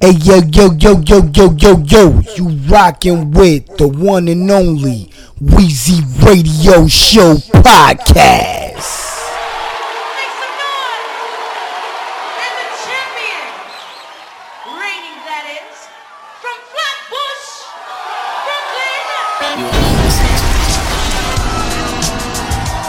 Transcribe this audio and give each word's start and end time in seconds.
Hey 0.00 0.12
yo 0.24 0.40
yo 0.50 0.72
yo 0.78 1.00
yo 1.00 1.22
yo 1.32 1.52
yo 1.56 1.78
yo, 1.84 2.20
you 2.36 2.48
rockin' 2.68 3.30
with 3.30 3.66
the 3.76 3.86
one 3.86 4.26
and 4.28 4.50
only 4.50 5.10
Wheezy 5.40 6.02
Radio 6.24 6.86
Show 6.88 7.34
podcast. 7.62 9.10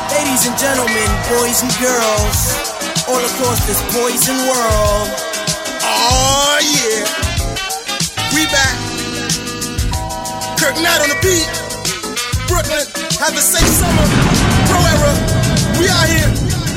Ladies 0.10 0.48
and 0.48 0.58
gentlemen, 0.58 1.10
boys 1.30 1.62
and 1.62 1.72
girls, 1.78 2.40
all 3.08 3.22
across 3.22 3.66
this 3.68 3.82
poison 3.94 4.38
world. 4.48 5.33
Oh 6.06 6.60
yeah, 6.60 7.08
we 8.36 8.44
back. 8.52 8.76
Kirk 10.60 10.76
Knight 10.84 11.00
on 11.00 11.08
the 11.08 11.20
beat. 11.24 11.48
Brooklyn, 12.52 12.84
have 13.24 13.32
a 13.32 13.40
safe 13.40 13.64
summer. 13.72 14.04
Pro 14.68 14.84
era, 14.84 15.16
we 15.80 15.88
out 15.88 16.12
here. 16.12 16.28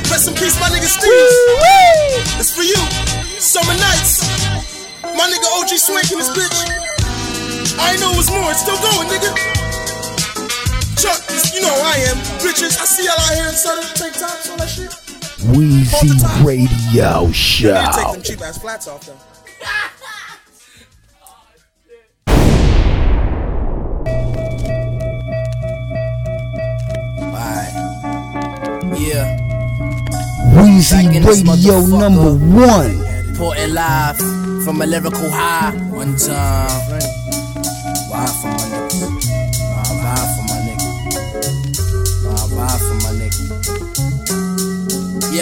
Rest 0.07 0.31
in 0.31 0.35
peace, 0.39 0.55
my 0.63 0.71
nigga 0.71 0.87
Steve. 0.87 1.11
It's 2.39 2.55
for 2.55 2.63
you. 2.63 2.79
Summer 3.43 3.75
nights. 3.75 4.23
My 5.03 5.27
nigga 5.27 5.49
OG 5.59 5.75
Swank 5.75 6.07
in 6.13 6.19
this 6.19 6.31
bitch. 6.31 6.55
I 7.83 7.93
ain't 7.93 8.01
know 8.01 8.13
it 8.13 8.17
was 8.17 8.31
more. 8.31 8.51
It's 8.55 8.63
still 8.63 8.79
going, 8.79 9.11
nigga. 9.11 9.35
Chuck, 11.03 11.19
you 11.53 11.63
know 11.63 11.75
I 11.75 11.99
am. 12.15 12.17
Bitches, 12.39 12.79
I 12.79 12.85
see 12.87 13.05
y'all 13.05 13.19
out 13.19 13.35
here 13.35 13.49
in 13.49 13.55
Southern 13.55 13.91
tank 13.97 14.15
tops, 14.15 14.51
all 14.51 14.57
that 14.59 14.69
shit. 14.69 15.06
Wheezy 15.55 16.11
Radio 16.43 17.21
You 17.23 17.27
need 17.27 17.35
take 17.35 17.35
Show. 17.35 18.13
them 18.13 18.23
cheap 18.23 18.41
ass 18.43 18.59
flats 18.59 18.89
off 18.89 19.07
though. 19.07 19.17
Alright. 27.19 27.73
Yeah. 28.99 29.27
Wheezy 30.63 30.95
Back 31.07 31.15
in 31.17 31.23
this 31.23 31.43
Radio 31.43 31.81
number 31.87 32.35
one. 32.35 33.05
Porting 33.37 33.75
live 33.75 34.17
from 34.65 34.81
a 34.83 34.87
lyrical 34.87 35.31
high. 35.31 35.73
One 35.91 36.17
time. 36.17 36.91
Ride 38.11 38.35
for 38.41 38.49
my 38.49 38.67
nigga. 38.73 39.09
Ride, 39.73 39.97
ride 40.05 40.31
for 40.35 40.45
my 40.49 40.59
nigga. 40.67 40.91
Ride, 42.25 42.51
ride 42.53 42.81
for 42.81 42.95
my 42.95 43.01
nigga. 43.01 43.06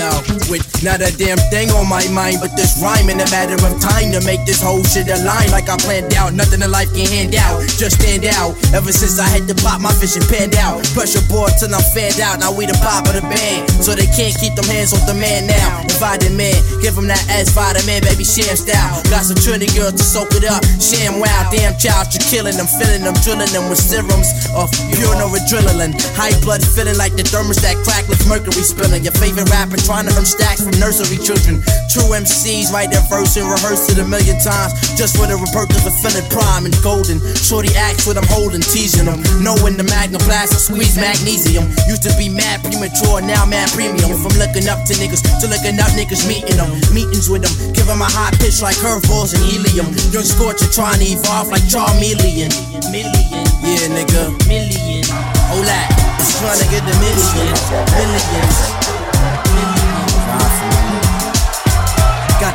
Yo, 0.04 0.20
with 0.52 0.68
not 0.84 1.00
a 1.00 1.08
damn 1.16 1.40
thing 1.48 1.72
on 1.72 1.88
my 1.88 2.04
mind, 2.12 2.36
but 2.36 2.52
this 2.60 2.76
rhyme 2.76 3.08
in 3.08 3.16
a 3.16 3.28
matter 3.32 3.56
of 3.56 3.72
time 3.80 4.12
to 4.12 4.20
make 4.28 4.44
this 4.44 4.60
whole 4.60 4.84
shit 4.84 5.08
align 5.08 5.48
like 5.48 5.72
I 5.72 5.80
planned 5.80 6.12
out. 6.12 6.36
Nothing 6.36 6.60
in 6.60 6.68
life 6.68 6.92
can 6.92 7.08
hand 7.08 7.32
out, 7.40 7.64
just 7.80 7.96
stand 7.96 8.28
out. 8.36 8.52
Ever 8.76 8.92
since 8.92 9.16
I 9.16 9.24
had 9.24 9.48
to 9.48 9.56
pop 9.64 9.80
my 9.80 9.96
vision 9.96 10.20
panned 10.28 10.60
out, 10.60 10.84
pressure 10.92 11.24
board 11.32 11.56
till 11.56 11.72
I'm 11.72 11.80
fanned 11.96 12.20
out. 12.20 12.44
Now 12.44 12.52
we 12.52 12.68
the 12.68 12.76
pop 12.84 13.08
of 13.08 13.16
the 13.16 13.24
band, 13.24 13.64
so 13.80 13.96
they 13.96 14.04
can't 14.12 14.36
keep 14.36 14.52
them 14.60 14.68
hands 14.68 14.92
off 14.92 15.08
the 15.08 15.16
man 15.16 15.48
now. 15.48 15.80
Invited 15.88 16.36
man, 16.36 16.52
give 16.84 16.92
him 17.00 17.08
that 17.08 17.24
ass 17.32 17.48
vitamin, 17.56 18.04
baby 18.04 18.28
sham 18.28 18.52
style. 18.60 19.00
Got 19.08 19.24
some 19.24 19.40
trinity 19.40 19.72
girls 19.72 19.96
to 19.96 20.04
soak 20.04 20.36
it 20.36 20.44
up, 20.44 20.60
ShamWow. 20.84 21.48
Damn 21.48 21.80
child, 21.80 22.12
you're 22.12 22.28
killing 22.28 22.60
them, 22.60 22.68
filling 22.68 23.08
them, 23.08 23.16
drilling 23.24 23.48
them 23.56 23.72
with 23.72 23.80
serums 23.80 24.28
of 24.52 24.68
pure 24.92 25.16
no 25.16 25.32
adrenaline. 25.32 25.96
High 26.12 26.36
blood 26.44 26.60
feeling 26.60 27.00
like 27.00 27.16
the 27.16 27.24
thermostat 27.24 27.80
crack 27.88 28.04
with 28.12 28.20
mercury 28.28 28.68
spilling. 28.68 29.00
Your 29.00 29.16
favorite 29.16 29.48
rapper 29.48 29.80
trying 29.80 29.93
to 30.02 30.10
earn 30.18 30.26
stacks 30.26 30.66
from 30.66 30.74
nursery 30.82 31.22
children. 31.22 31.62
True 31.86 32.10
MCs 32.10 32.74
write 32.74 32.90
their 32.90 33.06
verse 33.06 33.38
and 33.38 33.46
rehearse 33.46 33.86
it 33.86 34.02
a 34.02 34.06
million 34.06 34.34
times 34.42 34.74
just 34.98 35.14
for 35.14 35.30
the 35.30 35.38
purpose 35.54 35.86
of 35.86 35.94
feeling 36.02 36.26
prime 36.34 36.66
and 36.66 36.74
golden. 36.82 37.22
Shorty 37.38 37.70
acts 37.78 38.02
what 38.02 38.18
I'm 38.18 38.26
holding, 38.26 38.58
teasing 38.58 39.06
them. 39.06 39.22
Knowing 39.38 39.78
the 39.78 39.86
magnum 39.86 40.18
blast, 40.26 40.50
I 40.50 40.58
squeeze 40.58 40.98
magnesium. 40.98 41.70
Used 41.86 42.02
to 42.02 42.12
be 42.18 42.26
mad 42.26 42.66
premature, 42.66 43.22
now 43.22 43.46
mad 43.46 43.70
premium. 43.70 44.18
From 44.18 44.34
looking 44.34 44.66
up 44.66 44.82
to 44.90 44.92
niggas 44.98 45.22
to 45.38 45.46
looking 45.46 45.78
up 45.78 45.94
niggas 45.94 46.26
meeting 46.26 46.58
them. 46.58 46.74
Meetings 46.90 47.30
with 47.30 47.46
them, 47.46 47.54
them 47.86 48.02
a 48.02 48.10
high 48.10 48.34
pitch 48.42 48.58
like 48.58 48.74
curveballs 48.82 49.30
and 49.38 49.46
helium. 49.46 49.94
Young 50.10 50.26
Scorcher 50.26 50.66
trying 50.74 50.98
to 50.98 51.06
evolve 51.06 51.54
like 51.54 51.62
Charmeleon. 51.70 52.50
Million, 52.90 53.46
yeah, 53.62 53.86
nigga. 53.94 54.34
Million. 54.50 55.06
Hold 55.54 55.70
that. 55.70 55.86
Just 56.18 56.42
trying 56.42 56.58
to 56.58 56.66
get 56.66 56.82
the 56.82 56.94
millions. 56.98 57.70
Millions. 57.94 58.83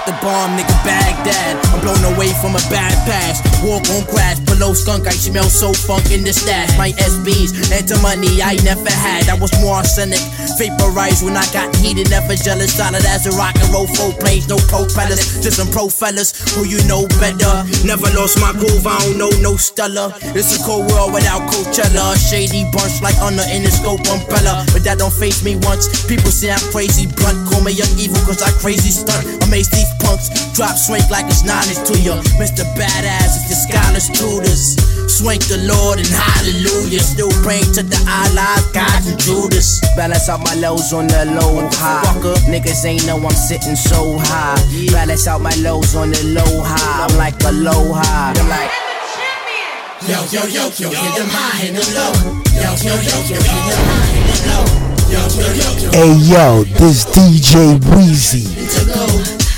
The 0.05 0.15
bomb, 0.23 0.55
nigga, 0.55 0.73
Baghdad. 0.87 1.59
I'm 1.73 1.81
blown 1.81 1.99
away 2.15 2.31
from 2.39 2.55
a 2.55 2.63
bad 2.71 2.95
past. 3.03 3.43
Walk 3.63 3.83
on 3.91 4.07
grass, 4.07 4.39
below 4.39 4.73
skunk, 4.73 5.07
I 5.07 5.11
smell 5.11 5.49
so 5.49 5.73
funk 5.73 6.11
in 6.11 6.23
the 6.23 6.31
stash. 6.31 6.71
My 6.77 6.91
SBs, 6.95 7.71
enter 7.71 7.99
money 7.99 8.41
I 8.41 8.55
never 8.63 8.89
had. 8.89 9.27
I 9.27 9.35
was 9.35 9.51
more 9.59 9.75
arsenic. 9.75 10.23
Vaporized 10.57 11.23
when 11.23 11.35
I 11.35 11.45
got 11.51 11.75
heated, 11.77 12.09
never 12.09 12.35
jealous. 12.35 12.73
Solid 12.73 13.03
as 13.05 13.27
a 13.27 13.35
rock 13.35 13.55
and 13.59 13.69
roll, 13.75 13.87
full 13.87 14.13
plays, 14.13 14.47
no 14.47 14.57
propellers. 14.71 15.43
Just 15.43 15.57
some 15.57 15.67
pro 15.67 15.89
fellas 15.89 16.31
who 16.55 16.63
you 16.63 16.79
know 16.87 17.03
better. 17.19 17.67
Never 17.83 18.07
lost 18.15 18.39
my 18.39 18.55
groove, 18.55 18.87
I 18.87 18.97
don't 19.03 19.17
know 19.17 19.29
no 19.43 19.57
Stella. 19.57 20.15
It's 20.31 20.55
a 20.55 20.59
cold 20.63 20.87
world 20.91 21.13
without 21.13 21.43
Coachella. 21.51 22.15
Shady 22.15 22.63
bunch 22.71 23.01
like 23.01 23.19
under 23.19 23.43
the 23.43 23.71
scope 23.71 24.05
umbrella. 24.07 24.65
But 24.71 24.83
that 24.87 24.97
don't 24.99 25.13
face 25.13 25.43
me 25.43 25.55
once. 25.67 25.91
People 26.07 26.31
say 26.31 26.51
I'm 26.51 26.63
crazy 26.71 27.05
blunt. 27.05 27.49
Call 27.51 27.61
me 27.61 27.73
young 27.73 27.91
evil 27.99 28.21
cause 28.23 28.41
I 28.41 28.51
crazy 28.63 28.91
stunt. 28.91 29.43
Amaze 29.43 29.69
these 29.69 29.88
punks. 29.99 30.29
Drop 30.53 30.77
swank 30.77 31.09
like 31.09 31.25
it's 31.25 31.43
knowledge 31.43 31.81
to 31.89 31.95
you. 31.99 32.13
Mr. 32.37 32.63
Badass, 32.77 33.39
it's 33.39 33.49
the 33.49 33.57
scholars 33.57 34.07
tutors. 34.13 34.77
Swank 35.09 35.41
the 35.49 35.57
Lord 35.65 35.99
and 35.99 36.07
hallelujah. 36.07 36.99
Still 36.99 37.31
praying 37.43 37.73
to 37.73 37.83
the 37.83 37.99
Allah, 38.07 38.61
God 38.73 39.01
and 39.07 39.19
Judas. 39.19 39.81
Balance 39.95 40.29
out 40.29 40.39
my 40.45 40.53
lows 40.55 40.93
on 40.93 41.07
the 41.07 41.25
low 41.25 41.67
high. 41.73 42.05
Niggas 42.47 42.85
ain't 42.85 43.05
know 43.05 43.17
I'm 43.17 43.31
sitting 43.31 43.75
so 43.75 44.17
high. 44.19 44.59
Balance 44.91 45.27
out 45.27 45.41
my 45.41 45.53
lows 45.59 45.95
on 45.95 46.11
the 46.11 46.23
low 46.23 46.63
high. 46.63 47.07
I'm 47.07 47.17
like 47.17 47.41
a 47.43 47.51
low 47.51 47.93
high. 47.93 48.33
I'm 48.37 48.49
like. 48.49 48.71
And 48.79 48.95
the 48.95 49.07
champion, 49.11 49.79
Yo, 50.07 50.15
yo, 50.31 50.47
yo, 50.47 50.63
yo, 50.79 50.89
hit 50.89 51.13
them 51.19 51.27
high 51.27 51.67
and 51.67 51.75
them 51.75 51.89
low. 51.91 52.13
Yo, 52.55 52.71
yo, 52.79 52.95
yo, 52.95 53.15
yo, 53.27 53.37
hit 53.43 53.65
them 53.67 53.83
high 53.91 54.15
and 54.15 54.27
them 54.29 54.41
low. 54.47 54.89
Yo, 55.09 55.21
yo, 55.35 55.47
yo, 55.51 55.69
yo, 55.83 55.91
Hey 55.91 56.13
yo, 56.29 56.63
this 56.77 57.03
DJ 57.05 57.75
Wheezy. 57.91 59.48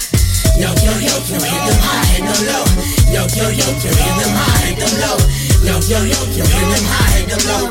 Yo, 0.62 0.68
yo, 0.68 0.94
yo, 1.02 1.18
yo, 1.26 1.40
them 1.42 1.82
high 1.82 2.22
and 2.22 2.28
them 2.30 2.42
low. 2.46 2.62
Yo, 3.10 3.26
yo, 3.34 3.50
yo, 3.50 3.66
yo, 3.82 3.90
them 3.98 4.30
high 4.38 4.70
and 4.70 4.78
them 4.78 4.94
low. 5.02 5.18
Yo, 5.66 5.74
yo, 5.90 5.98
yo, 6.06 6.22
yo, 6.38 6.46
them 6.46 6.86
high 6.86 7.18
and 7.18 7.32
them 7.32 7.42
low. 7.50 7.66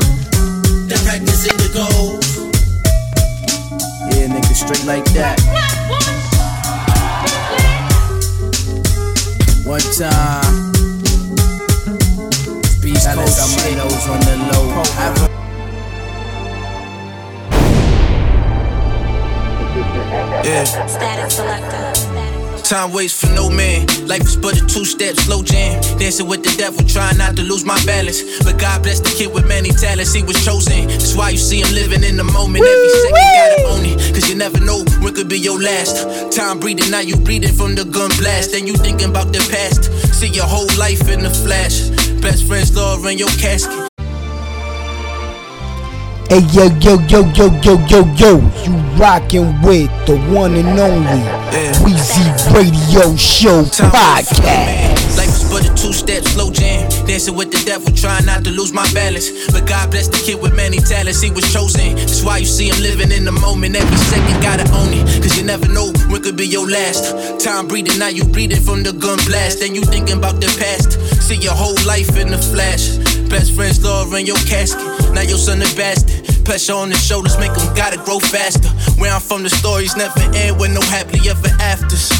The 0.89 0.99
practice 1.05 1.47
in 1.47 1.55
the 1.55 1.71
goal. 1.71 2.19
Yeah, 4.11 4.27
nigga, 4.27 4.53
straight 4.53 4.83
like 4.83 5.07
that. 5.13 5.39
One 9.63 9.79
time. 9.95 10.73
Beast 12.81 13.07
Coast 13.07 13.63
shit. 13.63 13.79
on 13.79 14.19
the 14.19 14.35
low. 14.51 14.67
Yeah. 20.43 20.65
Static 20.65 21.31
selector. 21.31 22.40
Time 22.71 22.93
waits 22.93 23.19
for 23.19 23.27
no 23.35 23.49
man. 23.49 23.85
Life 24.07 24.21
is 24.21 24.37
but 24.37 24.55
a 24.55 24.65
two 24.65 24.85
step 24.85 25.17
slow 25.17 25.43
jam. 25.43 25.81
Dancing 25.99 26.25
with 26.25 26.41
the 26.41 26.55
devil, 26.55 26.79
trying 26.87 27.17
not 27.17 27.35
to 27.35 27.43
lose 27.43 27.65
my 27.65 27.75
balance. 27.83 28.23
But 28.45 28.57
God 28.59 28.81
bless 28.81 29.01
the 29.01 29.09
kid 29.09 29.33
with 29.33 29.45
many 29.45 29.71
talents. 29.71 30.13
He 30.13 30.23
was 30.23 30.39
chosen. 30.45 30.87
That's 30.87 31.13
why 31.13 31.31
you 31.31 31.37
see 31.37 31.59
him 31.59 31.67
living 31.75 32.01
in 32.01 32.15
the 32.15 32.23
moment. 32.23 32.63
Every 32.63 32.89
second, 33.03 33.27
gotta 33.35 33.61
own 33.75 33.83
it. 33.91 34.15
Cause 34.15 34.29
you 34.29 34.35
never 34.35 34.61
know 34.61 34.85
when 35.03 35.13
could 35.13 35.27
be 35.27 35.37
your 35.37 35.59
last. 35.59 36.07
Time 36.31 36.61
breathing, 36.61 36.89
now 36.89 37.01
you 37.01 37.17
breathing 37.17 37.51
from 37.51 37.75
the 37.75 37.83
gun 37.83 38.09
blast. 38.15 38.53
Then 38.53 38.65
you 38.65 38.77
thinking 38.77 39.09
about 39.09 39.33
the 39.33 39.43
past. 39.51 39.91
See 40.15 40.31
your 40.31 40.47
whole 40.47 40.71
life 40.79 41.09
in 41.09 41.23
the 41.23 41.29
flash. 41.29 41.91
Best 42.21 42.47
friends, 42.47 42.73
love 42.73 43.05
in 43.05 43.17
your 43.17 43.35
casket. 43.35 43.90
Hey 46.31 46.39
yo 46.55 46.63
yo 46.79 46.95
yo 47.11 47.27
yo 47.35 47.51
yo 47.59 47.75
yo 47.91 47.99
yo, 48.15 48.39
you 48.63 48.71
rockin' 48.95 49.51
with 49.61 49.91
the 50.07 50.15
one 50.31 50.55
and 50.55 50.79
only 50.79 51.19
Yeah. 51.51 51.75
Wheezy 51.83 52.23
Radio 52.55 53.17
Show 53.17 53.65
Time 53.65 53.91
waits 53.91 54.31
for 54.31 54.39
no 54.39 54.47
man. 54.47 54.95
podcast. 54.95 55.17
Life 55.17 55.27
is 55.27 55.43
but 55.51 55.67
a 55.67 55.73
two 55.75 55.91
step 55.91 56.23
slow 56.23 56.49
jam. 56.49 56.87
Dancing 57.05 57.35
with 57.35 57.51
the 57.51 57.61
devil, 57.65 57.91
trying 57.93 58.25
not 58.25 58.45
to 58.45 58.51
lose 58.51 58.71
my 58.71 58.87
balance. 58.93 59.27
But 59.51 59.67
God 59.67 59.91
bless 59.91 60.07
the 60.07 60.23
kid 60.23 60.41
with 60.41 60.55
many 60.55 60.77
talents. 60.77 61.19
He 61.19 61.31
was 61.31 61.51
chosen. 61.51 61.95
That's 61.97 62.23
why 62.23 62.37
you 62.37 62.45
see 62.45 62.69
him 62.69 62.79
living 62.81 63.11
in 63.11 63.25
the 63.25 63.33
moment. 63.33 63.75
Every 63.75 63.97
second, 63.97 64.41
gotta 64.41 64.63
own 64.71 64.93
it. 64.93 65.03
Cause 65.21 65.35
you 65.37 65.43
never 65.43 65.67
know 65.67 65.91
when 66.07 66.23
could 66.23 66.37
be 66.37 66.47
your 66.47 66.65
last. 66.69 67.43
Time 67.43 67.67
breathing, 67.67 67.99
now 67.99 68.07
you 68.07 68.23
breathing 68.23 68.61
from 68.63 68.83
the 68.83 68.93
gun 68.93 69.19
blast. 69.27 69.59
Then 69.59 69.75
you 69.75 69.83
thinking 69.83 70.15
about 70.15 70.39
the 70.39 70.47
past. 70.55 70.95
See 71.21 71.35
your 71.35 71.55
whole 71.55 71.75
life 71.85 72.15
in 72.15 72.29
the 72.31 72.37
flash. 72.37 72.95
Best 73.31 73.55
friends, 73.55 73.81
love 73.81 74.13
in 74.13 74.25
your 74.25 74.35
casket. 74.43 74.83
Now 75.13 75.21
your 75.21 75.37
son 75.37 75.61
a 75.61 75.75
bastard. 75.77 76.43
Pressure 76.43 76.73
on 76.73 76.89
the 76.89 76.95
shoulders 76.95 77.37
make 77.39 77.53
them 77.53 77.73
gotta 77.73 77.95
grow 77.95 78.19
faster. 78.19 78.67
Where 78.99 79.13
I'm 79.13 79.21
from, 79.21 79.43
the 79.43 79.49
stories 79.49 79.95
never 79.95 80.19
end 80.35 80.59
with 80.59 80.73
no 80.73 80.81
happily 80.81 81.29
ever 81.29 81.47
afters. 81.61 82.11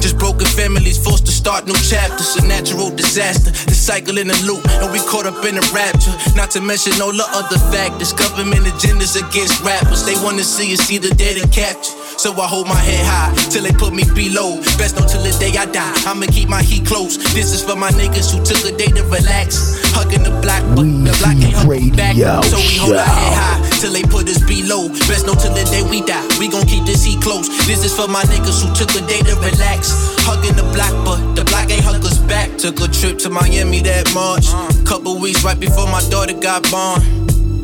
Just 0.00 0.18
broken 0.18 0.46
Families 0.46 0.96
forced 0.96 1.26
to 1.26 1.32
start 1.32 1.66
new 1.66 1.76
chapters, 1.76 2.36
a 2.36 2.46
natural 2.46 2.90
disaster. 2.90 3.50
The 3.50 3.74
cycle 3.74 4.18
in 4.18 4.28
the 4.28 4.38
loop, 4.46 4.64
and 4.80 4.90
we 4.92 5.00
caught 5.00 5.26
up 5.26 5.44
in 5.44 5.58
a 5.58 5.64
rapture. 5.74 6.14
Not 6.34 6.50
to 6.52 6.60
mention 6.60 7.00
all 7.02 7.12
the 7.12 7.26
other 7.34 7.58
factors. 7.74 8.12
Government 8.12 8.64
agendas 8.64 9.16
against 9.20 9.62
rappers. 9.62 10.06
They 10.06 10.16
wanna 10.24 10.44
see 10.44 10.72
us 10.72 10.80
see 10.80 10.98
the 10.98 11.12
dead 11.14 11.36
and 11.36 11.50
capture. 11.52 11.92
So 12.16 12.32
I 12.40 12.46
hold 12.46 12.66
my 12.66 12.80
head 12.80 13.04
high 13.04 13.34
till 13.50 13.62
they 13.62 13.72
put 13.72 13.92
me 13.92 14.04
below. 14.14 14.56
Best 14.80 14.96
know 14.96 15.06
till 15.06 15.22
the 15.22 15.36
day 15.38 15.52
I 15.58 15.66
die. 15.66 15.92
I'ma 16.06 16.26
keep 16.32 16.48
my 16.48 16.62
heat 16.62 16.86
close. 16.86 17.18
This 17.34 17.52
is 17.52 17.62
for 17.62 17.76
my 17.76 17.90
niggas 17.90 18.32
who 18.32 18.40
took 18.42 18.64
a 18.64 18.74
day 18.76 18.88
to 18.88 19.04
relax. 19.04 19.76
Hugging 19.92 20.22
the 20.22 20.32
block, 20.40 20.62
but 20.74 20.88
the 20.88 21.12
block 21.20 21.36
ain't 21.36 21.52
hugging 21.52 21.96
back. 21.96 22.16
So 22.44 22.56
we 22.56 22.76
hold 22.78 22.96
our 22.96 23.04
head 23.04 23.34
high 23.34 23.65
till 23.80 23.92
they 23.92 24.02
put 24.02 24.28
us 24.28 24.40
below. 24.44 24.88
Best 25.06 25.26
know 25.26 25.34
till 25.34 25.52
the 25.52 25.64
day 25.70 25.82
we 25.82 26.00
die. 26.02 26.24
We 26.38 26.48
gon' 26.48 26.66
keep 26.66 26.84
this 26.84 27.04
heat 27.04 27.20
close. 27.20 27.48
This 27.66 27.84
is 27.84 27.94
for 27.94 28.08
my 28.08 28.22
niggas 28.24 28.64
who 28.64 28.72
took 28.74 28.90
a 28.96 29.02
day 29.06 29.20
to 29.20 29.34
relax. 29.36 29.92
Hugging 30.24 30.56
the 30.56 30.64
block, 30.72 30.92
but 31.04 31.20
the 31.36 31.44
block 31.44 31.70
ain't 31.70 31.84
hug 31.84 32.04
us 32.04 32.18
back. 32.18 32.56
Took 32.58 32.80
a 32.80 32.88
trip 32.88 33.18
to 33.24 33.30
Miami 33.30 33.80
that 33.82 34.12
March. 34.14 34.48
Couple 34.86 35.18
weeks 35.18 35.44
right 35.44 35.58
before 35.58 35.86
my 35.86 36.02
daughter 36.08 36.34
got 36.34 36.62
born. 36.70 37.00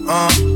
Uh, 0.08 0.51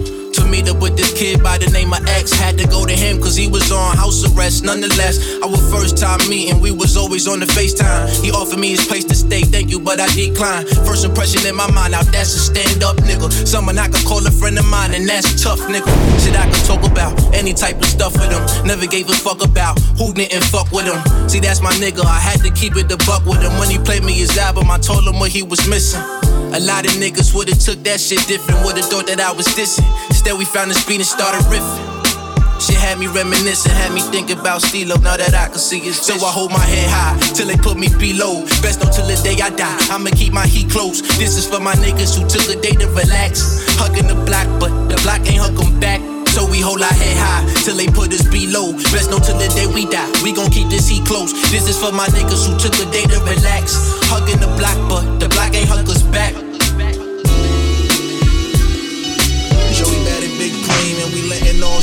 to 0.46 0.52
meet 0.52 0.68
up 0.68 0.80
with 0.80 0.96
this 0.96 1.12
kid 1.12 1.42
by 1.42 1.58
the 1.58 1.66
name 1.70 1.92
of 1.92 2.04
X. 2.06 2.32
Had 2.32 2.58
to 2.58 2.66
go 2.66 2.86
to 2.86 2.92
him 2.92 3.20
cause 3.20 3.36
he 3.36 3.48
was 3.48 3.70
on 3.72 3.96
house 3.96 4.24
arrest. 4.24 4.64
Nonetheless, 4.64 5.18
our 5.42 5.56
first 5.70 5.98
time 5.98 6.20
meeting, 6.28 6.60
we 6.60 6.70
was 6.70 6.96
always 6.96 7.26
on 7.26 7.40
the 7.40 7.46
FaceTime. 7.46 8.08
He 8.22 8.30
offered 8.30 8.58
me 8.58 8.70
his 8.70 8.86
place 8.86 9.04
to 9.04 9.14
stay, 9.14 9.42
thank 9.42 9.70
you, 9.70 9.80
but 9.80 10.00
I 10.00 10.06
declined. 10.14 10.68
First 10.86 11.04
impression 11.04 11.46
in 11.46 11.54
my 11.54 11.70
mind, 11.72 11.92
now 11.92 12.02
that's 12.02 12.34
a 12.34 12.38
stand 12.38 12.82
up 12.82 12.96
nigga. 12.96 13.30
Someone 13.46 13.78
I 13.78 13.88
could 13.88 14.04
call 14.06 14.24
a 14.26 14.30
friend 14.30 14.58
of 14.58 14.66
mine, 14.66 14.94
and 14.94 15.08
that's 15.08 15.42
tough 15.42 15.60
nigga. 15.66 15.90
Shit 16.22 16.36
I 16.36 16.46
could 16.50 16.64
talk 16.64 16.82
about, 16.84 17.12
any 17.34 17.52
type 17.52 17.78
of 17.78 17.86
stuff 17.86 18.14
with 18.14 18.30
him. 18.30 18.42
Never 18.66 18.86
gave 18.86 19.08
a 19.08 19.14
fuck 19.14 19.44
about 19.44 19.78
who 19.98 20.12
didn't 20.12 20.44
fuck 20.44 20.70
with 20.70 20.86
him. 20.86 20.98
See, 21.28 21.40
that's 21.40 21.60
my 21.60 21.72
nigga, 21.82 22.04
I 22.04 22.20
had 22.20 22.40
to 22.42 22.50
keep 22.50 22.76
it 22.76 22.88
the 22.88 22.96
buck 23.06 23.24
with 23.26 23.42
him. 23.42 23.58
When 23.58 23.70
he 23.70 23.78
played 23.78 24.04
me 24.04 24.12
his 24.12 24.36
album, 24.38 24.70
I 24.70 24.78
told 24.78 25.06
him 25.06 25.18
what 25.18 25.30
he 25.30 25.42
was 25.42 25.66
missing. 25.68 26.02
A 26.54 26.60
lot 26.60 26.86
of 26.86 26.92
niggas 26.92 27.34
would've 27.34 27.58
took 27.58 27.82
that 27.82 28.00
shit 28.00 28.22
different, 28.28 28.64
would've 28.64 28.84
thought 28.86 29.08
that 29.08 29.20
I 29.20 29.32
was 29.32 29.46
dissing. 29.58 29.84
Instead, 30.08 30.35
we 30.36 30.44
found 30.44 30.70
the 30.70 30.74
speed 30.74 31.00
and 31.00 31.06
started 31.06 31.40
riffing. 31.48 31.84
Shit 32.60 32.76
had 32.76 32.98
me 32.98 33.06
reminiscing, 33.06 33.72
had 33.72 33.92
me 33.92 34.00
think 34.00 34.30
about 34.30 34.62
Stilo. 34.62 34.96
Now 34.98 35.16
that 35.16 35.34
I 35.34 35.48
can 35.48 35.58
see 35.58 35.80
it, 35.80 35.94
so 35.94 36.14
I 36.24 36.30
hold 36.32 36.50
my 36.50 36.60
head 36.60 36.88
high 36.88 37.16
till 37.32 37.46
they 37.46 37.56
put 37.56 37.76
me 37.76 37.88
below. 38.00 38.44
Best 38.64 38.80
know 38.80 38.88
till 38.88 39.06
the 39.06 39.16
day 39.20 39.36
I 39.40 39.50
die. 39.50 39.76
I'ma 39.92 40.10
keep 40.12 40.32
my 40.32 40.46
heat 40.46 40.70
close. 40.70 41.00
This 41.16 41.36
is 41.36 41.46
for 41.46 41.60
my 41.60 41.74
niggas 41.74 42.16
who 42.16 42.24
took 42.28 42.48
a 42.48 42.56
day 42.60 42.72
to 42.80 42.88
relax. 42.92 43.64
Hugging 43.76 44.08
the 44.08 44.16
block, 44.24 44.48
but 44.60 44.72
the 44.88 44.96
block 45.04 45.20
ain't 45.28 45.40
hug 45.40 45.56
'em 45.60 45.80
back. 45.80 46.00
So 46.32 46.44
we 46.44 46.60
hold 46.60 46.82
our 46.82 46.92
head 46.92 47.16
high 47.16 47.44
till 47.64 47.76
they 47.76 47.88
put 47.88 48.12
us 48.12 48.24
below. 48.28 48.72
Best 48.92 49.10
know 49.10 49.20
till 49.20 49.38
the 49.38 49.48
day 49.56 49.66
we 49.66 49.84
die. 49.88 50.08
We 50.24 50.32
gon' 50.32 50.50
keep 50.50 50.68
this 50.68 50.88
heat 50.88 51.04
close. 51.06 51.32
This 51.52 51.68
is 51.68 51.76
for 51.76 51.92
my 51.92 52.08
niggas 52.12 52.44
who 52.44 52.56
took 52.60 52.76
a 52.76 52.86
day 52.92 53.04
to 53.04 53.20
relax. 53.24 53.76
Hugging 54.12 54.40
the 54.40 54.48
block, 54.56 54.76
but 54.88 55.04
the 55.20 55.28
block 55.28 55.54
ain't 55.54 55.68
hug 55.68 55.88
us 55.88 56.02
back. 56.02 56.45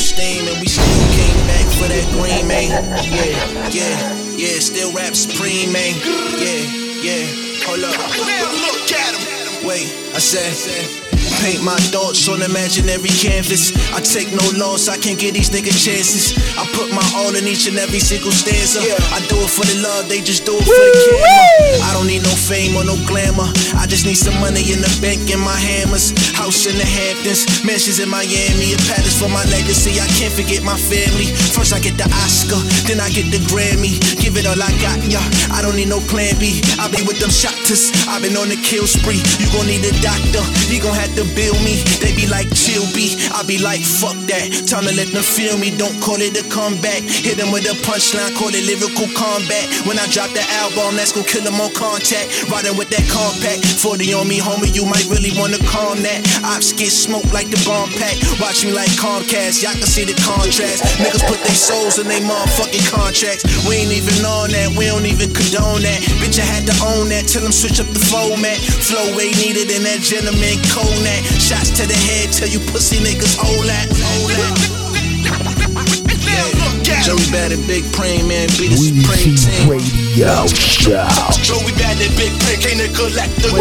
Steam, 0.04 0.48
and 0.48 0.60
we 0.60 0.68
still 0.68 0.84
came 1.16 1.48
back 1.48 1.66
for 1.80 1.88
that 1.88 2.06
green, 2.12 2.46
man. 2.48 2.70
Yeah, 3.08 3.32
yeah, 3.72 3.96
yeah, 4.36 4.60
still 4.60 4.92
rap 4.92 5.16
supreme, 5.16 5.72
man. 5.72 5.96
Yeah, 6.44 6.68
yeah, 7.00 7.24
hold 7.64 7.84
up. 7.88 7.96
Look 7.96 8.92
at 8.92 9.16
him. 9.16 9.68
Wait, 9.68 9.88
I 10.14 10.20
said, 10.20 11.03
paint 11.42 11.64
my 11.64 11.78
thoughts 11.92 12.28
on 12.28 12.42
imaginary 12.42 13.12
canvas. 13.16 13.72
I 13.94 14.02
take 14.02 14.32
no 14.32 14.46
loss, 14.58 14.88
I 14.88 14.98
can't 14.98 15.20
give 15.20 15.34
these 15.34 15.50
niggas 15.50 15.78
chances. 15.78 16.36
I 16.58 16.66
put 16.74 16.92
my 16.92 17.04
all 17.16 17.36
in 17.36 17.46
each 17.48 17.68
and 17.68 17.78
every 17.78 18.00
single 18.00 18.32
stanza. 18.32 18.82
I 19.14 19.20
do 19.30 19.38
it 19.40 19.52
for 19.52 19.66
the 19.66 19.80
love, 19.84 20.10
they 20.10 20.22
just 20.22 20.46
do 20.46 20.56
it 20.58 20.66
for 20.66 20.74
the 20.74 20.92
camera. 21.08 21.88
I 21.88 21.94
don't 21.94 22.08
need 22.08 22.24
no 22.24 22.34
fame 22.34 22.76
or 22.76 22.84
no 22.84 22.98
glamour. 23.08 23.48
I 23.80 23.88
just 23.88 24.06
need 24.06 24.20
some 24.20 24.36
money 24.40 24.64
in 24.72 24.82
the 24.82 24.92
bank 25.02 25.24
and 25.32 25.42
my 25.42 25.56
hammers. 25.56 26.12
House 26.36 26.66
in 26.66 26.76
the 26.78 26.86
Hamptons, 26.86 27.48
mansions 27.64 28.00
in 28.00 28.10
Miami, 28.10 28.74
a 28.74 28.80
palace 28.90 29.20
for 29.20 29.30
my 29.30 29.44
legacy. 29.54 30.00
I 30.02 30.08
can't 30.20 30.34
forget 30.34 30.64
my 30.64 30.76
family. 30.76 31.32
First 31.54 31.74
I 31.74 31.80
get 31.80 31.96
the 31.96 32.08
Oscar, 32.26 32.60
then 32.90 33.00
I 33.00 33.10
get 33.14 33.32
the 33.32 33.40
Grammy. 33.48 34.00
Give 34.20 34.36
it 34.36 34.46
all 34.50 34.60
I 34.60 34.72
got, 34.82 35.00
yeah. 35.06 35.24
I 35.54 35.62
don't 35.62 35.76
need 35.76 35.90
no 35.90 36.02
plan 36.10 36.36
B. 36.42 36.62
I 36.82 36.90
be 36.90 37.02
with 37.06 37.20
them 37.22 37.32
shotters. 37.32 37.94
I've 38.10 38.22
been 38.26 38.36
on 38.36 38.50
the 38.50 38.60
kill 38.60 38.88
spree. 38.88 39.22
You 39.40 39.48
gon' 39.54 39.68
need 39.70 39.86
a 39.86 39.94
doctor. 40.02 40.44
He 40.68 40.80
gon' 40.80 40.96
have 40.98 41.13
to 41.16 41.26
bill 41.38 41.56
me. 41.62 41.82
They 42.02 42.14
be 42.16 42.26
like 42.28 42.50
chill 42.54 42.84
B. 42.94 43.14
I 43.34 43.44
be 43.46 43.58
like 43.58 43.82
fuck 43.82 44.18
that. 44.30 44.50
Time 44.66 44.86
to 44.86 44.94
let 44.94 45.10
them 45.14 45.24
feel 45.24 45.58
me. 45.58 45.70
Don't 45.76 45.96
call 46.02 46.20
it 46.20 46.34
a 46.38 46.46
comeback. 46.50 47.02
Hit 47.06 47.38
them 47.38 47.52
with 47.54 47.70
a 47.70 47.76
punchline. 47.86 48.34
Call 48.38 48.54
it 48.54 48.64
lyrical 48.66 49.10
combat. 49.14 49.66
When 49.86 49.98
I 50.00 50.06
drop 50.10 50.34
the 50.34 50.44
album, 50.64 50.98
that's 50.98 51.14
gon' 51.14 51.26
kill 51.26 51.46
them 51.46 51.60
on 51.62 51.72
contact. 51.74 52.50
Riding 52.50 52.78
with 52.78 52.90
that 52.90 53.06
compact. 53.10 53.66
40 53.82 54.14
on 54.14 54.28
me, 54.28 54.40
homie. 54.40 54.74
You 54.74 54.86
might 54.86 55.06
really 55.10 55.34
wanna 55.38 55.62
calm 55.70 56.02
that. 56.04 56.20
Ops 56.44 56.74
get 56.74 56.92
smoked 56.92 57.32
like 57.34 57.50
the 57.50 57.60
bomb 57.66 57.90
pack. 57.98 58.18
Watch 58.42 58.66
me 58.66 58.74
like 58.74 58.92
Comcast. 58.98 59.62
Y'all 59.62 59.78
can 59.78 59.90
see 59.90 60.06
the 60.06 60.18
contrast. 60.26 60.84
Niggas 61.02 61.26
put 61.30 61.40
their 61.46 61.58
souls 61.58 62.00
in 62.00 62.08
their 62.08 62.22
motherfucking 62.22 62.86
contracts. 62.90 63.46
We 63.68 63.86
ain't 63.86 63.94
even 63.94 64.26
on 64.26 64.50
that. 64.52 64.74
We 64.74 64.90
don't 64.90 65.06
even 65.06 65.30
condone 65.34 65.84
that. 65.86 66.00
Bitch, 66.22 66.40
I 66.40 66.46
had 66.48 66.66
to 66.68 66.76
own 66.96 67.10
that. 67.10 67.30
Till 67.30 67.44
them 67.44 67.54
switch 67.54 67.80
up 67.80 67.90
the 67.92 68.02
format. 68.02 68.58
Flow 68.58 69.16
way 69.16 69.32
needed 69.38 69.70
in 69.70 69.84
that 69.84 70.02
gentleman 70.02 70.58
Konak. 71.04 71.24
Shots 71.40 71.70
to 71.72 71.88
the 71.88 71.94
head 71.94 72.32
till 72.32 72.48
you 72.48 72.60
pussy 72.60 72.98
niggas 72.98 73.38
hold 73.38 73.66
that. 73.66 73.88
Hold 73.90 74.32
that. 74.32 74.83
Joey 77.04 77.20
bad 77.36 77.52
and 77.52 77.68
big 77.68 77.84
praying, 77.92 78.30
man. 78.30 78.48
Be 78.56 78.72
the 78.72 78.80
supreme 78.80 79.36
team. 79.36 79.68
Radio 79.68 80.48
Show. 80.48 81.04
Joey 81.44 81.76
bad 81.76 82.00
and 82.00 82.16
big 82.16 82.32
print, 82.48 82.64
can't 82.64 82.80
they 82.80 82.88
collect 82.96 83.36
the 83.44 83.52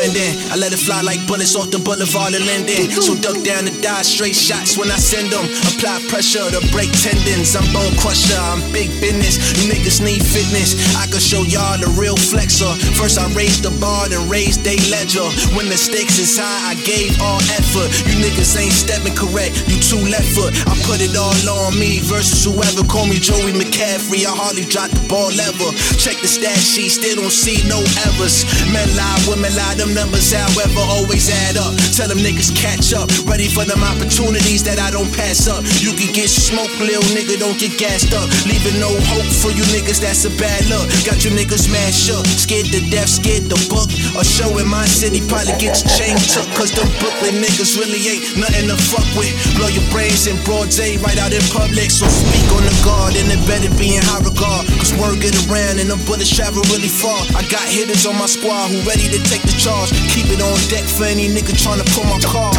when 0.00 0.16
then 0.16 0.32
I 0.48 0.56
let 0.56 0.72
it 0.72 0.80
fly 0.80 1.04
like 1.04 1.20
bullets 1.28 1.52
off 1.52 1.68
the 1.68 1.76
boulevard 1.76 2.32
of 2.32 2.40
Linden. 2.40 2.88
So 2.88 3.12
duck 3.20 3.36
down 3.44 3.68
to 3.68 3.74
die, 3.84 4.00
straight 4.00 4.32
shots 4.32 4.80
when 4.80 4.88
I 4.88 4.96
send 4.96 5.28
them. 5.28 5.44
Apply 5.68 6.00
pressure 6.08 6.48
to 6.48 6.60
break 6.72 6.88
tendons. 7.04 7.52
I'm 7.52 7.68
bone 7.76 7.92
crusher, 8.00 8.40
I'm 8.40 8.64
big 8.72 8.88
business. 9.04 9.36
You 9.60 9.68
niggas 9.68 10.00
need 10.00 10.24
fitness. 10.24 10.80
I 10.96 11.04
can 11.12 11.20
show 11.20 11.44
y'all 11.44 11.76
the 11.76 11.92
real 12.00 12.16
flexor. 12.16 12.72
First 12.96 13.20
I 13.20 13.28
raised 13.36 13.68
the 13.68 13.72
bar, 13.76 14.08
then 14.08 14.24
raised 14.32 14.64
they 14.64 14.80
ledger. 14.88 15.28
When 15.52 15.68
the 15.68 15.76
stakes 15.76 16.16
is 16.16 16.40
high, 16.40 16.72
I 16.72 16.74
gave 16.88 17.12
all 17.20 17.44
effort. 17.60 17.92
You 18.08 18.16
niggas 18.24 18.56
ain't 18.56 18.72
stepping 18.72 19.12
correct, 19.12 19.68
you 19.68 19.76
too 19.76 20.00
left 20.08 20.32
foot. 20.32 20.56
I 20.64 20.72
put 20.88 21.04
it 21.04 21.12
all 21.12 21.36
on 21.68 21.76
me 21.76 22.00
whoever. 22.44 22.86
Call 22.86 23.06
me 23.06 23.18
Joey 23.18 23.52
McCaffrey. 23.52 24.26
I 24.26 24.32
hardly 24.32 24.64
drop 24.64 24.90
the 24.90 25.02
ball 25.08 25.32
ever. 25.32 25.70
Check 25.98 26.18
the 26.22 26.28
stat 26.30 26.58
sheet, 26.58 26.90
still 26.90 27.16
don't 27.18 27.32
see 27.32 27.62
no 27.66 27.82
errors. 28.06 28.46
Men 28.70 28.86
lie, 28.94 29.18
women 29.26 29.52
lie, 29.56 29.74
them 29.74 29.92
numbers, 29.94 30.30
however, 30.32 30.82
always 30.86 31.28
add 31.48 31.56
up. 31.58 31.74
Tell 31.94 32.08
them 32.08 32.22
niggas 32.22 32.54
catch 32.54 32.92
up. 32.94 33.10
Ready 33.26 33.50
for 33.50 33.64
them 33.66 33.82
opportunities 33.82 34.62
that 34.64 34.78
I 34.78 34.90
don't 34.90 35.10
pass 35.12 35.48
up. 35.50 35.62
You 35.82 35.92
can 35.96 36.12
get 36.14 36.30
smoked, 36.30 36.78
little 36.78 37.04
nigga, 37.14 37.38
don't 37.38 37.58
get 37.58 37.74
gassed 37.78 38.14
up. 38.14 38.28
Leaving 38.46 38.78
no 38.78 38.90
hope 39.10 39.28
for 39.42 39.50
you 39.50 39.64
niggas, 39.74 40.00
that's 40.00 40.24
a 40.24 40.32
bad 40.38 40.62
luck. 40.70 40.86
Got 41.02 41.24
you 41.24 41.30
niggas 41.34 41.70
mad 41.72 41.92
shook, 41.92 42.24
scared 42.26 42.70
to 42.70 42.80
death, 42.90 43.10
scared 43.10 43.50
to 43.50 43.58
book. 43.68 43.90
A 44.16 44.24
show 44.24 44.50
in 44.58 44.68
my 44.68 44.86
city 44.86 45.20
probably 45.26 45.56
gets 45.58 45.82
chain 45.98 46.16
took. 46.30 46.46
Cause 46.54 46.70
them 46.72 46.88
Brooklyn 47.00 47.42
niggas 47.42 47.78
really 47.78 48.00
ain't 48.06 48.24
nothing 48.36 48.68
to 48.68 48.76
fuck 48.76 49.06
with. 49.16 49.32
Blow 49.56 49.68
your 49.68 49.84
brains 49.90 50.26
in 50.26 50.36
broad 50.44 50.70
day 50.70 50.96
right 51.00 51.18
out 51.18 51.32
in 51.32 51.42
public. 51.54 51.90
So 51.90 52.06
speak 52.20 52.46
on 52.52 52.62
the 52.64 52.74
guard 52.84 53.16
and 53.16 53.32
it 53.32 53.40
better 53.48 53.72
be 53.80 53.96
in 53.96 54.04
high 54.04 54.20
regard. 54.20 54.68
Cause 54.78 54.92
word 55.00 55.20
get 55.24 55.32
around 55.48 55.80
and 55.80 55.88
the 55.88 55.98
bullets 56.04 56.28
travel 56.28 56.62
really 56.68 56.92
far. 56.92 57.18
I 57.32 57.42
got 57.48 57.64
hitters 57.64 58.04
on 58.04 58.16
my 58.20 58.28
squad 58.28 58.68
who 58.68 58.80
ready 58.84 59.08
to 59.08 59.20
take 59.26 59.42
the 59.42 59.56
charge. 59.56 59.90
Keep 60.12 60.32
it 60.36 60.40
on 60.44 60.56
deck 60.68 60.84
for 60.84 61.08
any 61.08 61.28
nigga 61.32 61.56
tryna 61.56 61.86
pull 61.96 62.04
my 62.06 62.20
car. 62.24 62.52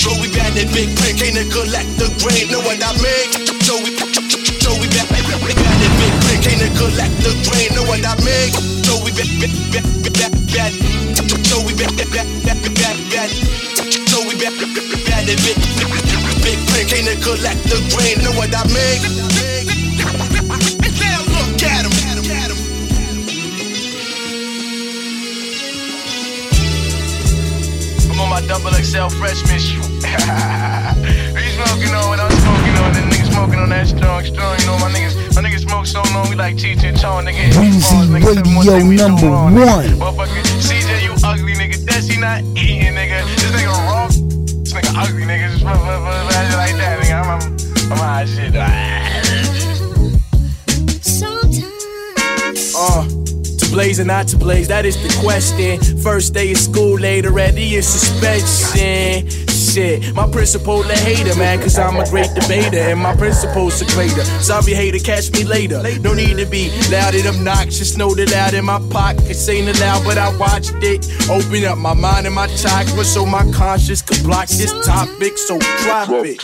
Joey 0.00 0.28
bad 0.32 0.56
and 0.56 0.70
big 0.72 0.88
print, 0.96 1.20
can't 1.20 1.36
they 1.36 1.44
collect 1.48 1.90
the 2.00 2.08
grain? 2.24 2.48
Know 2.48 2.60
what 2.64 2.80
I 2.80 2.92
mean? 3.04 3.26
Joey, 3.60 3.92
Joey 4.60 4.88
bad, 4.96 5.08
bad 5.08 5.24
and 5.28 5.92
big 5.96 6.30
grain? 7.44 7.68
Know 7.74 7.84
what 7.84 8.04
I 8.04 8.14
mean? 8.24 8.50
Joey 8.82 9.12
bad, 9.12 9.28
bad, 9.40 9.52
bad, 9.72 10.12
bad, 10.16 10.32
bad. 10.52 10.72
Joey 11.44 11.74
bad, 11.74 11.96
bad, 11.96 12.10
bad, 12.12 12.28
bad, 12.44 12.74
bad, 12.74 12.96
bad. 13.10 13.30
Joey 14.08 14.34
bad, 14.38 14.54
bad, 14.56 15.04
bad 15.06 15.28
and 15.28 15.40
big, 15.44 16.29
big 16.42 16.58
print, 16.68 16.88
can't 16.88 17.06
they 17.06 17.16
collect 17.20 17.62
the 17.68 17.78
grain? 17.94 18.18
Know 18.24 18.32
what 18.38 18.50
I 18.54 18.64
mean? 18.68 19.00
Now 21.00 21.22
look 21.32 21.62
at 21.62 21.84
him. 21.84 22.56
I'm 28.10 28.18
on 28.20 28.28
my 28.28 28.40
double 28.46 28.72
XL 28.72 29.08
freshman 29.16 29.58
shoe. 29.66 29.80
we 29.80 31.42
smoking 31.56 31.94
on 31.94 32.04
what 32.10 32.20
I'm 32.20 32.30
smoking 32.42 32.76
on, 32.82 32.96
and 32.96 33.06
niggas 33.12 33.32
smoking 33.32 33.60
on 33.60 33.68
that 33.70 33.86
strong, 33.86 34.24
strong. 34.24 34.58
You 34.60 34.66
know, 34.66 34.78
my 34.78 34.90
niggas, 34.90 35.14
my 35.36 35.42
niggas 35.42 35.60
smoke 35.68 35.86
so 35.86 36.02
long, 36.12 36.28
we 36.28 36.34
like 36.36 36.56
Cheech 36.56 36.82
and 36.84 36.98
Chong, 36.98 37.24
nigga. 37.24 37.50
Weezy 37.56 37.80
Nigga, 38.10 38.34
seven 38.34 38.54
one 38.54 38.66
Radio 38.66 38.80
thing 38.80 38.96
number 38.96 39.26
wrong, 39.26 39.54
one. 39.54 39.86
Motherfucker, 39.96 40.42
CJ, 40.60 41.02
you 41.04 41.12
ugly, 41.24 41.54
nigga. 41.54 41.76
Desi 41.86 42.18
not 42.20 42.42
eating, 42.58 42.94
nigga. 42.94 43.22
This 43.36 43.52
nigga 43.52 43.72
wrong. 43.88 44.08
This 44.64 44.72
nigga 44.72 44.92
ugly, 44.96 45.22
nigga. 45.24 45.39
Uh, 52.82 53.06
to 53.58 53.70
blaze 53.70 54.00
or 54.00 54.04
not 54.04 54.26
to 54.28 54.38
blaze, 54.38 54.68
that 54.68 54.86
is 54.86 54.96
the 55.02 55.20
question. 55.20 55.78
First 55.98 56.32
day 56.32 56.52
of 56.52 56.58
school, 56.58 56.98
later 56.98 57.38
at 57.38 57.54
the 57.54 57.82
suspension. 57.82 59.49
Shit, 59.70 60.14
my 60.16 60.28
principal 60.28 60.82
a 60.82 60.96
hater, 60.96 61.36
man, 61.36 61.60
cause 61.60 61.78
I'm 61.78 61.96
a 61.96 62.04
great 62.10 62.34
debater, 62.34 62.78
and 62.78 62.98
my 62.98 63.14
principal's 63.14 63.80
a 63.80 63.86
greater. 63.94 64.24
Sorry, 64.42 64.74
hater, 64.74 64.98
catch 64.98 65.30
me 65.30 65.44
later. 65.44 65.80
No 66.00 66.12
need 66.12 66.38
to 66.38 66.46
be 66.46 66.70
loud 66.90 67.14
and 67.14 67.28
obnoxious, 67.28 67.96
know 67.96 68.12
that 68.16 68.32
out 68.32 68.52
in 68.52 68.64
my 68.64 68.80
pockets 68.90 69.48
ain't 69.48 69.68
allowed, 69.68 70.04
but 70.04 70.18
I 70.18 70.36
watched 70.38 70.74
it. 70.82 71.06
Open 71.30 71.64
up 71.64 71.78
my 71.78 71.94
mind 71.94 72.26
and 72.26 72.34
my 72.34 72.48
chakra 72.48 73.04
so 73.04 73.24
my 73.24 73.48
conscience 73.52 74.02
could 74.02 74.20
block 74.24 74.48
this 74.48 74.72
topic, 74.84 75.38
so 75.38 75.56
drop 75.84 76.08
it. 76.10 76.42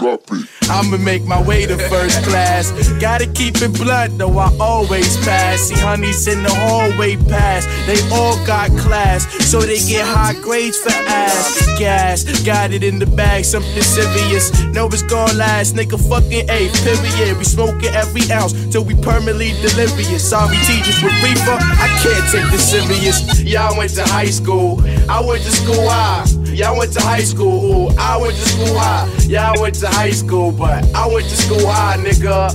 I'ma 0.71 0.97
make 0.97 1.25
my 1.25 1.43
way 1.43 1.67
to 1.67 1.77
first 1.89 2.23
class. 2.25 2.71
Gotta 3.01 3.27
keep 3.27 3.57
it 3.57 3.73
blunt, 3.75 4.19
though 4.19 4.39
I 4.39 4.57
always 4.61 5.17
pass. 5.25 5.63
See, 5.63 5.75
honeys 5.75 6.29
in 6.29 6.45
the 6.45 6.55
hallway 6.55 7.17
pass. 7.17 7.67
They 7.87 7.99
all 8.15 8.37
got 8.47 8.71
class, 8.79 9.27
so 9.51 9.61
they 9.61 9.79
get 9.79 10.07
high 10.07 10.35
grades 10.43 10.79
for 10.79 10.93
ass. 10.93 11.67
Gas, 11.79 12.25
got 12.45 12.73
it 12.73 12.85
in 12.85 12.99
the 13.01 13.16
bag, 13.17 13.45
something 13.45 13.83
serious. 13.83 14.53
No, 14.67 14.87
it's 14.87 15.03
gonna 15.03 15.33
last, 15.33 15.75
nigga. 15.75 15.97
Fucking 16.09 16.49
A, 16.51 16.69
period. 16.85 17.39
We 17.39 17.45
smoking 17.45 17.95
every 17.95 18.31
ounce 18.31 18.53
till 18.71 18.85
we 18.85 18.95
permanently 18.95 19.53
delirious. 19.63 20.29
Sorry, 20.29 20.57
teachers 20.69 21.03
with 21.03 21.17
reefer, 21.25 21.57
I 21.57 21.89
can't 22.03 22.27
take 22.31 22.49
this 22.53 22.71
serious. 22.71 23.43
Y'all 23.43 23.77
went 23.77 23.95
to 23.95 24.05
high 24.05 24.31
school, 24.31 24.81
I 25.09 25.21
went 25.25 25.43
to 25.43 25.51
school 25.51 25.89
high. 25.89 26.25
Y'all 26.53 26.79
went 26.79 26.93
to 26.93 27.01
high 27.01 27.25
school, 27.25 27.65
ooh, 27.65 27.97
I 27.99 28.17
went 28.17 28.35
to 28.35 28.49
school 28.49 28.79
high. 28.79 29.09
Y'all 29.27 29.61
went 29.61 29.75
to 29.77 29.89
high 29.89 30.11
school, 30.11 30.53
but 30.53 30.85
I 30.95 31.07
went 31.07 31.29
to 31.29 31.37
school 31.37 31.67
high, 31.67 31.97
nigga. 31.99 32.53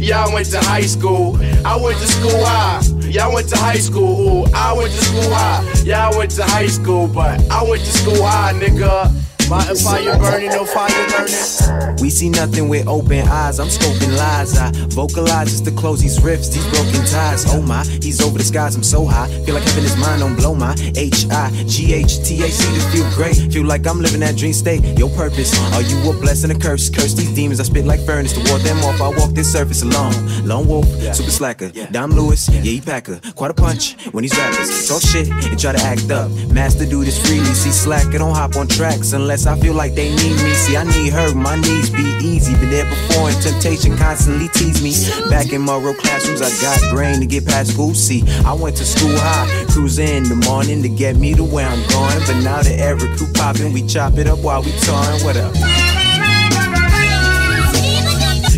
Y'all 0.00 0.32
went 0.32 0.50
to 0.50 0.58
high 0.60 0.82
school, 0.82 1.36
I 1.64 1.76
went 1.76 1.98
to 1.98 2.06
school 2.06 2.44
high. 2.44 2.99
Y'all 3.10 3.34
went 3.34 3.48
to 3.48 3.56
high 3.56 3.78
school, 3.78 4.44
ooh, 4.44 4.44
I 4.54 4.72
went 4.72 4.92
to 4.92 5.04
school 5.04 5.34
high. 5.34 5.64
Y'all 5.84 6.16
went 6.16 6.30
to 6.32 6.44
high 6.44 6.68
school, 6.68 7.08
but 7.08 7.40
I 7.50 7.60
went 7.64 7.82
to 7.82 7.90
school 7.90 8.22
high, 8.22 8.52
nigga. 8.52 9.19
Empire 9.52 10.16
burning, 10.18 10.50
no 10.50 10.64
fire 10.64 10.88
burning. 11.10 11.96
We 12.00 12.08
see 12.08 12.28
nothing 12.30 12.68
with 12.68 12.86
open 12.86 13.26
eyes. 13.28 13.58
I'm 13.58 13.66
scoping 13.66 14.16
lies. 14.16 14.56
I 14.56 14.70
vocalize 14.90 15.50
just 15.50 15.64
to 15.64 15.72
close 15.72 16.00
these 16.00 16.22
rifts, 16.22 16.48
these 16.48 16.64
broken 16.70 17.04
ties. 17.04 17.44
Oh 17.48 17.60
my, 17.60 17.84
he's 18.00 18.20
over 18.20 18.38
the 18.38 18.44
skies. 18.44 18.76
I'm 18.76 18.84
so 18.84 19.04
high. 19.04 19.28
Feel 19.44 19.54
like 19.54 19.64
heaven 19.64 19.84
is 19.84 19.96
mine. 19.96 20.20
Don't 20.20 20.36
blow 20.36 20.54
my 20.54 20.74
H 20.96 21.26
I 21.30 21.50
G 21.66 21.92
H 21.94 22.22
T 22.24 22.42
A 22.44 22.48
C 22.48 22.74
to 22.74 22.80
feel 22.90 23.10
great. 23.14 23.52
Feel 23.52 23.66
like 23.66 23.86
I'm 23.88 24.00
living 24.00 24.20
that 24.20 24.36
dream 24.36 24.52
state. 24.52 24.84
Your 24.96 25.10
purpose. 25.10 25.52
Are 25.74 25.82
you 25.82 25.98
a 26.08 26.12
blessing, 26.12 26.52
a 26.52 26.58
curse? 26.58 26.88
Curse 26.88 27.14
these 27.14 27.34
demons. 27.34 27.58
I 27.58 27.64
spit 27.64 27.84
like 27.84 28.00
furnace 28.06 28.32
to 28.34 28.50
ward 28.50 28.62
them 28.62 28.78
off. 28.84 29.00
I 29.00 29.08
walk 29.08 29.30
this 29.30 29.52
surface 29.52 29.82
alone. 29.82 30.14
Lone 30.46 30.68
wolf, 30.68 30.86
super 31.12 31.30
slacker. 31.30 31.70
Dom 31.90 32.12
Lewis, 32.12 32.48
yeah, 32.48 32.60
he 32.60 32.80
packer. 32.80 33.20
Quite 33.34 33.50
a 33.50 33.54
punch 33.54 33.96
when 34.12 34.22
he's 34.22 34.36
rappers. 34.38 34.88
Talk 34.88 35.02
shit 35.02 35.28
and 35.28 35.58
try 35.58 35.72
to 35.72 35.82
act 35.82 36.08
up. 36.10 36.30
Master 36.52 36.86
do 36.86 37.04
this 37.04 37.18
freely. 37.26 37.44
See 37.46 37.72
slack, 37.72 38.06
I 38.14 38.18
don't 38.18 38.34
hop 38.34 38.56
on 38.56 38.68
tracks 38.68 39.12
unless 39.12 39.39
I 39.46 39.58
feel 39.58 39.74
like 39.74 39.94
they 39.94 40.10
need 40.10 40.36
me. 40.42 40.52
See, 40.54 40.76
I 40.76 40.84
need 40.84 41.12
her. 41.12 41.34
My 41.34 41.56
knees 41.56 41.90
be 41.90 42.02
easy. 42.22 42.54
Been 42.54 42.70
there 42.70 42.84
before 42.84 43.30
and 43.30 43.42
temptation 43.42 43.96
constantly 43.96 44.48
tease 44.48 44.82
me. 44.82 44.92
Back 45.30 45.52
in 45.52 45.64
Monroe 45.64 45.94
classrooms, 45.94 46.42
I 46.42 46.50
got 46.60 46.78
brain 46.90 47.20
to 47.20 47.26
get 47.26 47.46
past 47.46 47.72
school. 47.72 47.94
See, 47.94 48.22
I 48.44 48.52
went 48.52 48.76
to 48.76 48.84
school 48.84 49.16
high, 49.16 49.64
cruising 49.70 50.08
in 50.08 50.22
the 50.24 50.36
morning 50.36 50.82
to 50.82 50.88
get 50.88 51.16
me 51.16 51.34
to 51.34 51.44
where 51.44 51.66
I'm 51.66 51.86
going. 51.88 52.20
But 52.26 52.42
now 52.42 52.62
the 52.62 52.74
air 52.74 52.96
recruit 52.96 53.34
popping, 53.34 53.72
we 53.72 53.86
chop 53.86 54.18
it 54.18 54.26
up 54.26 54.40
while 54.40 54.62
we 54.62 54.72
touring. 54.80 55.24
What 55.24 55.36
up? 55.36 55.54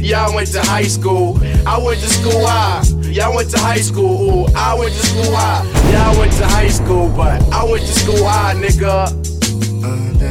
Y'all 0.02 0.34
went 0.34 0.50
to 0.52 0.60
high 0.62 0.82
school, 0.82 1.38
I 1.64 1.78
went 1.78 2.00
to 2.00 2.08
school 2.08 2.44
high. 2.44 2.82
Y'all 3.12 3.34
went 3.36 3.50
to 3.50 3.58
high 3.58 3.80
school, 3.80 4.46
ooh, 4.46 4.46
I 4.56 4.74
went 4.74 4.92
to 4.92 5.06
school 5.06 5.36
high. 5.36 5.64
Y'all 5.92 6.18
went 6.18 6.32
to 6.32 6.46
high 6.46 6.68
school, 6.68 7.08
but 7.10 7.40
I 7.52 7.62
went 7.64 7.86
to 7.86 7.92
school 7.92 8.24
high, 8.24 8.54
nigga. 8.54 9.06
Uh, 9.84 10.21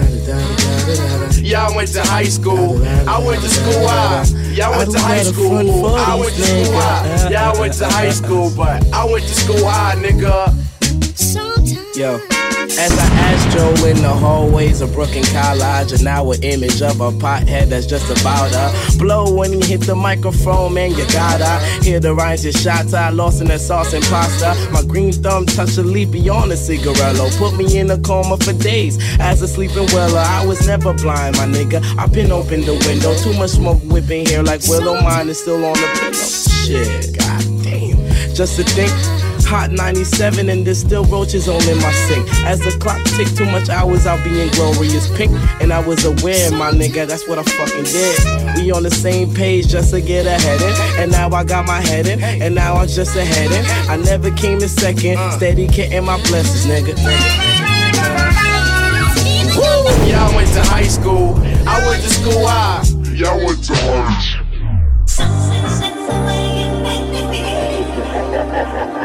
Y'all 1.41 1.75
went 1.75 1.91
to 1.93 2.01
high 2.03 2.23
school, 2.23 2.83
I 2.85 3.17
went 3.25 3.41
to 3.41 3.49
school 3.49 3.87
I. 3.87 4.23
Y'all 4.53 4.77
went 4.77 4.91
to 4.91 4.99
high 4.99 5.23
school, 5.23 5.61
ooh, 5.61 5.95
I 5.95 6.15
went 6.15 6.35
to 6.35 6.41
school 6.43 6.73
high. 6.73 7.29
Y'all 7.29 7.59
went 7.59 7.73
to 7.73 7.85
high 7.87 8.09
school, 8.11 8.51
but 8.55 8.85
I 8.93 9.05
went 9.05 9.23
to 9.23 9.33
school 9.33 9.65
high, 9.65 9.95
nigga. 9.95 10.53
Yo. 11.97 12.50
As 12.79 12.97
I 12.97 13.03
asked 13.03 13.57
Joe 13.57 13.85
in 13.85 14.01
the 14.01 14.09
hallways 14.09 14.81
of 14.81 14.93
Brooklyn 14.93 15.23
College, 15.25 15.91
and 15.91 16.03
now 16.03 16.31
an 16.31 16.41
image 16.41 16.81
of 16.81 17.01
a 17.01 17.11
pothead 17.11 17.69
that's 17.69 17.85
just 17.85 18.09
about 18.09 18.51
to 18.51 18.97
blow 18.97 19.33
when 19.33 19.53
he 19.53 19.61
hit 19.61 19.81
the 19.81 19.95
microphone, 19.95 20.73
man, 20.73 20.91
you 20.91 21.05
gotta 21.11 21.59
hear 21.83 21.99
the 21.99 22.13
rhymes, 22.13 22.43
your 22.43 22.53
shots. 22.53 22.93
I 22.93 23.09
lost 23.09 23.41
in 23.41 23.47
that 23.47 23.59
sauce 23.59 23.93
and 23.93 24.03
pasta. 24.05 24.55
My 24.71 24.83
green 24.83 25.11
thumb 25.11 25.45
touched 25.45 25.77
a 25.77 25.83
leaf 25.83 26.11
beyond 26.11 26.51
a 26.51 26.55
cigarello, 26.55 27.37
put 27.37 27.57
me 27.57 27.77
in 27.77 27.91
a 27.91 27.97
coma 27.99 28.37
for 28.37 28.53
days. 28.53 28.97
As 29.19 29.41
a 29.41 29.47
sleeping 29.47 29.87
weller, 29.93 30.19
I 30.19 30.45
was 30.45 30.65
never 30.65 30.93
blind, 30.93 31.37
my 31.37 31.45
nigga. 31.45 31.83
I 31.97 32.07
been 32.07 32.31
open 32.31 32.61
the 32.61 32.73
window, 32.87 33.13
too 33.15 33.37
much 33.37 33.51
smoke 33.51 33.81
whipping 33.83 34.25
here 34.25 34.43
like 34.43 34.61
Willow. 34.67 35.01
Mine 35.01 35.29
is 35.29 35.39
still 35.39 35.63
on 35.65 35.73
the 35.73 35.87
pillow. 35.99 36.13
Shit, 36.13 37.17
god 37.17 37.43
damn. 37.63 38.33
Just 38.33 38.55
to 38.55 38.63
think. 38.63 39.20
Hot 39.51 39.69
97 39.69 40.47
and 40.47 40.65
there's 40.65 40.79
still 40.79 41.03
roaches 41.03 41.49
on 41.49 41.61
in 41.67 41.77
my 41.79 41.91
sink. 41.91 42.25
As 42.45 42.61
the 42.61 42.71
clock 42.79 43.03
tick 43.03 43.27
too 43.35 43.43
much 43.43 43.67
hours, 43.67 44.07
I'll 44.07 44.23
be 44.23 44.39
in 44.39 44.47
glorious 44.51 45.13
pink. 45.17 45.29
And 45.59 45.73
I 45.73 45.85
was 45.85 46.05
aware, 46.05 46.49
my 46.51 46.71
nigga, 46.71 47.05
that's 47.05 47.27
what 47.27 47.37
I 47.37 47.43
fucking 47.43 47.83
did. 47.83 48.17
We 48.55 48.71
on 48.71 48.83
the 48.83 48.89
same 48.89 49.33
page 49.33 49.67
just 49.67 49.91
to 49.91 49.99
get 49.99 50.25
ahead 50.25 50.61
in. 50.61 51.01
And 51.01 51.11
now 51.11 51.29
I 51.31 51.43
got 51.43 51.67
my 51.67 51.81
head 51.81 52.07
in, 52.07 52.23
and 52.23 52.55
now 52.55 52.75
I'm 52.75 52.87
just 52.87 53.17
ahead 53.17 53.51
in. 53.51 53.65
I 53.91 53.97
never 53.97 54.31
came 54.31 54.61
in 54.61 54.69
second, 54.69 55.17
uh. 55.17 55.31
steady 55.31 55.67
getting 55.67 56.05
my 56.05 56.15
blessings, 56.27 56.65
nigga. 56.65 56.95
Y'all 60.07 60.33
went 60.33 60.47
to 60.53 60.63
high 60.63 60.87
school, 60.87 61.35
I 61.67 61.85
went 61.89 62.01
to 62.01 62.09
school 62.09 62.47
high. 62.47 62.85
Y'all 63.11 63.45
went 63.45 63.61
to 63.65 63.75
high 63.75 64.47
Static 68.61 69.00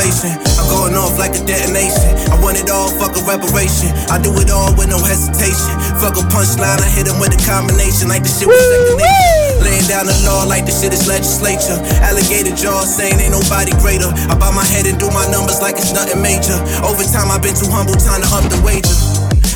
I'm 0.00 0.64
going 0.72 0.96
off 0.96 1.20
like 1.20 1.36
a 1.36 1.44
detonation. 1.44 2.16
I 2.32 2.40
want 2.40 2.56
it 2.56 2.72
all, 2.72 2.88
fuck 2.88 3.12
a 3.12 3.22
reparation. 3.28 3.92
I 4.08 4.16
do 4.16 4.32
it 4.40 4.48
all 4.48 4.72
with 4.72 4.88
no 4.88 4.96
hesitation. 4.96 5.76
Fuck 6.00 6.16
a 6.16 6.24
punchline, 6.32 6.80
I 6.80 6.88
hit 6.88 7.04
him 7.04 7.20
with 7.20 7.36
a 7.36 7.40
combination 7.44 8.08
like 8.08 8.24
the 8.24 8.32
shit 8.32 8.48
was 8.48 8.56
second 8.56 8.96
nature. 8.96 9.60
Laying 9.60 9.84
down 9.92 10.08
the 10.08 10.16
law 10.24 10.48
like 10.48 10.64
the 10.64 10.72
shit 10.72 10.96
is 10.96 11.04
legislature. 11.04 11.76
Alligator 12.00 12.56
jaw 12.56 12.80
saying 12.80 13.20
ain't 13.20 13.36
nobody 13.36 13.76
greater. 13.76 14.08
I 14.32 14.32
bow 14.40 14.56
my 14.56 14.64
head 14.64 14.88
and 14.88 14.96
do 14.96 15.12
my 15.12 15.28
numbers 15.28 15.60
like 15.60 15.76
it's 15.76 15.92
nothing 15.92 16.24
major. 16.24 16.56
Over 16.80 17.04
time, 17.04 17.28
I've 17.28 17.44
been 17.44 17.52
too 17.52 17.68
humble, 17.68 17.92
time 18.00 18.24
to 18.24 18.28
up 18.32 18.48
the 18.48 18.56
wager. 18.64 18.96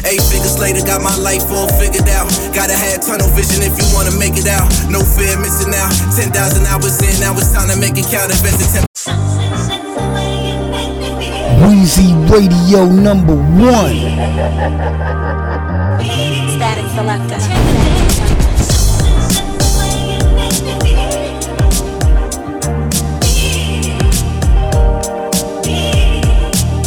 Eight 0.04 0.20
figures 0.28 0.60
later, 0.60 0.84
got 0.84 1.00
my 1.00 1.16
life 1.24 1.48
all 1.48 1.72
figured 1.80 2.04
out. 2.12 2.28
Gotta 2.52 2.76
have 2.76 3.00
tunnel 3.00 3.32
vision 3.32 3.64
if 3.64 3.72
you 3.80 3.88
wanna 3.96 4.12
make 4.20 4.36
it 4.36 4.44
out. 4.44 4.68
No 4.92 5.00
fear 5.00 5.40
missing 5.40 5.72
out. 5.72 5.88
10,000 6.12 6.36
hours 6.68 7.00
in, 7.00 7.16
now 7.24 7.32
it's 7.32 7.48
time 7.56 7.72
to 7.72 7.80
make 7.80 7.96
it 7.96 8.04
count. 8.12 8.28
Invested 8.28 8.84
10 8.84 8.93
Weezy 11.84 12.16
Radio 12.32 12.86
number 12.86 13.34
one. 13.34 13.92
Static 16.56 16.88
selector. 16.96 17.36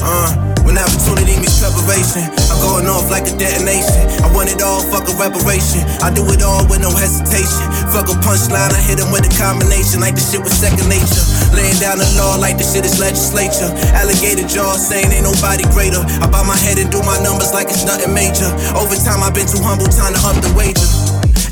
Uh, 0.01 0.33
when 0.65 0.79
opportunity 0.79 1.37
meets 1.37 1.61
preparation, 1.61 2.25
I'm 2.49 2.57
going 2.65 2.87
off 2.87 3.11
like 3.11 3.29
a 3.29 3.37
detonation. 3.37 4.09
I 4.25 4.33
want 4.33 4.49
it 4.49 4.63
all, 4.63 4.81
fuck 4.81 5.05
a 5.05 5.13
reparation. 5.13 5.85
I 6.01 6.09
do 6.09 6.25
it 6.33 6.41
all 6.41 6.65
with 6.65 6.81
no 6.81 6.89
hesitation. 6.89 7.69
Fuck 7.97 8.13
a 8.13 8.17
punchline, 8.21 8.69
I 8.69 8.77
hit 8.77 9.01
him 9.01 9.09
with 9.09 9.25
a 9.25 9.33
combination 9.41 10.05
like 10.05 10.13
the 10.13 10.21
shit 10.21 10.37
was 10.37 10.53
second 10.53 10.85
nature. 10.85 11.25
Laying 11.57 11.81
down 11.81 11.97
the 11.97 12.05
law 12.13 12.37
like 12.37 12.53
the 12.53 12.61
shit 12.61 12.85
is 12.85 13.01
legislature. 13.01 13.73
Alligator 13.97 14.45
jaw 14.45 14.77
saying 14.77 15.09
ain't 15.09 15.25
nobody 15.25 15.65
greater. 15.73 16.05
I 16.21 16.29
bow 16.29 16.45
my 16.45 16.53
head 16.53 16.77
and 16.77 16.93
do 16.93 17.01
my 17.01 17.17
numbers 17.25 17.57
like 17.57 17.73
it's 17.73 17.89
nothing 17.89 18.13
major. 18.13 18.53
Over 18.77 18.93
time, 19.01 19.25
I've 19.25 19.33
been 19.33 19.49
too 19.49 19.65
humble, 19.65 19.89
time 19.89 20.13
to 20.13 20.21
up 20.29 20.37
the 20.45 20.53
wager. 20.53 20.86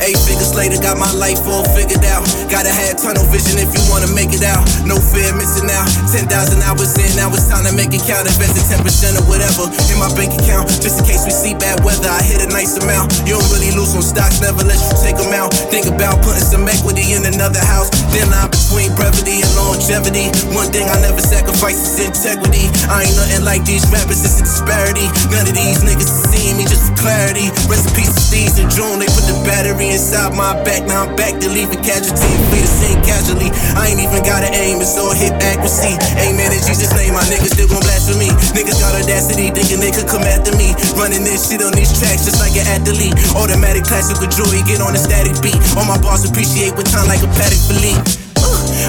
Eight 0.05 0.21
figures 0.21 0.53
later, 0.53 0.77
got 0.77 1.01
my 1.01 1.09
life 1.17 1.41
all 1.49 1.65
figured 1.73 2.05
out. 2.05 2.21
Gotta 2.45 2.69
have 2.69 3.01
tunnel 3.01 3.25
vision 3.33 3.57
if 3.57 3.73
you 3.73 3.81
wanna 3.89 4.05
make 4.13 4.37
it 4.37 4.45
out. 4.45 4.61
No 4.85 5.01
fear 5.01 5.33
missing 5.33 5.65
out. 5.73 5.89
10,000 6.13 6.29
hours 6.61 6.93
in, 7.01 7.09
now 7.17 7.33
it's 7.33 7.49
time 7.49 7.65
to 7.65 7.73
make 7.73 7.89
it 7.89 8.05
count. 8.05 8.29
Invested 8.29 8.69
10% 8.69 9.17
or 9.17 9.25
whatever 9.25 9.65
in 9.89 9.97
my 9.97 10.05
bank 10.13 10.37
account. 10.37 10.69
Just 10.77 11.01
in 11.01 11.09
case 11.09 11.25
we 11.25 11.33
see 11.33 11.57
bad 11.57 11.81
weather, 11.81 12.05
I 12.05 12.21
hit 12.21 12.37
a 12.45 12.49
nice 12.53 12.77
amount. 12.77 13.17
You 13.25 13.41
don't 13.41 13.49
really 13.49 13.73
lose 13.73 13.97
on 13.97 14.05
stocks, 14.05 14.45
never 14.45 14.61
let 14.61 14.77
you 14.77 14.93
take 15.01 15.17
them 15.17 15.33
out. 15.33 15.49
Think 15.73 15.89
about 15.89 16.21
putting 16.21 16.45
some 16.45 16.69
equity 16.69 17.17
in 17.17 17.25
another 17.25 17.65
house. 17.65 17.89
Then 18.13 18.29
I'm 18.29 18.53
between 18.53 18.93
brevity 18.93 19.41
and 19.41 19.49
longevity. 19.57 20.29
One 20.53 20.69
thing 20.69 20.85
I 20.85 21.01
never 21.01 21.17
sacrifice 21.17 21.81
is 21.81 21.97
integrity. 21.97 22.69
I 22.93 23.09
ain't 23.09 23.17
nothing 23.17 23.41
like 23.41 23.65
these 23.65 23.81
rappers, 23.89 24.21
it's 24.21 24.37
a 24.37 24.45
disparity. 24.45 25.09
None 25.33 25.49
of 25.49 25.57
these 25.57 25.81
niggas 25.81 26.29
see 26.29 26.53
me 26.53 26.69
just 26.69 26.93
for 26.93 26.93
clarity. 27.01 27.49
Rest 27.65 27.89
in 27.89 27.97
peace 27.97 28.13
Steve's 28.13 28.61
and 28.61 28.69
June, 28.69 29.01
they 29.01 29.09
put 29.09 29.25
the 29.25 29.33
battery 29.49 29.94
inside 29.95 30.35
my 30.35 30.51
back. 30.67 30.83
Now 30.83 31.07
I'm 31.07 31.15
back 31.15 31.39
to 31.39 31.47
leave 31.47 31.71
a 31.71 31.79
casualty 31.79 32.27
and 32.27 32.51
the 32.51 32.67
scene 32.67 32.99
casually. 33.01 33.49
I 33.79 33.95
ain't 33.95 34.03
even 34.03 34.19
got 34.27 34.43
to 34.43 34.51
aim, 34.51 34.83
it's 34.83 34.99
all 34.99 35.15
hip 35.15 35.33
accuracy. 35.39 35.95
Amen 36.19 36.51
in 36.51 36.61
Jesus' 36.67 36.91
name, 36.91 37.15
my 37.15 37.23
niggas 37.31 37.55
still 37.55 37.71
gon' 37.71 37.81
blaspheme. 37.81 38.19
Me. 38.19 38.29
Niggas 38.53 38.79
got 38.83 38.93
audacity, 38.93 39.49
thinking 39.49 39.79
they 39.79 39.91
could 39.95 40.07
come 40.07 40.27
after 40.27 40.51
me. 40.59 40.75
Running 40.99 41.23
this 41.23 41.47
shit 41.47 41.63
on 41.63 41.71
these 41.73 41.95
tracks 41.95 42.27
just 42.27 42.43
like 42.43 42.53
an 42.59 42.67
athlete. 42.67 43.15
Automatic 43.39 43.87
classical 43.87 44.27
joy, 44.27 44.59
get 44.67 44.83
on 44.83 44.93
a 44.93 44.99
static 44.99 45.39
beat. 45.41 45.57
All 45.79 45.87
my 45.87 45.97
bars 45.97 46.27
appreciate 46.27 46.75
with 46.75 46.91
time 46.91 47.07
like 47.07 47.23
a 47.23 47.31
Patek 47.31 47.63
Philippe. 47.71 48.24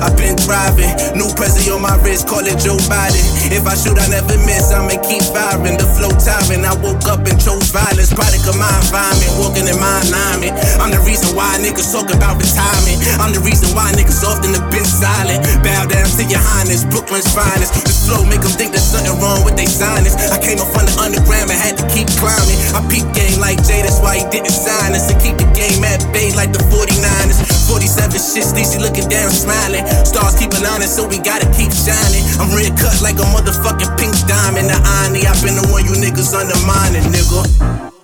I've 0.02 0.16
been 0.16 0.36
thriving. 0.36 0.90
New 1.16 1.28
present 1.34 1.68
on 1.72 1.82
my 1.82 1.96
wrist, 2.02 2.28
call 2.28 2.44
it 2.44 2.58
Joe 2.58 2.78
Biden. 2.90 3.22
If 3.52 3.66
I 3.66 3.74
shoot, 3.74 3.98
I 3.98 4.06
never 4.08 4.36
miss. 4.44 4.72
I'ma 4.72 4.98
keep 5.04 5.22
firing. 5.30 5.78
The 5.78 5.86
flow 5.96 6.12
tiring. 6.16 6.64
I 6.64 6.74
woke 6.80 7.06
up 7.06 7.22
and 7.26 7.38
chose 7.38 7.70
violence. 7.70 8.12
Product 8.12 8.46
of 8.48 8.56
my 8.56 8.70
environment, 8.82 9.32
walking 9.36 9.66
in 9.68 9.78
my 9.78 10.02
alignment. 10.08 10.56
I'm 10.80 10.90
the 10.90 11.02
reason 11.04 11.34
why 11.36 11.58
niggas 11.60 11.92
talk 11.92 12.08
about 12.10 12.40
retirement. 12.40 12.98
I'm 13.20 13.32
the 13.32 13.42
reason 13.42 13.70
why 13.76 13.92
niggas 13.92 14.24
often 14.24 14.54
have 14.56 14.70
been 14.72 14.86
silent. 14.86 15.42
Bow 15.60 15.84
down 15.86 16.08
to 16.16 16.22
your 16.24 16.40
highness, 16.40 16.86
Brooklyn's 16.86 17.28
finest. 17.34 17.74
This 17.84 18.06
flow 18.06 18.24
make 18.24 18.40
them 18.40 18.54
think 18.56 18.72
there's 18.72 18.86
something 18.86 19.14
wrong 19.20 19.44
with 19.44 19.56
they 19.56 19.68
sinus. 19.68 20.16
I 20.32 20.38
came 20.40 20.58
up 20.62 20.70
from 20.72 20.86
the 20.88 20.94
underground 20.96 21.52
and 21.52 21.58
had 21.58 21.76
to 21.76 21.86
keep 21.92 22.08
climbing. 22.16 22.58
I 22.72 22.80
peep 22.88 23.04
game 23.12 23.36
like 23.42 23.60
Jay, 23.66 23.82
that's 23.82 24.00
why 24.00 24.22
he 24.22 24.24
didn't 24.32 24.54
sign 24.54 24.94
us. 24.96 25.10
To 25.10 25.14
keep 25.20 25.36
the 25.36 25.48
game 25.52 25.84
at 25.84 26.00
bay 26.12 26.32
like 26.32 26.52
the 26.52 26.62
49ers. 26.72 27.42
47 27.68 28.16
shit, 28.16 28.46
Steezy 28.46 28.78
looking 28.80 29.08
down, 29.08 29.28
smiling. 29.30 29.75
Stars 30.04 30.38
keep 30.38 30.52
honest, 30.76 30.96
so 30.96 31.08
we 31.08 31.18
gotta 31.18 31.48
keep 31.52 31.72
shining. 31.72 32.24
I'm 32.40 32.52
red 32.52 32.76
cut 32.76 33.00
like 33.02 33.16
a 33.16 33.26
motherfucking 33.32 33.96
pink 33.98 34.14
diamond. 34.28 34.68
The 34.68 34.78
irony, 34.78 35.26
I've 35.26 35.40
been 35.42 35.56
the 35.56 35.66
one 35.72 35.84
you 35.84 35.96
niggas 35.96 36.32
undermining, 36.36 37.08
nigga. 37.12 37.42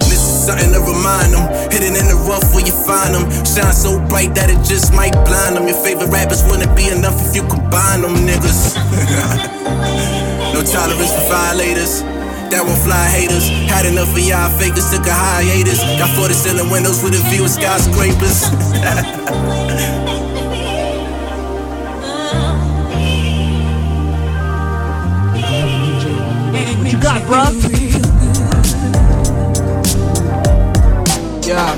This 0.09 0.21
is 0.21 0.45
something 0.45 0.73
to 0.73 0.81
remind 0.81 1.33
them. 1.33 1.45
Hidden 1.73 1.97
in 1.97 2.07
the 2.09 2.19
rough 2.29 2.53
where 2.53 2.65
you 2.65 2.73
find 2.73 3.15
them. 3.15 3.25
Shine 3.45 3.73
so 3.73 4.01
bright 4.09 4.35
that 4.37 4.51
it 4.51 4.61
just 4.65 4.93
might 4.93 5.13
blind 5.25 5.57
them. 5.57 5.69
Your 5.69 5.79
favorite 5.81 6.09
rappers 6.09 6.45
wouldn't 6.45 6.75
be 6.77 6.89
enough 6.89 7.17
if 7.25 7.37
you 7.37 7.45
combine 7.49 8.03
them, 8.03 8.17
niggas. 8.25 8.77
no 10.57 10.61
tolerance 10.65 11.13
for 11.13 11.25
violators. 11.29 12.03
That 12.53 12.61
won't 12.69 12.81
fly 12.85 13.09
haters. 13.09 13.49
Had 13.69 13.89
enough 13.89 14.13
of 14.13 14.21
y'all 14.21 14.53
fakers, 14.61 14.93
took 14.93 15.09
a 15.09 15.15
hiatus. 15.15 15.81
Got 15.97 16.13
40 16.17 16.35
ceiling 16.35 16.69
windows 16.69 17.03
with 17.03 17.17
a 17.17 17.23
view 17.33 17.45
of 17.45 17.51
skyscrapers. 17.51 18.53
got, 27.03 27.23
bruh? 27.23 27.53
Yeah. 31.47 31.75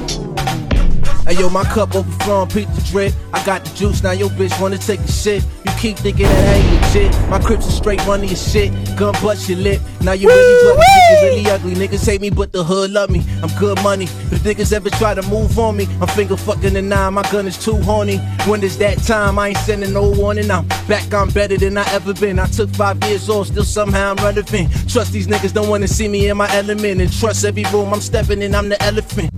Hey 1.24 1.40
yo, 1.40 1.48
my 1.48 1.64
cup 1.64 1.94
overflowing, 1.94 2.48
peep 2.50 2.68
the 2.74 2.82
drip. 2.90 3.14
I 3.32 3.44
got 3.46 3.64
the 3.64 3.74
juice, 3.74 4.02
now 4.02 4.12
your 4.12 4.28
bitch 4.30 4.60
wanna 4.60 4.78
take 4.78 5.00
a 5.00 5.10
shit. 5.10 5.42
You 5.64 5.72
keep 5.84 5.98
thinking 5.98 6.24
that 6.24 6.48
I 6.48 6.54
ain't 6.54 7.12
legit. 7.12 7.28
My 7.28 7.38
crips 7.38 7.68
are 7.68 7.70
straight 7.70 8.06
money 8.06 8.30
as 8.30 8.40
shit. 8.50 8.72
Gun 8.96 9.12
bust 9.20 9.50
your 9.50 9.58
lip. 9.58 9.82
Now 10.00 10.12
you 10.12 10.28
really 10.28 10.76
shit, 10.82 11.10
you 11.10 11.28
really 11.28 11.50
ugly. 11.50 11.74
Niggas 11.74 12.06
hate 12.06 12.22
me, 12.22 12.30
but 12.30 12.52
the 12.52 12.64
hood 12.64 12.90
love 12.90 13.10
me. 13.10 13.22
I'm 13.42 13.50
good 13.58 13.82
money. 13.82 14.04
If 14.04 14.44
niggas 14.44 14.72
ever 14.72 14.88
try 14.88 15.12
to 15.12 15.20
move 15.28 15.58
on 15.58 15.76
me, 15.76 15.86
I'm 16.00 16.08
finger 16.08 16.38
fucking 16.38 16.72
the 16.72 16.80
nine. 16.80 17.12
My 17.12 17.22
gun 17.30 17.46
is 17.46 17.62
too 17.62 17.76
horny. 17.76 18.16
When 18.48 18.64
it's 18.64 18.76
that 18.76 18.96
time, 19.02 19.38
I 19.38 19.48
ain't 19.48 19.58
sending 19.58 19.92
no 19.92 20.10
warning. 20.10 20.50
I'm 20.50 20.66
back, 20.88 21.12
I'm 21.12 21.28
better 21.28 21.58
than 21.58 21.76
I 21.76 21.84
ever 21.92 22.14
been. 22.14 22.38
I 22.38 22.46
took 22.46 22.70
five 22.70 22.96
years 23.04 23.28
off, 23.28 23.48
still 23.48 23.62
somehow 23.62 24.12
I'm 24.12 24.24
relevant. 24.24 24.70
Trust 24.88 25.12
these 25.12 25.26
niggas 25.26 25.52
don't 25.52 25.68
wanna 25.68 25.88
see 25.88 26.08
me 26.08 26.30
in 26.30 26.38
my 26.38 26.50
element. 26.54 27.02
And 27.02 27.12
trust 27.12 27.44
every 27.44 27.64
room 27.64 27.92
I'm 27.92 28.00
stepping 28.00 28.40
in, 28.40 28.54
I'm 28.54 28.70
the 28.70 28.82
elephant. 28.82 29.30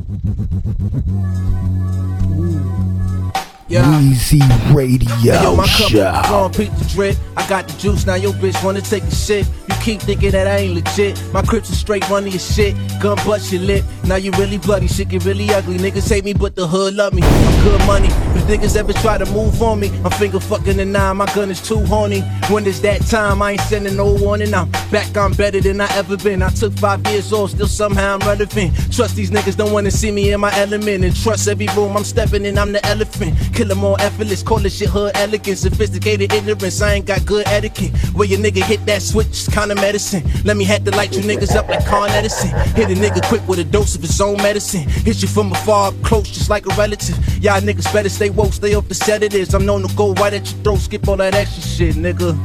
Yeah. 3.68 3.83
Weezy 3.83 4.40
Radio 4.72 5.12
Yo, 5.42 5.57
my 5.57 5.66
cup 5.66 5.90
Show. 5.90 6.07
overflowing, 6.09 6.52
peep 6.52 6.72
the 6.79 6.85
drip. 6.85 7.16
I 7.37 7.48
got 7.48 7.66
the 7.66 7.76
juice, 7.79 8.07
now 8.07 8.14
your 8.14 8.33
bitch 8.35 8.62
wanna 8.64 8.81
take 8.81 9.02
a 9.02 9.11
shit. 9.11 9.44
You 9.68 9.74
keep 9.83 10.00
thinking 10.00 10.31
that 10.31 10.46
I 10.46 10.59
ain't 10.59 10.74
legit. 10.74 11.20
My 11.33 11.42
crips 11.42 11.70
are 11.70 11.74
straight 11.74 12.09
money 12.09 12.33
as 12.33 12.55
shit. 12.55 12.76
Gun 13.00 13.16
bust 13.26 13.52
your 13.52 13.62
lip. 13.62 13.85
Now 14.05 14.16
you 14.16 14.31
really 14.33 14.59
bloody, 14.59 14.87
shit 14.87 15.09
get 15.09 15.24
really 15.24 15.52
ugly. 15.52 15.79
Niggas 15.79 16.09
hate 16.09 16.24
me, 16.24 16.33
but 16.33 16.55
the 16.55 16.64
hood 16.66 16.94
love 16.94 17.12
me. 17.12 17.22
I'm 17.24 17.64
good 17.64 17.85
money. 17.87 18.09
If 18.37 18.44
niggas 18.44 18.76
ever 18.76 18.92
try 18.92 19.18
to 19.18 19.26
move 19.26 19.61
on 19.61 19.81
me, 19.81 19.90
I'm 20.05 20.12
finger 20.12 20.38
fucking 20.38 20.76
the 20.76 20.85
nine. 20.85 21.16
My 21.16 21.26
gun 21.35 21.50
is 21.50 21.61
too 21.61 21.81
horny. 21.87 22.20
When 22.48 22.64
it's 22.66 22.79
that 22.81 23.00
time, 23.02 23.42
I 23.42 23.52
ain't 23.52 23.61
sending 23.62 23.96
no 23.96 24.14
warning. 24.14 24.55
I'm 24.55 24.70
back, 24.92 25.16
I'm 25.16 25.33
better 25.33 25.61
than 25.61 25.81
I 25.81 25.88
ever 25.96 26.16
been. 26.16 26.40
I 26.40 26.50
took 26.50 26.72
five 26.74 27.05
years 27.09 27.33
off, 27.33 27.50
still 27.50 27.66
somehow 27.66 28.14
I'm 28.14 28.20
relevant. 28.20 28.74
Trust 28.92 29.16
these 29.16 29.33
niggas 29.33 29.57
don't 29.57 29.72
wanna 29.72 29.90
see 29.90 30.12
me 30.12 30.31
in 30.31 30.40
my 30.40 30.57
element. 30.57 31.05
And 31.05 31.16
trust 31.16 31.48
every 31.48 31.66
room 31.76 31.96
I'm 31.96 32.05
stepping 32.05 32.44
in, 32.44 32.59
I'm 32.59 32.70
the 32.70 32.85
elephant. 32.87 33.35
Kill 33.57 33.71
'em 33.73 33.85
all 33.85 33.97
effortless, 34.01 34.42
call 34.42 34.59
this 34.59 34.77
shit 34.77 34.90
hood 34.90 35.12
elegance. 35.14 35.61
Sophisticated 35.61 36.31
ignorance, 36.31 36.83
I 36.83 36.92
ain't 36.92 37.07
got 37.07 37.25
good 37.25 37.49
etiquette. 37.49 37.90
Where 38.12 38.29
your 38.29 38.38
nigga 38.38 38.62
hit 38.62 38.85
that 38.85 39.01
switch, 39.01 39.47
kinda 39.51 39.75
medicine. 39.77 40.23
Let 40.45 40.59
me 40.59 40.64
have 40.64 40.85
to 40.85 40.90
light 40.90 41.16
you 41.16 41.23
niggas 41.23 41.57
up 41.57 41.66
like 41.71 41.87
Con 41.87 42.11
Edison. 42.11 42.51
Hit 42.75 42.90
a 42.90 42.95
nigga 42.95 43.27
quick 43.27 43.40
with 43.49 43.59
a 43.59 43.64
dose 43.64 43.95
of 43.95 44.03
his 44.03 44.21
own 44.21 44.37
medicine. 44.42 44.83
Hit 45.07 45.23
you 45.23 45.29
from 45.29 45.53
afar, 45.53 45.88
up 45.88 45.95
close, 46.03 46.29
just 46.29 46.51
like 46.51 46.66
a 46.66 46.75
relative. 46.77 47.16
Y'all 47.42 47.59
niggas 47.62 47.90
better 47.95 48.11
stay 48.11 48.29
woke, 48.29 48.53
stay 48.53 48.75
off 48.75 48.88
the 48.88 48.95
sedatives. 48.95 49.55
I'm 49.55 49.64
known 49.64 49.88
to 49.88 49.95
go 49.97 50.12
right 50.12 50.35
at 50.35 50.45
your 50.51 50.61
throat, 50.62 50.81
skip 50.81 51.09
all 51.09 51.16
that 51.16 51.35
extra 51.35 51.62
shit, 51.62 51.95
nigga. 51.97 52.37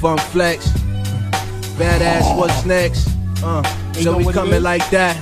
Funk 0.00 0.20
flex, 0.32 0.66
badass, 1.78 2.36
what's 2.36 2.64
next? 2.64 3.08
Uh, 3.44 3.62
so 3.92 4.16
we 4.16 4.32
coming 4.32 4.60
like 4.60 4.90
that, 4.90 5.16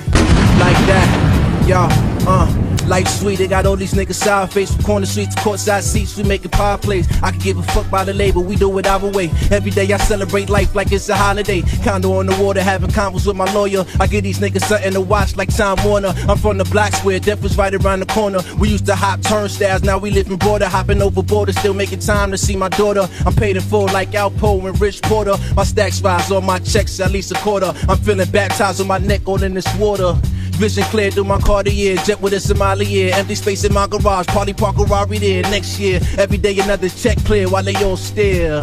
like 0.57 0.79
that, 0.87 1.67
y'all, 1.67 1.91
uh. 2.27 2.68
Life 2.89 3.07
sweet, 3.07 3.37
they 3.37 3.47
got 3.47 3.67
all 3.67 3.75
these 3.75 3.93
niggas 3.93 4.15
sour 4.15 4.47
face 4.47 4.73
from 4.73 4.83
corner 4.83 5.05
streets 5.05 5.35
to 5.35 5.41
courtside 5.41 5.83
seats. 5.83 6.17
We 6.17 6.23
making 6.23 6.49
pie 6.49 6.75
plays. 6.77 7.07
I 7.21 7.29
can 7.29 7.39
give 7.39 7.59
a 7.59 7.61
fuck 7.61 7.87
by 7.91 8.03
the 8.03 8.15
label, 8.15 8.43
we 8.43 8.55
do 8.55 8.75
it 8.79 8.87
our 8.87 9.11
way. 9.11 9.29
Every 9.51 9.69
day 9.69 9.93
I 9.93 9.97
celebrate 9.97 10.49
life 10.49 10.73
like 10.73 10.91
it's 10.91 11.07
a 11.07 11.15
holiday. 11.15 11.61
Condo 11.83 12.13
on 12.13 12.25
the 12.25 12.35
water, 12.41 12.63
having 12.63 12.89
convos 12.89 13.27
with 13.27 13.35
my 13.35 13.45
lawyer. 13.53 13.85
I 13.99 14.07
give 14.07 14.23
these 14.23 14.39
niggas 14.39 14.63
something 14.63 14.93
to 14.93 15.01
watch 15.01 15.35
like 15.35 15.55
Time 15.55 15.77
Warner. 15.85 16.15
I'm 16.27 16.39
from 16.39 16.57
the 16.57 16.63
block 16.63 16.93
square, 16.93 17.19
death 17.19 17.43
was 17.43 17.55
right 17.59 17.75
around 17.75 17.99
the 17.99 18.07
corner. 18.07 18.39
We 18.57 18.69
used 18.69 18.87
to 18.87 18.95
hop 18.95 19.21
turnstiles, 19.21 19.83
now 19.83 19.99
we 19.99 20.09
live 20.09 20.25
in 20.25 20.37
border, 20.37 20.67
hopping 20.67 21.03
over 21.03 21.21
borders, 21.21 21.59
still 21.59 21.75
making 21.75 21.99
time 21.99 22.31
to 22.31 22.39
see 22.39 22.55
my 22.55 22.69
daughter. 22.69 23.07
I'm 23.23 23.35
paid 23.35 23.55
in 23.55 23.61
full 23.61 23.85
like 23.85 24.09
Alpo 24.11 24.67
and 24.67 24.81
Rich 24.81 25.03
Porter. 25.03 25.35
My 25.55 25.63
stacks 25.63 26.01
rise 26.01 26.31
on 26.31 26.43
my 26.43 26.57
checks 26.57 26.99
at 26.99 27.11
least 27.11 27.31
a 27.31 27.35
quarter. 27.35 27.71
I'm 27.87 27.99
feeling 27.99 28.31
baptized 28.31 28.81
on 28.81 28.87
my 28.87 28.97
neck, 28.97 29.27
all 29.27 29.43
in 29.43 29.53
this 29.53 29.71
water. 29.77 30.19
Vision 30.59 30.83
clear 30.91 31.09
through 31.09 31.23
my 31.23 31.39
Cartier, 31.39 31.95
jet 32.03 32.19
with 32.19 32.33
a 32.33 32.35
Somalia, 32.35 33.11
empty 33.13 33.33
space 33.33 33.63
in 33.63 33.73
my 33.73 33.87
garage, 33.87 34.27
party 34.27 34.51
park 34.51 34.77
a 34.77 34.83
Rari 34.83 35.17
there. 35.17 35.41
Next 35.43 35.79
year, 35.79 36.01
every 36.17 36.37
day 36.37 36.59
another 36.59 36.89
check 36.89 37.17
clear 37.19 37.47
while 37.47 37.63
they 37.63 37.75
all 37.81 37.95
stare. 37.95 38.61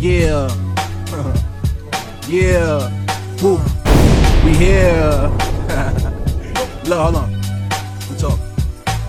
Yeah, 0.00 0.48
yeah, 2.28 2.90
Woo. 3.40 3.60
we 4.44 4.56
here. 4.56 5.30
Look, 6.86 6.98
hold 6.98 7.14
on, 7.14 7.30
we 8.10 8.16
talk. 8.16 8.38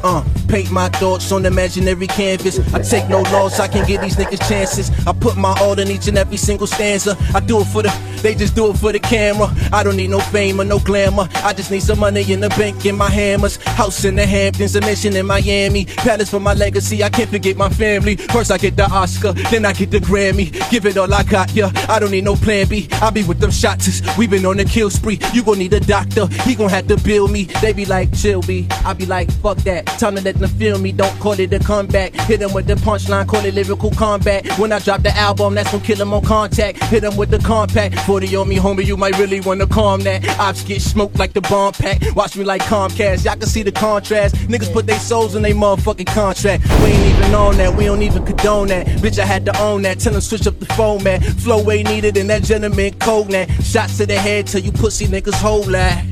Uh, 0.04 0.24
paint 0.52 0.70
my 0.70 0.90
thoughts 0.90 1.32
on 1.32 1.46
imaginary 1.46 2.08
canvas. 2.08 2.60
I 2.74 2.82
take 2.82 3.08
no 3.08 3.22
loss, 3.22 3.60
I 3.60 3.70
can 3.70 3.88
give 3.88 4.02
these 4.02 4.18
niggas 4.18 4.46
chances. 4.50 4.92
I 5.08 5.14
put 5.14 5.38
my 5.38 5.58
all 5.62 5.80
in 5.80 5.88
each 5.88 6.10
and 6.10 6.18
every 6.18 6.36
single 6.36 6.68
stanza. 6.68 7.16
I 7.34 7.40
do 7.40 7.62
it 7.62 7.66
for 7.66 7.82
the, 7.82 7.90
they 8.22 8.36
just 8.36 8.54
do 8.54 8.70
it 8.70 8.78
for 8.78 8.92
the 8.92 9.00
camera. 9.00 9.48
I 9.72 9.82
don't 9.82 9.96
need 9.96 10.10
no 10.10 10.20
fame 10.20 10.60
or 10.60 10.66
no 10.66 10.80
glamour. 10.80 11.30
I 11.36 11.54
just 11.54 11.72
need 11.72 11.84
some 11.84 12.00
money 12.00 12.30
in 12.30 12.42
the 12.42 12.50
bank 12.50 12.86
and 12.86 12.98
my 12.98 13.10
hammers. 13.10 13.56
House 13.64 14.04
in 14.04 14.18
the 14.18 14.26
Hamptons, 14.26 14.76
a 14.76 14.82
mansion 14.82 15.16
in 15.16 15.26
Miami. 15.26 15.86
Palace 15.86 16.30
for 16.30 16.42
my 16.42 16.54
legacy, 16.54 17.02
I 17.02 17.10
can't 17.10 17.30
forget 17.30 17.56
my 17.56 17.70
family. 17.70 18.18
First 18.18 18.52
I 18.52 18.58
get 18.58 18.76
the 18.76 18.90
Oscar, 18.92 19.32
then 19.52 19.66
I 19.66 19.72
get 19.72 19.90
the 19.92 20.00
Grammy. 20.00 20.52
Give 20.70 20.86
it 20.86 20.98
all 20.98 21.14
I 21.14 21.24
got, 21.24 21.54
yeah. 21.54 21.72
I 21.88 22.00
don't 22.00 22.12
need 22.12 22.26
no 22.26 22.36
plan 22.36 22.68
B. 22.68 22.90
I 23.02 23.10
be 23.10 23.24
with 23.24 23.40
them 23.40 23.52
shots. 23.52 24.02
We 24.18 24.28
been 24.28 24.46
on 24.46 24.58
the 24.58 24.66
kill 24.66 24.90
spree. 24.90 25.20
You 25.34 25.44
gon' 25.44 25.60
need 25.60 25.74
a 25.74 25.80
doctor. 25.80 26.28
He 26.44 26.56
gon' 26.56 26.70
have 26.70 26.88
to 26.88 26.98
bill 26.98 27.30
me. 27.30 27.46
They 27.62 27.72
be 27.72 27.86
like, 27.86 28.14
chill 28.14 28.42
B. 28.42 28.68
I 28.84 28.92
be 28.94 29.06
like, 29.06 29.32
fuck 29.42 29.58
that. 29.60 29.86
Time 29.86 30.16
to 30.16 30.22
let 30.22 30.41
them 30.42 30.50
feel 30.52 30.78
me. 30.78 30.92
Don't 30.92 31.18
call 31.20 31.40
it 31.40 31.54
a 31.54 31.60
comeback. 31.60 32.14
Hit 32.14 32.40
them 32.40 32.54
with 32.54 32.68
the 32.68 32.76
punchline, 32.76 33.28
call 33.28 33.46
it 33.46 33.54
lyrical 33.54 33.92
combat. 33.92 34.46
When 34.60 34.72
I 34.72 34.80
drop 34.80 35.02
the 35.02 35.16
album, 35.16 35.56
that's 35.56 35.72
when 35.72 35.82
kill 35.82 35.98
them 35.98 36.14
on 36.14 36.24
contact. 36.24 36.84
Hit 36.86 37.02
them 37.02 37.16
with 37.16 37.30
the 37.30 37.40
compact. 37.40 37.96
40 38.02 38.36
on 38.36 38.50
me, 38.50 38.58
homie, 38.58 38.86
you 38.86 38.98
might 38.98 39.18
really 39.18 39.40
wanna 39.42 39.68
calm 39.68 40.02
that. 40.02 40.28
Ops 40.40 40.64
get 40.64 40.82
smoked 40.82 41.18
like 41.18 41.34
the 41.34 41.42
bomb 41.42 41.74
pack. 41.74 42.02
Watch 42.16 42.36
me 42.36 42.44
like 42.44 42.62
Comcast. 42.64 43.26
Y'all 43.26 43.36
can 43.36 43.48
see 43.48 43.64
the 43.64 43.72
contrast. 43.72 44.36
Niggas 44.36 44.72
put 44.74 44.88
their 44.88 45.00
souls 45.00 45.36
in 45.36 45.42
their 45.42 45.56
motherfucking 45.56 46.08
contract. 46.08 46.64
We 46.82 46.88
ain't 46.88 47.16
even 47.16 47.36
on 47.36 47.58
that. 47.58 47.76
We 47.76 47.86
don't 47.86 48.02
even 48.02 48.26
condone 48.26 48.68
that. 48.68 48.88
Bitch, 48.88 49.20
I 49.20 49.26
had 49.26 49.46
to 49.46 49.58
own 49.60 49.84
that. 49.84 50.00
Tell 50.00 50.14
them 50.14 50.22
switch 50.22 50.48
up 50.48 50.60
the 50.60 50.66
format. 50.74 51.24
Flow 51.24 51.64
way 51.64 51.84
needed 51.84 52.18
and 52.18 52.30
that 52.30 52.44
gentleman 52.44 52.94
cold 53.00 53.32
that. 53.32 53.50
Shots 53.64 53.98
to 53.98 54.06
the 54.06 54.16
head 54.16 54.48
till 54.48 54.62
you 54.62 54.72
pussy 54.72 55.06
niggas 55.08 55.34
hold 55.34 55.68
that. 55.68 56.06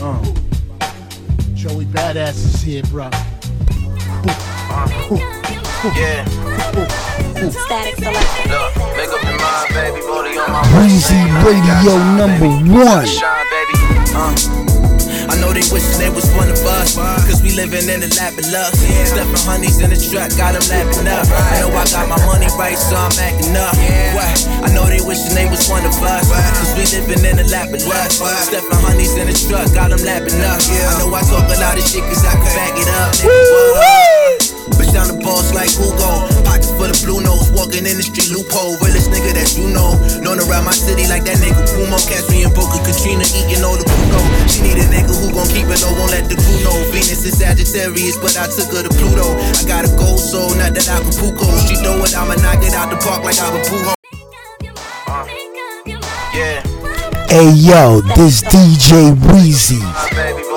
Uh. 0.00 0.22
Joey 1.58 1.86
Badass 1.86 2.44
is 2.44 2.62
here, 2.62 2.84
bro. 2.84 3.10
Yeah, 5.94 6.24
Static 7.50 7.96
Selector. 7.98 8.48
look, 8.48 8.74
make 8.96 9.10
up 9.10 9.22
your 9.22 9.38
mind, 9.38 9.74
baby. 9.74 10.00
Booty 10.00 10.38
on 10.38 10.50
my 10.50 10.62
Weezy 10.74 11.22
Radio 11.44 11.94
number 12.16 12.48
one. 12.74 13.06
Uh. 14.14 14.77
I 15.28 15.36
know 15.36 15.52
they 15.52 15.64
wishing 15.68 16.00
they 16.00 16.08
was 16.08 16.26
one 16.32 16.48
of 16.48 16.58
us. 16.64 16.96
Cause 17.28 17.40
we 17.44 17.52
living 17.52 17.86
in 17.88 18.00
the 18.00 18.10
lap 18.16 18.34
of 18.40 18.48
luck. 18.48 18.72
Stuffing 19.04 19.44
honeys 19.44 19.78
in 19.78 19.90
the 19.92 20.00
truck, 20.00 20.32
got 20.40 20.56
them 20.56 20.64
lapping 20.72 21.06
up. 21.06 21.28
I 21.28 21.60
know 21.60 21.70
I 21.72 21.84
got 21.92 22.08
my 22.08 22.18
money 22.24 22.48
right, 22.56 22.78
so 22.78 22.96
I'm 22.96 23.12
acting 23.20 23.54
up. 23.54 23.76
What? 24.16 24.34
I 24.64 24.68
know 24.72 24.88
they 24.88 25.04
wishing 25.04 25.36
they 25.36 25.46
was 25.48 25.68
one 25.68 25.84
of 25.84 25.94
us. 26.00 26.26
Cause 26.32 26.72
we 26.74 26.88
living 26.96 27.24
in 27.24 27.36
the 27.36 27.46
lap 27.52 27.68
of 27.68 27.84
luck. 27.84 28.10
Stuffing 28.10 28.80
honeys 28.80 29.14
in 29.16 29.28
the 29.28 29.36
truck, 29.36 29.68
got 29.76 29.92
them 29.92 30.00
lapping 30.00 30.40
up. 30.40 30.58
I 30.64 30.96
know 30.98 31.12
I 31.12 31.20
talk 31.28 31.44
a 31.44 31.56
lot 31.60 31.76
of 31.76 31.84
shit 31.84 32.02
cause 32.08 32.24
I 32.24 32.32
can 32.32 32.48
back 32.56 32.74
it 32.74 32.88
up. 32.88 33.12
Nigga? 33.20 34.47
Bitch, 34.76 34.92
I'm 34.92 35.08
the 35.08 35.16
boss 35.22 35.54
like 35.54 35.70
Hugo. 35.72 36.28
Pockets 36.44 36.74
full 36.74 36.90
of 36.90 36.98
blue 37.00 37.20
nose, 37.24 37.48
walking 37.54 37.88
in 37.88 37.96
the 37.96 38.04
street 38.04 38.28
loophole. 38.28 38.76
Realest 38.82 39.08
nigga 39.08 39.32
that 39.32 39.54
you 39.56 39.70
know. 39.72 39.96
Known 40.20 40.42
around 40.44 40.68
my 40.68 40.74
city 40.76 41.08
like 41.08 41.24
that 41.24 41.38
nigga 41.40 41.62
Kumo. 41.72 41.96
Catch 42.04 42.28
me 42.28 42.44
in 42.44 42.52
Boca 42.52 42.82
Katrina 42.84 43.24
eating 43.24 43.64
all 43.64 43.78
the 43.78 43.86
Kuno. 43.86 44.20
She 44.50 44.60
need 44.66 44.76
a 44.76 44.86
nigga 44.90 45.12
who 45.14 45.32
gon' 45.32 45.48
keep 45.48 45.70
it 45.70 45.78
low, 45.80 45.94
won't 45.96 46.12
let 46.12 46.28
the 46.28 46.36
crew 46.36 46.58
know. 46.66 46.76
Venus 46.92 47.24
is 47.24 47.38
Sagittarius, 47.38 48.18
but 48.20 48.36
I 48.36 48.50
took 48.50 48.68
her 48.74 48.82
to 48.84 48.92
Pluto. 48.98 49.26
I 49.56 49.62
got 49.64 49.86
a 49.86 49.90
gold 49.96 50.20
soul, 50.20 50.52
not 50.58 50.76
that 50.76 50.88
Acapulco. 50.90 51.46
She 51.64 51.78
throw 51.80 51.96
it, 52.04 52.12
I'ma 52.12 52.36
knock 52.42 52.60
it 52.60 52.74
out 52.74 52.90
the 52.92 52.98
park 53.00 53.24
like 53.24 53.38
I'm 53.38 53.56
a 53.56 53.62
Pujo. 53.64 53.94
Yeah, 56.34 56.62
Hey 57.28 57.50
yo, 57.52 58.00
this 58.16 58.40
DJ 58.40 59.12
Weezy. 59.12 60.47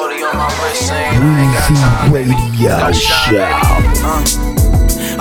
Weezy 0.50 1.06
Radio 2.10 2.92
Show. 2.94 3.46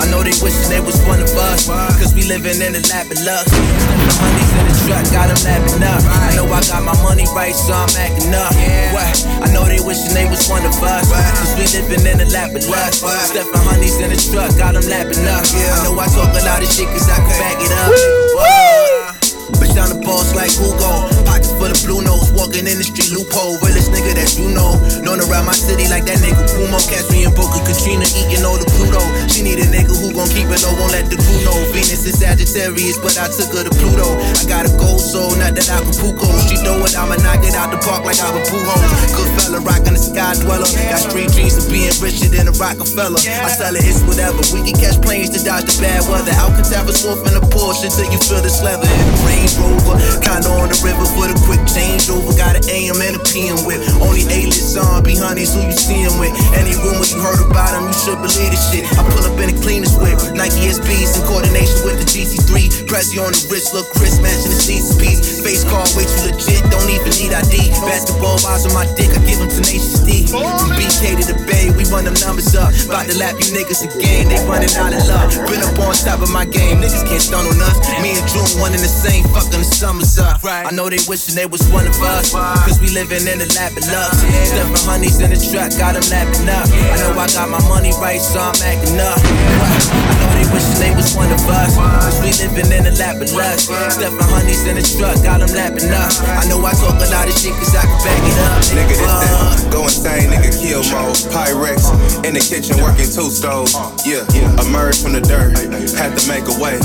I 0.01 0.09
know 0.09 0.25
they 0.25 0.33
wishing 0.41 0.69
they 0.73 0.81
was 0.81 0.97
one 1.05 1.21
of 1.21 1.29
us. 1.37 1.69
Cause 2.01 2.15
we 2.17 2.25
living 2.25 2.57
in 2.57 2.73
the 2.73 2.81
lap 2.89 3.05
of 3.05 3.21
luck. 3.21 3.45
The 3.45 4.13
honeys 4.17 4.49
in 4.57 4.65
the 4.65 4.73
truck, 4.87 5.05
got 5.13 5.29
them 5.29 5.37
lapping 5.45 5.83
up. 5.85 6.01
I 6.09 6.33
know 6.33 6.49
I 6.49 6.61
got 6.65 6.81
my 6.81 6.97
money 7.05 7.29
right, 7.37 7.53
so 7.53 7.73
I'm 7.73 7.91
acting 8.01 8.33
up. 8.33 8.49
What? 8.97 9.13
I 9.45 9.47
know 9.53 9.69
they 9.69 9.77
wishing 9.85 10.17
they 10.17 10.25
was 10.25 10.49
one 10.49 10.65
of 10.65 10.73
us. 10.81 11.05
Cause 11.37 11.53
we 11.53 11.69
living 11.69 12.01
in 12.01 12.17
the 12.17 12.27
lap 12.33 12.57
of 12.57 12.65
luck. 12.65 12.89
Stepping 12.89 13.53
my 13.53 13.61
honeys 13.61 14.01
in 14.01 14.09
the 14.09 14.17
truck, 14.17 14.57
got 14.57 14.73
them 14.73 14.89
lapping 14.89 15.21
up. 15.29 15.45
I 15.45 15.85
know 15.85 15.93
I 16.01 16.09
talk 16.09 16.33
a 16.33 16.41
lot 16.41 16.65
of 16.65 16.69
shit 16.71 16.89
cause 16.89 17.05
I 17.05 17.21
can 17.21 17.35
back 17.37 17.61
it 17.61 17.69
up. 17.69 17.93
What? 18.41 19.21
Bitch, 19.61 19.77
I'm 19.77 19.93
the 19.93 20.01
boss 20.01 20.33
like 20.33 20.49
Hugo. 20.49 21.20
Pockets 21.41 21.57
full 21.57 21.89
blue 21.89 22.01
nose, 22.05 22.29
walking 22.37 22.69
in 22.69 22.77
the 22.77 22.85
street 22.85 23.09
loophole. 23.09 23.57
Realest 23.65 23.89
nigga 23.89 24.13
that 24.13 24.29
you 24.37 24.53
know. 24.53 24.77
Known 25.01 25.25
around 25.25 25.49
my 25.49 25.57
city 25.57 25.89
like 25.89 26.05
that 26.05 26.21
nigga 26.21 26.45
Kumo. 26.53 26.77
Catch 26.85 27.09
me 27.09 27.25
in 27.25 27.33
Boca 27.33 27.57
Katrina 27.65 28.05
eating 28.13 28.45
all 28.45 28.57
the 28.57 28.67
Pluto. 28.77 29.01
She 29.25 29.41
need 29.41 29.57
a 29.57 29.65
nigga 29.65 29.89
who 29.89 30.13
gon' 30.13 30.29
keep 30.29 30.45
it 30.49 30.61
low, 30.61 30.73
won't 30.77 30.93
let 30.93 31.09
the 31.09 31.17
crew 31.17 31.39
know. 31.41 31.57
Venus 31.73 32.05
is 32.05 32.21
Sagittarius, 32.21 33.01
but 33.01 33.17
I 33.17 33.25
took 33.33 33.49
her 33.57 33.65
to 33.65 33.73
Pluto. 33.73 34.13
I 34.37 34.43
got 34.45 34.69
a 34.69 34.71
gold 34.77 35.01
soul, 35.01 35.33
not 35.41 35.57
that 35.57 35.65
Acapulco. 35.65 36.29
She 36.45 36.61
throw 36.61 36.77
it, 36.85 36.93
I'ma 36.93 37.17
knock 37.25 37.41
it 37.41 37.57
out 37.57 37.73
the 37.73 37.79
park 37.81 38.05
like 38.05 38.21
I'm 38.21 38.37
a 38.37 38.41
Pujo. 38.45 38.75
Good 39.17 39.29
fella, 39.41 39.59
rockin' 39.65 39.97
the 39.97 40.01
sky 40.01 40.37
dweller. 40.37 40.69
Got 40.69 41.01
street 41.09 41.33
dreams 41.33 41.57
of 41.57 41.65
being 41.73 41.93
richer 41.97 42.29
than 42.29 42.51
a 42.51 42.53
Rockefeller. 42.53 43.17
I 43.17 43.49
sell 43.49 43.73
it, 43.73 43.81
it's 43.81 44.05
whatever. 44.05 44.41
We 44.53 44.61
can 44.69 44.77
catch 44.77 45.01
planes 45.01 45.33
to 45.33 45.39
dodge 45.41 45.65
the 45.65 45.73
bad 45.81 46.05
weather. 46.05 46.33
Alcatraz 46.37 47.01
wolf 47.01 47.25
in 47.25 47.33
a 47.33 47.43
Porsche 47.49 47.89
till 47.89 48.05
you 48.13 48.21
feel 48.21 48.43
the 48.43 48.51
leather 48.61 48.85
in 48.85 49.05
the 49.09 49.15
Range 49.51 49.59
Rover. 49.59 49.97
Kinda 50.21 50.49
on 50.49 50.69
the 50.69 50.79
river 50.83 51.05
for 51.11 51.27
the 51.27 51.35
quick 51.43 51.59
changeover. 51.67 52.35
Got 52.37 52.55
an 52.55 52.63
AM 52.69 52.99
and 53.01 53.15
a 53.15 53.21
PM 53.27 53.65
with. 53.65 53.81
Only 53.99 54.23
A-list 54.29 54.75
zombie 54.75 55.15
honeys 55.15 55.53
who 55.53 55.61
you 55.61 55.75
seeing 55.75 56.13
with. 56.19 56.31
Any 56.55 56.75
rumors 56.79 57.11
you 57.11 57.19
heard 57.19 57.41
about 57.43 57.71
them, 57.75 57.87
you 57.87 57.97
should 57.97 58.19
believe 58.21 58.51
this 58.51 58.63
shit. 58.71 58.85
I 58.95 59.03
pull 59.11 59.25
up 59.25 59.39
in 59.39 59.51
the 59.51 59.57
cleanest 59.61 59.99
whip. 59.99 60.19
Nike 60.35 60.71
SBs 60.71 61.19
in 61.19 61.23
coordination 61.27 61.83
with 61.83 61.99
the 61.99 62.07
GC3. 62.07 62.87
Pressy 62.87 63.19
on 63.19 63.31
the 63.31 63.41
wrist, 63.51 63.73
look 63.73 63.87
crisp, 63.95 64.21
matching 64.21 64.51
the 64.51 64.59
piece. 64.67 65.41
Face 65.41 65.63
card, 65.65 65.89
way 65.97 66.05
too 66.05 66.29
legit, 66.29 66.61
don't 66.69 66.87
even 66.91 67.11
need 67.17 67.33
ID. 67.33 67.73
Basketball 67.81 68.37
balls 68.45 68.63
on 68.67 68.73
my 68.77 68.85
dick, 68.93 69.09
I 69.11 69.19
give 69.25 69.39
them 69.41 69.49
tenacious 69.49 69.99
D. 70.05 70.27
From 70.29 70.69
BK 70.77 71.17
to 71.17 71.25
the 71.25 71.37
Bay, 71.49 71.73
we 71.73 71.83
run 71.89 72.05
them 72.05 72.15
numbers 72.21 72.53
up. 72.53 72.69
About 72.85 73.09
to 73.09 73.15
lap 73.17 73.35
you 73.41 73.49
niggas 73.51 73.81
again, 73.83 74.29
they 74.29 74.39
running 74.45 74.71
out 74.77 74.93
of 74.93 75.01
luck. 75.09 75.33
Been 75.49 75.63
up 75.65 75.75
on 75.81 75.97
top 75.97 76.21
of 76.21 76.29
my 76.29 76.45
game, 76.45 76.79
niggas 76.79 77.03
can't 77.09 77.21
stun 77.21 77.43
on 77.47 77.57
us. 77.59 77.75
Me 78.05 78.13
and 78.13 78.27
June, 78.29 78.47
one 78.61 78.71
in 78.77 78.81
the 78.81 78.91
same, 78.91 79.25
fucking 79.41 79.59
the 79.59 79.65
summers 79.65 80.17
up. 80.19 80.43
I 80.43 80.71
know 80.71 80.89
they 80.89 81.01
wishing 81.07 81.35
they 81.35 81.45
was 81.45 81.65
one 81.69 81.87
of 81.87 81.95
us, 82.01 82.33
cause 82.33 82.79
we 82.79 82.89
living 82.89 83.25
in 83.27 83.39
the 83.39 83.49
lap 83.57 83.73
of 83.73 83.85
luck. 83.89 84.13
Stepping 84.45 84.85
honeys 84.85 85.19
in 85.19 85.29
the 85.31 85.39
truck, 85.39 85.73
got 85.77 85.97
them 85.97 86.05
lapping 86.09 86.49
up. 86.49 86.67
I 86.69 86.95
know 87.01 87.17
I 87.17 87.27
got 87.27 87.49
my 87.49 87.61
money 87.67 87.91
right, 87.97 88.21
so 88.21 88.39
I'm 88.39 88.55
acting 88.61 88.99
up. 88.99 89.17
I 89.17 90.13
know 90.21 90.31
they 90.37 90.40
wishing 90.51 90.79
they 90.79 90.93
was 90.95 91.15
one 91.15 91.31
of 91.31 91.41
us, 91.47 91.75
cause 91.75 92.19
we 92.21 92.31
living 92.43 92.71
in 92.71 92.83
the 92.83 92.93
lap 92.99 93.17
of 93.19 93.31
luck. 93.33 93.57
Stepping 93.59 94.27
honeys 94.31 94.63
in 94.67 94.75
the 94.75 94.85
truck, 94.85 95.17
got 95.23 95.39
them 95.39 95.51
lapping 95.55 95.89
up. 95.91 96.11
I 96.37 96.47
know 96.47 96.59
I 96.63 96.71
talk 96.75 96.99
a 96.99 97.07
lot 97.09 97.27
of 97.27 97.35
shit, 97.35 97.55
cause 97.55 97.73
I 97.75 97.83
can 97.87 97.99
back 98.03 98.21
it 98.21 98.37
up. 98.45 98.59
Nigga, 98.75 98.95
this 98.95 99.01
Fuck. 99.01 99.23
Uh. 99.23 99.55
that 99.55 99.71
go 99.75 99.83
insane, 99.87 100.29
nigga, 100.29 100.51
kill 100.51 100.83
mode. 100.91 101.17
Pyrex 101.31 101.91
in 102.27 102.35
the 102.35 102.43
kitchen 102.43 102.77
working 102.83 103.07
two 103.07 103.31
stoves. 103.31 103.73
Yeah, 104.03 104.27
emerged 104.61 105.03
from 105.03 105.13
the 105.15 105.23
dirt, 105.23 105.55
had 105.95 106.13
to 106.17 106.23
make 106.27 106.45
a 106.47 106.55
way. 106.59 106.77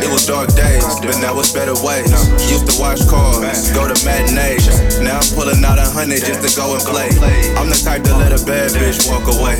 It 0.00 0.10
was 0.12 0.26
dark 0.26 0.52
days, 0.54 0.84
but 1.00 1.16
now 1.20 1.38
it's 1.40 1.52
better 1.52 1.76
ways. 1.80 2.10
Used 2.50 2.68
to 2.68 2.74
watch 2.76 3.00
cars, 3.08 3.72
go 3.72 3.88
to 3.88 3.96
matinees. 4.04 4.68
Now 5.00 5.20
I'm 5.20 5.28
pulling 5.32 5.62
out 5.64 5.78
a 5.78 5.86
hundred 5.88 6.20
just 6.20 6.44
to 6.44 6.50
go 6.58 6.74
and 6.76 6.82
play. 6.84 7.08
I'm 7.56 7.70
the 7.70 7.78
type 7.78 8.04
to 8.04 8.14
let 8.16 8.34
a 8.34 8.40
bad 8.44 8.70
bitch 8.76 9.08
walk 9.08 9.26
away. 9.30 9.56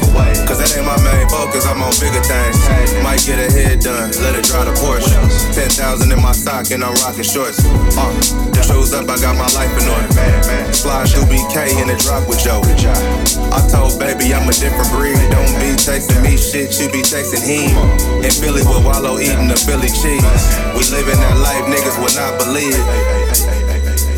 Cause 0.46 0.60
that 0.60 0.70
ain't 0.76 0.86
my 0.86 0.98
main 1.02 1.26
focus, 1.30 1.64
I'm 1.66 1.80
on 1.82 1.94
bigger 2.02 2.22
things. 2.22 2.58
Might 3.02 3.22
get 3.24 3.38
her 3.40 3.50
head 3.54 3.80
done, 3.80 4.10
let 4.20 4.34
it 4.34 4.44
drive 4.44 4.66
the 4.66 4.74
Porsche. 4.82 5.14
10,000 5.54 6.10
in 6.10 6.20
my 6.20 6.32
sock 6.32 6.70
and 6.74 6.82
I'm 6.82 6.94
rocking 7.06 7.22
shorts. 7.22 7.62
Uh, 7.94 8.10
the 8.50 8.62
shoes 8.66 8.92
up, 8.92 9.06
I 9.06 9.16
got 9.22 9.38
my 9.38 9.46
life 9.54 9.70
in 9.78 9.86
order. 9.86 10.10
Slide 10.74 11.06
through 11.08 11.30
BK 11.30 11.78
in 11.78 11.88
the 11.88 11.96
drop 12.02 12.26
with 12.28 12.42
Joe. 12.42 12.60
I 13.54 13.62
told 13.70 13.98
baby 13.98 14.34
I'm 14.34 14.50
a 14.50 14.52
different 14.52 14.90
breed. 14.90 15.18
Don't 15.30 15.54
be 15.62 15.78
chasing 15.78 16.20
me 16.22 16.34
shit, 16.36 16.74
you 16.82 16.90
be 16.90 17.02
chasing 17.06 17.42
him. 17.42 17.70
In 18.20 18.34
Philly 18.34 18.66
with 18.66 18.82
Wallo 18.82 19.22
eating 19.22 19.48
the 19.48 19.56
Philly 19.56 19.88
cheese. 19.88 20.44
We 20.74 20.82
living 20.90 21.18
that 21.22 21.38
life 21.38 21.64
niggas 21.70 21.96
would 22.02 22.14
not 22.18 22.34
believe. 22.42 23.63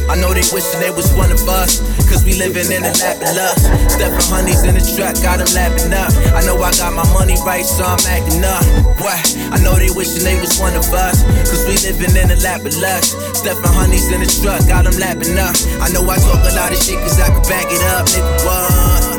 I 0.06 0.14
know 0.14 0.30
they 0.30 0.46
wishing 0.54 0.78
they 0.78 0.90
was 0.90 1.10
one 1.14 1.32
of 1.32 1.42
us, 1.48 1.82
cause 2.06 2.22
we 2.24 2.38
living 2.38 2.70
in 2.70 2.82
the 2.86 2.94
lap 3.02 3.18
of 3.18 3.34
luck. 3.34 3.58
Stepping 3.90 4.26
honeys 4.30 4.62
in 4.62 4.78
the 4.78 4.84
truck, 4.94 5.18
got 5.18 5.42
them 5.42 5.50
lapping 5.50 5.90
up. 5.90 6.14
I 6.30 6.46
know 6.46 6.54
I 6.62 6.70
got 6.78 6.94
my 6.94 7.06
money 7.12 7.34
right, 7.42 7.66
so 7.66 7.82
I'm 7.82 7.98
acting 8.06 8.42
up. 8.46 8.62
What? 9.02 9.18
I 9.50 9.58
know 9.62 9.74
they 9.74 9.90
wishing 9.90 10.22
they 10.22 10.38
was 10.38 10.58
one 10.62 10.78
of 10.78 10.86
us, 10.94 11.26
cause 11.50 11.66
we 11.66 11.74
living 11.82 12.14
in 12.14 12.30
the 12.30 12.38
lap 12.42 12.62
of 12.62 12.74
luck. 12.78 13.02
Stepping 13.34 13.74
honeys 13.74 14.06
in 14.14 14.22
the 14.22 14.30
truck, 14.30 14.62
got 14.70 14.86
them 14.86 14.94
lapping 14.96 15.34
up. 15.36 15.54
I 15.82 15.90
know 15.90 16.06
I 16.06 16.16
talk 16.22 16.42
a 16.46 16.52
lot 16.54 16.70
of 16.70 16.78
shit, 16.78 17.02
cause 17.02 17.18
I 17.18 17.26
can 17.26 17.42
back 17.50 17.66
it 17.66 17.82
up, 17.90 18.06
nigga. 18.06 18.46
What? 18.46 19.16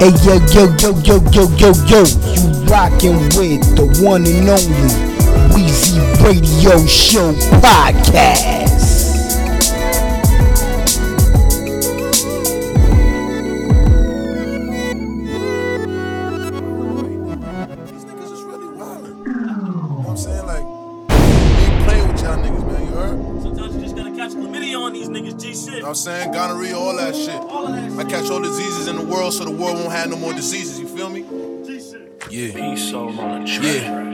Hey 0.00 0.16
yo 0.24 0.40
yo 0.48 0.64
yo 0.80 0.96
yo 1.04 1.20
yo 1.28 1.44
yo 1.60 1.72
yo, 1.88 2.00
you 2.32 2.48
rockin' 2.64 3.20
with 3.36 3.60
the 3.76 3.84
one 4.00 4.24
and 4.24 4.48
only 4.48 4.88
Weezy 5.52 6.00
Radio 6.24 6.86
Show 6.86 7.34
podcast. 7.60 8.69
Catch 28.10 28.28
all 28.28 28.42
diseases 28.42 28.88
in 28.88 28.96
the 28.96 29.04
world 29.04 29.32
so 29.32 29.44
the 29.44 29.50
world 29.52 29.78
won't 29.78 29.92
have 29.92 30.10
no 30.10 30.16
more 30.16 30.32
diseases. 30.34 30.80
You 30.80 30.88
feel 30.88 31.08
me? 31.08 31.22
Yeah. 32.28 32.74
Yeah. 33.46 34.10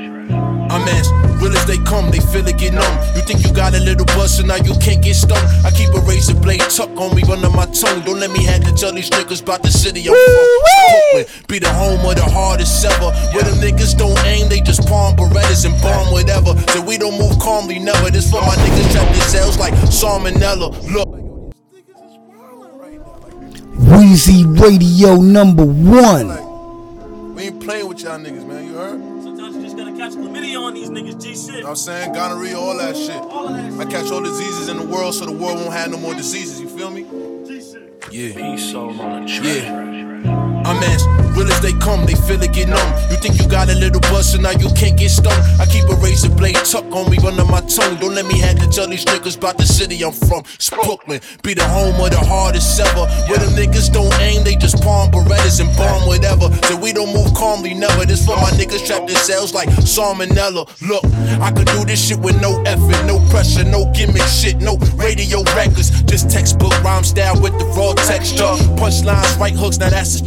I'm 0.69 0.83
as 0.89 1.11
real 1.41 1.57
as 1.57 1.65
they 1.65 1.79
come, 1.79 2.11
they 2.11 2.21
feel 2.21 2.47
it 2.47 2.59
get 2.59 2.75
numb. 2.75 2.99
You 3.17 3.23
think 3.23 3.43
you 3.43 3.55
got 3.55 3.75
a 3.75 3.81
little 3.81 4.05
buzz, 4.05 4.37
so 4.37 4.45
now 4.45 4.57
you 4.57 4.75
can't 4.85 5.03
get 5.03 5.15
stung. 5.15 5.41
I 5.65 5.71
keep 5.71 5.89
a 5.95 6.01
razor 6.01 6.35
blade 6.35 6.61
tucked 6.61 6.99
on 6.99 7.17
me 7.17 7.23
under 7.23 7.49
my 7.49 7.65
tongue. 7.73 8.05
Don't 8.05 8.21
let 8.21 8.31
me 8.31 8.45
have 8.45 8.65
to 8.65 8.73
tell 8.75 8.93
these 8.93 9.09
niggas 9.09 9.43
about 9.43 9.63
the 9.63 9.71
city 9.71 10.05
I'm 10.05 10.13
from. 10.13 10.47
Brooklyn 11.17 11.47
be 11.49 11.59
the 11.59 11.73
home 11.73 12.05
of 12.05 12.17
the 12.17 12.29
hardest 12.29 12.85
ever. 12.85 13.11
Where 13.33 13.45
them 13.45 13.57
niggas 13.65 13.97
don't 13.97 14.19
aim, 14.27 14.51
they 14.51 14.61
just 14.61 14.87
palm 14.87 15.17
berettas 15.17 15.65
and 15.65 15.73
bomb 15.81 16.13
whatever. 16.13 16.53
So 16.73 16.83
we 16.83 16.99
don't 16.99 17.19
move 17.19 17.39
calmly, 17.39 17.79
never. 17.79 18.11
This 18.11 18.31
for 18.31 18.43
my 18.43 18.57
niggas 18.57 18.93
trapped 18.93 19.17
in 19.17 19.23
cells 19.23 19.59
like 19.59 19.73
salmonella. 19.89 20.69
Look. 20.93 21.26
Weezy 23.79 24.45
Radio 24.61 25.17
number 25.17 25.65
one. 25.65 27.35
We 27.35 27.43
ain't 27.45 27.63
playing 27.63 27.89
with 27.89 28.03
y'all 28.03 28.19
niggas, 28.19 28.47
man. 28.47 28.65
You 28.67 28.75
heard? 28.75 29.01
Sometimes 29.23 29.57
you 29.57 29.63
just 29.63 29.77
gotta 29.77 29.93
catch 29.93 30.13
chlamydia 30.13 30.61
on 30.61 30.75
these 30.75 30.89
niggas, 30.89 31.23
G 31.23 31.35
shit. 31.35 31.47
You 31.47 31.53
know 31.53 31.61
what 31.61 31.69
I'm 31.71 31.77
saying? 31.77 32.13
Gonorrhea, 32.15 32.59
all 32.59 32.77
that 32.79 32.97
shit. 32.97 33.11
I 33.81 33.85
catch 33.91 34.11
all 34.11 34.23
diseases 34.23 34.69
in 34.69 34.79
the 34.79 34.87
world 34.87 35.15
so 35.15 35.27
the 35.27 35.33
world 35.33 35.59
won't 35.59 35.73
have 35.73 35.91
no 35.91 35.99
more 35.99 36.15
diseases. 36.15 36.61
You 36.61 36.69
feel 36.69 36.91
me? 36.91 37.03
Yeah. 38.11 38.35
Peace 38.35 38.75
out 38.75 38.99
on 38.99 39.27
the 39.27 39.33
Yeah. 39.33 40.56
I'm 40.67 40.83
as 40.83 41.07
Real 41.37 41.53
as 41.53 41.61
they 41.61 41.75
come, 41.85 42.07
they 42.07 42.15
feel 42.15 42.41
it 42.41 42.55
get 42.55 42.69
numb. 42.69 42.89
You 43.11 43.17
think 43.21 43.39
you 43.39 43.47
got 43.47 43.69
a 43.69 43.75
little 43.75 44.01
buzz, 44.09 44.33
so 44.33 44.41
now 44.41 44.53
you 44.57 44.73
can't 44.73 44.97
get 44.97 45.11
stung. 45.11 45.37
I 45.61 45.67
keep 45.67 45.85
a 45.85 45.95
razor 46.01 46.31
blade 46.31 46.57
tucked 46.65 46.91
on 46.97 47.11
me 47.11 47.19
under 47.19 47.45
my 47.45 47.61
tongue. 47.69 48.01
Don't 48.01 48.15
let 48.15 48.25
me 48.25 48.41
have 48.41 48.59
to 48.61 48.67
tell 48.67 48.89
these 48.89 49.05
niggas 49.05 49.37
about 49.37 49.59
the 49.59 49.67
city 49.67 50.03
I'm 50.03 50.13
from. 50.13 50.45
It's 50.55 50.71
Brooklyn, 50.71 51.21
be 51.43 51.53
the 51.53 51.69
home 51.69 52.01
of 52.01 52.09
the 52.09 52.17
hardest 52.17 52.81
ever. 52.81 53.05
Where 53.29 53.37
them 53.37 53.53
niggas 53.53 53.93
don't 53.93 54.13
aim, 54.19 54.45
they 54.45 54.57
just 54.57 54.83
palm 54.83 55.11
berettas 55.11 55.61
and 55.61 55.69
bomb 55.77 56.09
whatever. 56.09 56.49
So 56.69 56.77
we 56.81 56.95
don't 56.95 57.13
move 57.13 57.35
calmly, 57.35 57.75
never. 57.75 58.07
This 58.07 58.25
for 58.25 58.37
my 58.37 58.49
niggas 58.57 58.87
trapped 58.87 59.11
in 59.11 59.17
cells 59.17 59.53
like 59.53 59.69
salmonella. 59.85 60.65
Look, 60.81 61.05
I 61.45 61.53
could 61.53 61.69
do 61.69 61.85
this 61.85 62.01
shit 62.01 62.19
with 62.19 62.41
no 62.41 62.63
effort, 62.65 63.05
no 63.05 63.21
pressure, 63.29 63.65
no 63.65 63.93
gimmick 63.93 64.25
shit, 64.25 64.57
no 64.65 64.79
radio 64.97 65.45
records. 65.53 65.91
Just 66.09 66.31
textbook 66.31 66.73
rhyme 66.83 67.05
style 67.05 67.37
with 67.43 67.53
the 67.59 67.67
raw 67.77 67.93
texture. 68.09 68.57
Punchlines, 68.81 69.39
right 69.39 69.53
hooks, 69.53 69.77
now 69.77 69.91
that's 69.91 70.19
a 70.19 70.25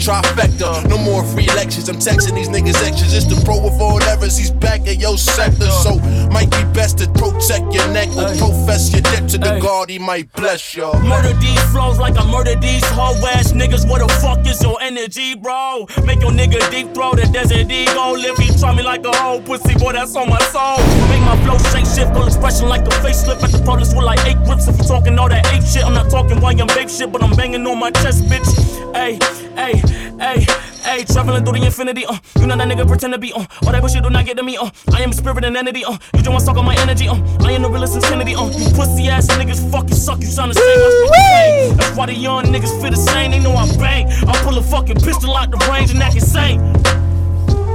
No 0.89 0.97
more 0.97 1.23
free 1.23 1.47
lectures, 1.47 1.89
I'm 1.89 1.97
texting 1.97 2.35
these 2.35 2.49
niggas 2.49 2.81
extras. 2.85 3.13
It's 3.13 3.25
the 3.25 3.41
pro 3.45 3.61
with 3.61 3.79
all 3.81 4.01
errors, 4.03 4.37
he's 4.37 4.51
back 4.51 4.87
in 4.87 4.99
your 4.99 5.17
sector. 5.17 5.69
So, 5.83 5.99
might 6.31 6.49
be 6.51 6.63
best 6.73 6.99
to 6.99 7.07
protect 7.09 7.73
your 7.73 7.87
neck 7.89 8.09
or 8.15 8.29
profess 8.37 8.91
your 8.91 9.01
debt 9.01 9.27
to 9.29 9.37
the 9.37 9.59
God, 9.59 9.89
he 9.89 9.99
might 9.99 10.31
bless 10.33 10.75
you. 10.75 10.91
Murder 11.03 11.33
these 11.39 11.61
flows 11.71 11.99
like 11.99 12.17
I 12.17 12.29
murder 12.31 12.55
these 12.55 12.85
hoe 12.89 13.15
ass 13.27 13.51
niggas. 13.51 13.89
What 13.89 13.99
the 13.99 14.13
fuck 14.21 14.45
is 14.47 14.61
your 14.61 14.81
energy, 14.81 15.35
bro? 15.35 15.87
Make 16.05 16.21
your 16.21 16.31
nigga 16.31 16.59
deep 16.71 16.93
throw 16.93 17.13
the 17.13 17.27
desert 17.31 17.69
eagle. 17.69 18.17
Live 18.17 18.37
he 18.37 18.47
try 18.57 18.75
me 18.75 18.83
like 18.83 19.05
a 19.05 19.15
whole 19.15 19.41
pussy, 19.41 19.73
boy, 19.75 19.93
that's 19.93 20.15
on 20.15 20.29
my 20.29 20.39
soul. 20.53 20.77
Make 21.09 21.21
my 21.21 21.35
flow 21.43 21.57
shake 21.71 21.85
shift, 21.85 22.13
full 22.13 22.27
expression 22.27 22.69
like 22.69 22.85
a 22.85 22.95
facelift 23.03 23.43
at 23.43 23.51
the 23.51 23.61
police 23.63 23.93
with 23.93 24.05
like 24.05 24.19
eight 24.25 24.37
grips. 24.45 24.67
If 24.67 24.77
you 24.77 24.83
talking 24.85 25.17
all 25.19 25.29
that 25.29 25.45
ape 25.53 25.63
shit, 25.63 25.83
I'm 25.83 25.93
not 25.93 26.09
talking 26.09 26.39
while 26.39 26.59
I'm 26.59 26.67
big 26.67 26.89
shit, 26.89 27.11
but 27.11 27.23
I'm 27.23 27.35
banging 27.35 27.65
on 27.67 27.79
my 27.79 27.91
chest, 27.91 28.23
bitch. 28.25 28.47
Hey, 28.95 29.19
hey, 29.55 29.77
hey. 30.19 30.45
Hey, 30.83 31.03
traveling 31.03 31.43
through 31.43 31.59
the 31.59 31.65
infinity, 31.65 32.05
uh. 32.05 32.17
You 32.39 32.47
know 32.47 32.55
that 32.55 32.67
nigga 32.67 32.87
pretend 32.87 33.13
to 33.13 33.19
be, 33.19 33.33
uh. 33.33 33.45
All 33.63 33.71
that 33.71 33.81
bullshit 33.81 34.01
do 34.01 34.09
not 34.09 34.25
get 34.25 34.37
to 34.37 34.43
me, 34.43 34.57
uh. 34.57 34.69
I 34.93 35.01
am 35.01 35.11
a 35.11 35.13
spirit 35.13 35.43
and 35.43 35.55
entity, 35.55 35.83
uh. 35.83 35.97
You 36.15 36.23
don't 36.23 36.33
want 36.33 36.39
to 36.41 36.45
suck 36.45 36.57
on 36.57 36.65
my 36.65 36.75
energy, 36.79 37.07
uh. 37.07 37.15
I 37.41 37.51
am 37.51 37.61
the 37.63 37.69
realest 37.69 37.93
since 37.93 38.05
uh. 38.05 38.15
You 38.15 38.69
pussy 38.75 39.09
ass 39.09 39.27
niggas, 39.27 39.69
fuck 39.71 39.89
you, 39.89 39.95
suck 39.95 40.21
you, 40.21 40.33
trying 40.33 40.51
to 40.51 40.55
say 40.55 40.77
what's 40.77 41.11
pain. 41.17 41.77
That's 41.77 41.97
why 41.97 42.05
the 42.07 42.13
young 42.13 42.45
niggas 42.45 42.81
feel 42.81 42.91
the 42.91 42.97
same. 42.97 43.31
They 43.31 43.39
know 43.39 43.53
I 43.53 43.67
bang. 43.77 44.07
I 44.07 44.41
pull 44.43 44.57
a 44.57 44.63
fucking 44.63 45.01
pistol 45.01 45.35
out 45.35 45.51
the 45.51 45.57
range 45.71 45.91
and 45.91 46.01
act 46.01 46.15
insane. 46.15 46.59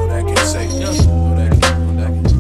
That 0.08 0.24
can 0.26 0.36
say, 0.38 0.66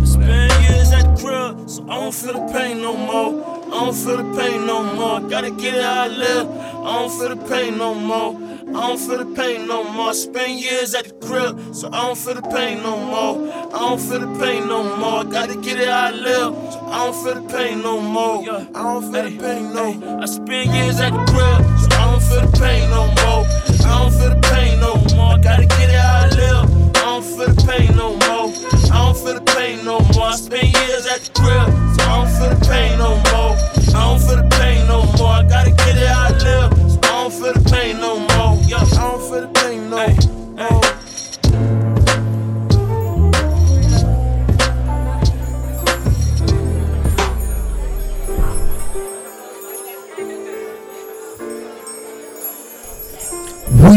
Spend 0.04 0.52
years 0.64 0.92
at 0.92 1.14
the 1.14 1.22
crib, 1.22 1.68
so 1.68 1.84
I 1.88 2.00
don't 2.00 2.14
feel 2.14 2.32
the 2.32 2.52
pain 2.52 2.80
no 2.80 2.96
more. 2.96 3.64
I 3.66 3.84
don't 3.84 3.94
feel 3.94 4.16
the 4.16 4.40
pain 4.40 4.66
no 4.66 4.82
more. 4.94 5.20
Gotta 5.28 5.50
get 5.50 5.74
it 5.74 5.82
how 5.82 6.04
I 6.04 6.08
live. 6.08 6.48
I 6.50 6.98
don't 6.98 7.10
feel 7.10 7.28
the 7.36 7.48
pain 7.48 7.78
no 7.78 7.94
more. 7.94 8.53
I 8.68 8.88
don't 8.88 8.98
feel 8.98 9.18
the 9.18 9.34
pain 9.36 9.66
no 9.66 9.84
more. 9.84 10.12
Spend 10.14 10.60
years 10.60 10.94
at 10.94 11.04
the 11.04 11.26
crib, 11.26 11.74
so 11.74 11.88
I 11.88 12.06
don't 12.06 12.18
feel 12.18 12.34
the 12.34 12.42
pain 12.42 12.82
no 12.82 12.96
more. 12.96 13.52
I 13.52 13.78
don't 13.78 14.00
feel 14.00 14.20
the 14.20 14.38
pain 14.38 14.66
no 14.68 14.96
more. 14.96 15.24
Gotta 15.24 15.56
get 15.56 15.78
it 15.78 15.88
how 15.88 16.06
I 16.06 16.10
live, 16.10 16.54
so 16.72 16.80
I 16.86 17.04
don't 17.04 17.24
feel 17.24 17.34
the 17.42 17.54
pain 17.54 17.82
no 17.82 18.00
more. 18.00 18.42
I 18.48 18.82
don't 18.82 19.12
feel 19.12 19.24
the 19.24 19.38
pain 19.38 19.74
no 19.74 19.94
more. 19.94 20.22
I 20.22 20.26
spend 20.26 20.74
years 20.74 21.00
at 21.00 21.12
the 21.12 21.24
crib, 21.30 21.60
so 21.78 21.88
I 21.92 22.10
don't 22.10 22.22
feel 22.22 22.40
the 22.46 22.58
pain 22.58 22.90
no 22.90 23.06
more. 23.06 23.44
I 23.86 23.98
don't 23.98 24.12
feel 24.12 24.30
the 24.30 24.40
pain 24.48 24.80
no 24.80 24.94
more. 25.14 25.38
Gotta 25.38 25.66
get 25.66 25.90
it 25.90 25.96
I 25.96 26.28
live. 26.30 26.96
I 26.96 27.04
don't 27.04 27.24
feel 27.24 27.48
the 27.54 27.62
pain 27.68 27.96
no 27.96 28.16
more. 28.26 28.48
I 28.90 29.04
don't 29.04 29.16
feel 29.16 29.34
the 29.34 29.44
pain 29.54 29.84
no 29.84 30.00
more. 30.14 30.28
I 30.28 30.36
spend 30.36 30.72
years 30.72 31.06
at 31.06 31.20
the 31.20 31.30
crib, 31.40 31.68
so 31.94 32.02
I 32.02 32.24
don't 32.24 32.32
feel 32.38 32.50
the 32.58 32.66
pain 32.66 32.98
no 32.98 33.10
more. 33.30 33.73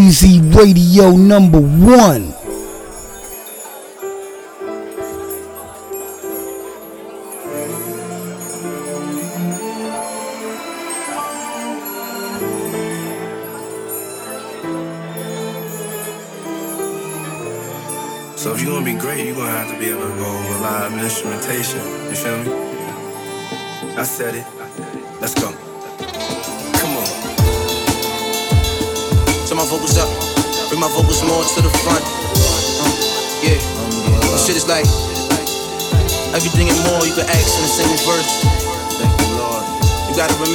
Wheezy 0.07 0.39
Radio 0.55 1.11
number 1.17 1.59
one. 1.59 2.36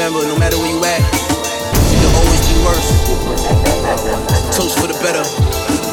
Remember, 0.03 0.27
no 0.27 0.35
matter 0.35 0.59
where 0.59 0.67
you 0.67 0.83
at, 0.83 0.99
you 1.95 1.97
can 2.03 2.11
always 2.19 2.43
be 2.51 2.59
worse. 2.67 2.91
Toast 4.51 4.75
for 4.83 4.91
the 4.91 4.99
better, 4.99 5.23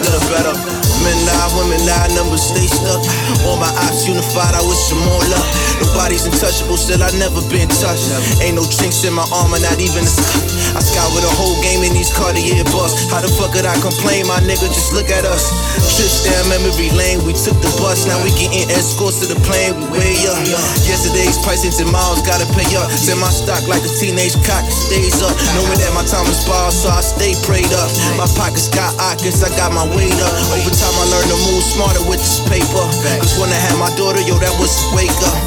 little 0.01 0.25
better. 0.33 0.79
Men 1.05 1.13
lie, 1.29 1.49
women 1.53 1.77
lie, 1.85 2.09
numbers 2.17 2.41
stay 2.41 2.65
stuck. 2.65 3.05
All 3.45 3.61
my 3.61 3.69
ops 3.85 4.09
unified, 4.09 4.57
I 4.57 4.65
wish 4.65 4.81
them 4.89 4.99
more 5.05 5.21
luck. 5.29 5.45
Nobody's 5.77 6.25
untouchable, 6.25 6.75
still 6.75 6.99
I 7.05 7.13
never 7.21 7.39
been 7.53 7.69
touched. 7.69 8.09
Ain't 8.41 8.57
no 8.57 8.65
chinks 8.65 9.05
in 9.05 9.13
my 9.13 9.23
armor, 9.29 9.61
not 9.61 9.77
even 9.77 10.03
a. 10.03 10.13
I 10.75 10.81
with 11.15 11.23
a 11.23 11.33
whole 11.39 11.55
game 11.63 11.81
in 11.87 11.93
these 11.95 12.11
Cartier 12.11 12.65
busts. 12.75 13.07
How 13.09 13.23
the 13.23 13.31
fuck 13.31 13.55
could 13.55 13.65
I 13.65 13.73
complain, 13.79 14.27
my 14.27 14.43
nigga? 14.43 14.67
Just 14.67 14.91
look 14.91 15.07
at 15.07 15.23
us. 15.23 15.49
Trips 15.95 16.27
down 16.27 16.49
memory 16.51 16.91
lane, 16.93 17.23
we 17.23 17.31
took 17.31 17.55
the 17.63 17.71
bus. 17.79 18.03
Now 18.05 18.19
we 18.25 18.29
getting 18.35 18.67
escorts 18.75 19.23
to 19.23 19.31
the 19.31 19.39
plane, 19.47 19.78
way 19.91 20.15
up. 20.29 20.39
Yesterday's 20.85 21.37
prices 21.41 21.79
and 21.81 21.89
miles, 21.91 22.21
gotta 22.21 22.45
pay 22.53 22.67
up. 22.77 22.89
Send 22.91 23.19
my 23.19 23.29
stock 23.29 23.65
like 23.67 23.81
a 23.83 23.91
teenage 23.97 24.37
cock, 24.45 24.63
stays 24.69 25.19
up. 25.21 25.33
Knowing 25.57 25.79
that 25.81 25.91
my 25.97 26.05
time 26.05 26.25
is 26.29 26.41
ball, 26.45 26.71
so 26.71 26.89
I 26.89 27.01
stay 27.01 27.33
prayed 27.45 27.71
up. 27.73 27.89
My 28.15 28.29
pockets 28.37 28.69
got 28.69 28.93
ockets, 29.01 29.41
I 29.41 29.49
got 29.57 29.73
my 29.73 29.85
weight 29.95 30.15
up. 30.21 30.33
Over 30.53 30.73
time, 30.73 30.95
I 30.97 31.05
learned 31.09 31.29
to 31.33 31.39
move 31.49 31.63
smarter 31.65 32.03
with 32.05 32.21
this 32.21 32.41
paper. 32.45 32.85
Cause 33.21 33.35
when 33.41 33.49
I 33.49 33.59
had 33.59 33.75
my 33.81 33.89
daughter, 33.97 34.21
yo, 34.21 34.37
that 34.37 34.53
was 34.61 34.73
wake 34.93 35.13
up. 35.25 35.37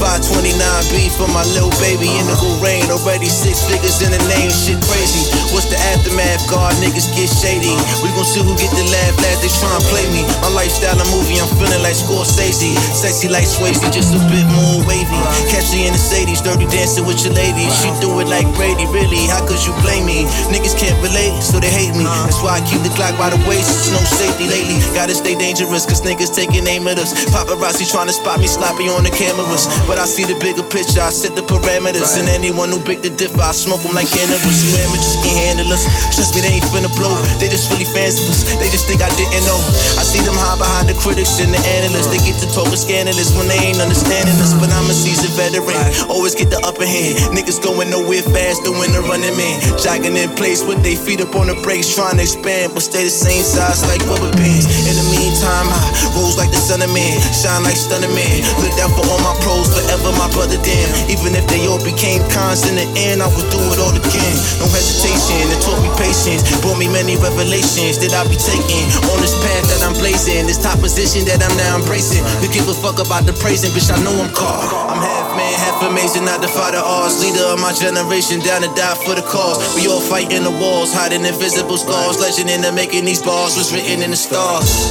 529B 0.00 1.12
for 1.16 1.28
my 1.28 1.44
little 1.52 1.72
baby. 1.82 2.08
in 2.08 2.24
Indigo 2.24 2.56
rain, 2.62 2.86
already 2.88 3.28
six 3.28 3.66
figures 3.66 4.00
in 4.00 4.12
the 4.14 4.22
name, 4.30 4.50
shit 4.50 4.78
crazy. 4.88 5.28
What's 5.52 5.68
the 5.68 5.78
aftermath? 5.92 6.46
God 6.48 6.72
niggas 6.80 7.10
get 7.12 7.28
shady. 7.28 7.74
We 8.00 8.08
gon' 8.14 8.24
see 8.24 8.40
who 8.40 8.54
get 8.56 8.70
the 8.72 8.86
laugh 8.88 9.14
last, 9.20 9.42
they 9.42 9.50
tryna 9.50 9.82
play 9.90 10.06
me. 10.14 10.22
My 10.40 10.50
lifestyle, 10.54 10.96
a 10.96 11.06
movie, 11.10 11.40
I'm 11.42 11.50
feeling 11.58 11.82
like 11.82 11.98
Scorsese. 11.98 12.72
Sexy 12.94 13.28
like 13.28 13.44
Swayze, 13.44 13.82
just 13.90 14.14
a 14.14 14.22
bit 14.30 14.46
more 14.54 14.78
wavy. 14.86 15.20
Catch 15.50 15.74
her 15.74 15.82
in 15.82 15.92
the 15.92 16.00
Sadies, 16.00 16.42
dirty 16.42 16.66
dancing 16.70 17.04
with 17.04 17.20
your 17.26 17.34
lady. 17.34 17.66
She 17.82 17.90
do 17.98 18.10
it 18.22 18.30
like 18.30 18.46
Brady, 18.54 18.86
really. 18.94 19.26
How 19.26 19.42
could 19.42 19.58
you 19.66 19.74
blame 19.82 20.06
me? 20.06 20.24
Niggas 20.48 20.78
can't 20.78 20.96
relate, 21.02 21.34
so 21.42 21.58
they 21.58 21.70
hate 21.70 21.94
me. 21.98 22.06
That's 22.06 22.38
why 22.42 22.58
I 22.58 22.62
keep 22.64 22.82
the 22.86 22.92
Glock 22.94 23.18
by 23.18 23.30
the 23.30 23.38
waist, 23.50 23.68
it's 23.68 23.90
no 23.90 24.00
safety 24.06 24.46
lately. 24.46 24.78
Gotta 24.94 25.14
stay 25.14 25.34
dangerous, 25.34 25.84
cause 25.84 26.02
niggas 26.02 26.30
taking 26.34 26.66
aim 26.66 26.86
at 26.86 26.98
us. 26.98 27.12
Paparazzi 27.34 27.86
tryna 27.90 28.14
spot 28.14 28.38
me 28.38 28.46
sloppy 28.46 28.86
on 28.88 29.02
the 29.02 29.10
cameras. 29.10 29.66
But 29.90 29.98
I 29.98 30.06
see 30.06 30.24
the 30.24 30.38
bigger 30.38 30.62
picture, 30.62 31.02
I 31.02 31.10
set 31.10 31.34
the 31.34 31.42
parameters. 31.42 32.14
And 32.18 32.30
anyone 32.30 32.70
who 32.70 32.78
big 32.82 33.02
the 33.02 33.10
differ, 33.10 33.42
I 33.42 33.52
smoke 33.52 33.82
them 33.82 33.94
like 33.94 34.08
cannabis. 34.08 34.56
You 34.62 34.70
amateurs 34.86 35.18
can't 35.26 35.38
handle 35.50 35.68
us. 35.74 35.82
Trust 36.14 36.38
me, 36.38 36.46
they 36.46 36.62
ain't 36.62 36.68
finna 36.70 36.90
blow. 36.94 37.14
They 37.42 37.50
just 37.50 37.66
really 37.74 37.86
fans 37.90 38.22
of 38.22 38.30
us. 38.30 38.46
They 38.62 38.70
just 38.70 38.86
think 38.86 39.02
I 39.02 39.10
didn't 39.18 39.44
know. 39.46 39.58
I 39.98 40.06
see 40.06 40.22
them 40.22 40.38
hide 40.38 40.62
behind 40.62 40.86
the 40.86 40.96
critics 40.98 41.42
and 41.42 41.50
the 41.50 41.60
analysts. 41.82 42.10
They 42.12 42.22
get 42.22 42.38
to 42.44 42.46
talking 42.54 42.78
scandalous 42.78 43.34
when 43.34 43.50
they 43.50 43.58
ain't 43.58 43.79
understanding 43.80 44.36
us. 44.38 44.52
But 44.60 44.68
I'm 44.76 44.86
a 44.86 44.94
seasoned 44.94 45.34
veteran. 45.34 45.80
Always 46.12 46.36
get 46.36 46.52
the 46.52 46.60
upper 46.62 46.84
hand. 46.84 47.16
Niggas 47.32 47.58
going 47.64 47.88
nowhere 47.88 48.22
fast, 48.22 48.62
doing 48.62 48.92
the 48.92 49.00
running 49.08 49.34
man. 49.34 49.56
Jogging 49.80 50.14
in 50.14 50.30
place 50.36 50.60
with 50.62 50.84
their 50.84 50.96
feet 50.96 51.24
up 51.24 51.34
on 51.34 51.48
the 51.48 51.56
brakes, 51.64 51.88
trying 51.96 52.20
to 52.20 52.22
expand, 52.22 52.76
but 52.76 52.84
stay 52.84 53.08
the 53.08 53.10
same 53.10 53.42
size 53.42 53.80
like 53.88 54.04
rubber 54.04 54.30
bands. 54.36 54.68
In 54.84 54.94
the 54.94 55.06
meantime, 55.08 55.66
I 55.72 55.80
rose 56.14 56.36
like 56.36 56.52
the 56.52 56.60
sun 56.60 56.84
of 56.84 56.92
man, 56.92 57.16
shine 57.32 57.64
like 57.64 57.80
stunning 57.80 58.12
man. 58.12 58.44
Look 58.60 58.76
down 58.76 58.92
for 58.92 59.02
all 59.08 59.20
my 59.24 59.34
pros, 59.40 59.72
forever 59.72 60.12
my 60.20 60.28
brother 60.36 60.60
damn. 60.60 60.90
Even 61.08 61.32
if 61.32 61.48
they 61.48 61.64
all 61.64 61.80
became 61.80 62.20
cons 62.28 62.68
in 62.68 62.76
the 62.76 62.86
end, 63.08 63.24
I 63.24 63.28
would 63.32 63.48
do 63.48 63.60
it 63.72 63.80
all 63.80 63.96
again. 63.96 64.34
No 64.60 64.68
hesitation, 64.68 65.48
it 65.48 65.60
taught 65.64 65.80
me 65.80 65.88
patience, 65.96 66.44
brought 66.60 66.76
me 66.76 66.86
many 66.92 67.16
revelations 67.16 67.96
that 68.04 68.12
I 68.12 68.28
be 68.28 68.36
taking 68.36 68.84
on 69.08 69.18
this 69.24 69.34
path 69.40 69.64
that 69.72 69.80
I'm 69.86 69.96
blazing, 69.96 70.44
this 70.44 70.60
top 70.60 70.78
position 70.82 71.24
that 71.30 71.40
I'm 71.40 71.54
now 71.56 71.80
embracing. 71.80 72.20
You 72.44 72.52
give 72.52 72.68
a 72.68 72.76
fuck 72.76 73.00
about 73.00 73.24
the 73.24 73.32
praising, 73.32 73.69
bitch, 73.70 73.90
I 73.90 73.98
know 74.02 74.12
I'm 74.12 74.30
caught. 74.34 74.66
I'm 74.90 74.98
half 74.98 75.36
man, 75.36 75.54
half 75.54 75.82
amazing, 75.82 76.24
not 76.24 76.40
the 76.42 76.50
odds. 76.82 77.20
Leader 77.22 77.44
of 77.54 77.60
my 77.60 77.72
generation, 77.72 78.40
down 78.40 78.62
to 78.62 78.70
die 78.74 78.94
for 79.04 79.14
the 79.14 79.22
cause. 79.22 79.58
We 79.74 79.86
all 79.88 80.00
fighting 80.00 80.42
the 80.44 80.50
walls, 80.50 80.92
hiding 80.92 81.24
invisible 81.24 81.76
scars. 81.76 82.18
Legend 82.18 82.50
in 82.50 82.62
the 82.62 82.72
making 82.72 83.04
these 83.04 83.22
bars 83.22 83.56
was 83.56 83.72
written 83.72 84.02
in 84.02 84.10
the 84.10 84.16
stars. 84.16 84.90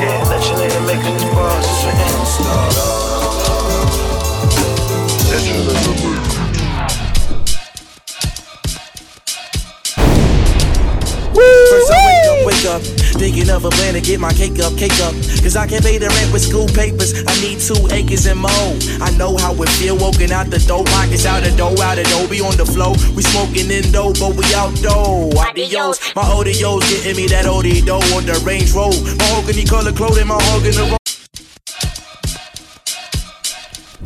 Yeah, 0.00 0.24
legend 0.28 0.60
in 0.60 0.68
the 0.68 0.80
making 0.86 1.16
these 1.16 1.34
bars 1.34 1.64
was 1.64 1.84
written 1.84 2.04
in 2.04 2.18
the 2.20 2.28
stars. 2.28 2.76
Legend 5.30 5.56
in 5.60 5.66
the 5.66 5.74
making. 5.74 6.13
Wake 12.44 12.64
up, 12.68 12.82
thinking 13.16 13.50
of 13.50 13.64
a 13.64 13.70
plan 13.70 13.94
to 13.94 14.00
get 14.00 14.20
my 14.20 14.32
cake 14.32 14.60
up, 14.60 14.76
cake 14.76 14.98
up. 15.00 15.14
Cause 15.42 15.56
I 15.56 15.66
can't 15.66 15.84
pay 15.84 15.98
the 15.98 16.08
rent 16.08 16.32
with 16.32 16.42
school 16.42 16.68
papers. 16.68 17.24
I 17.26 17.34
need 17.40 17.58
two 17.58 17.80
acres 17.90 18.26
and 18.26 18.40
more. 18.40 18.70
I 19.00 19.10
know 19.16 19.36
how 19.36 19.52
it 19.60 19.68
feel 19.80 19.96
walking 19.96 20.32
out 20.32 20.48
the 20.50 20.60
door, 20.60 20.84
pockets 20.84 21.26
out 21.26 21.42
the 21.42 21.50
door, 21.56 21.74
out 21.82 21.96
the 21.96 22.04
door, 22.04 22.28
be 22.28 22.40
on 22.40 22.56
the 22.56 22.66
floor. 22.66 22.94
We 23.16 23.22
smoking 23.22 23.70
in 23.70 23.84
indo, 23.84 24.12
but 24.14 24.36
we 24.36 24.44
outdoor. 24.54 25.32
Adios, 25.36 25.98
my 26.14 26.22
ODO's 26.22 26.84
getting 26.88 27.16
me 27.16 27.26
that 27.28 27.46
OD 27.46 27.84
dough 27.84 28.04
on 28.14 28.24
the 28.26 28.40
Range 28.44 28.70
Road. 28.72 28.94
My 29.18 29.34
Mahogany 29.34 29.64
color 29.64 29.92
clothing, 29.92 30.28
my 30.28 30.38
hog 30.38 30.64
in 30.64 30.72
the 30.72 30.84
road. 30.90 30.98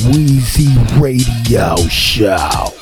Wheezy 0.06 0.68
Radio 0.98 1.76
Show. 1.88 2.72